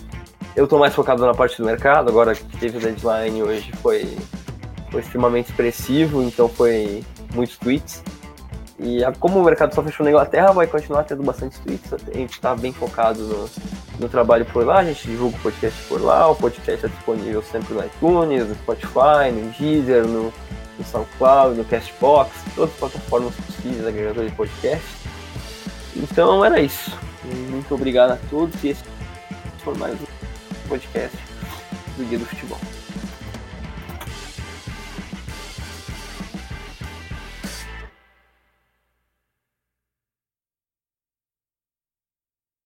Eu 0.55 0.65
estou 0.65 0.79
mais 0.79 0.95
focado 0.95 1.25
na 1.25 1.35
parte 1.35 1.57
do 1.59 1.65
mercado, 1.65 2.09
agora 2.09 2.35
que 2.35 2.45
teve 2.59 2.79
o 2.79 2.81
deadline 2.81 3.43
hoje 3.43 3.73
foi, 3.83 4.17
foi 4.91 5.01
extremamente 5.01 5.51
expressivo, 5.51 6.23
então 6.23 6.49
foi 6.49 7.05
muitos 7.35 7.57
tweets. 7.57 8.03
E 8.79 9.01
como 9.19 9.41
o 9.41 9.45
mercado 9.45 9.75
só 9.75 9.83
fechou 9.83 10.05
na 10.05 10.11
Inglaterra, 10.11 10.53
vai 10.53 10.67
continuar 10.67 11.03
tendo 11.03 11.23
bastante 11.23 11.59
tweets. 11.61 11.93
A 11.93 12.17
gente 12.17 12.35
está 12.35 12.55
bem 12.55 12.73
focado 12.73 13.21
no, 13.21 13.51
no 13.99 14.09
trabalho 14.09 14.45
por 14.47 14.65
lá, 14.65 14.79
a 14.79 14.85
gente 14.85 15.09
divulga 15.09 15.37
o 15.37 15.41
podcast 15.41 15.83
por 15.89 16.01
lá, 16.01 16.31
o 16.31 16.37
podcast 16.37 16.87
é 16.87 16.89
disponível 16.89 17.43
sempre 17.43 17.75
no 17.75 17.85
iTunes, 17.85 18.47
no 18.47 18.55
Spotify, 18.55 19.33
no 19.33 19.51
Deezer, 19.51 20.07
no, 20.07 20.33
no 20.79 20.85
SoundCloud, 20.85 21.57
no 21.57 21.65
Castbox, 21.65 22.31
todas 22.55 22.71
as 22.71 22.79
plataformas 22.79 23.35
possíveis, 23.35 23.85
agregadores 23.85 24.31
de 24.31 24.37
podcast. 24.37 24.87
Então 25.97 26.45
era 26.45 26.61
isso. 26.61 26.97
Muito 27.51 27.75
obrigado 27.75 28.13
a 28.13 28.19
todos 28.31 28.63
e 28.63 28.69
esse 28.69 28.85
foi 29.65 29.75
mais 29.77 29.95
um 29.95 30.69
podcast 30.69 31.19
do 31.97 32.05
Guia 32.05 32.19
do 32.19 32.27
Futebol. 32.27 32.78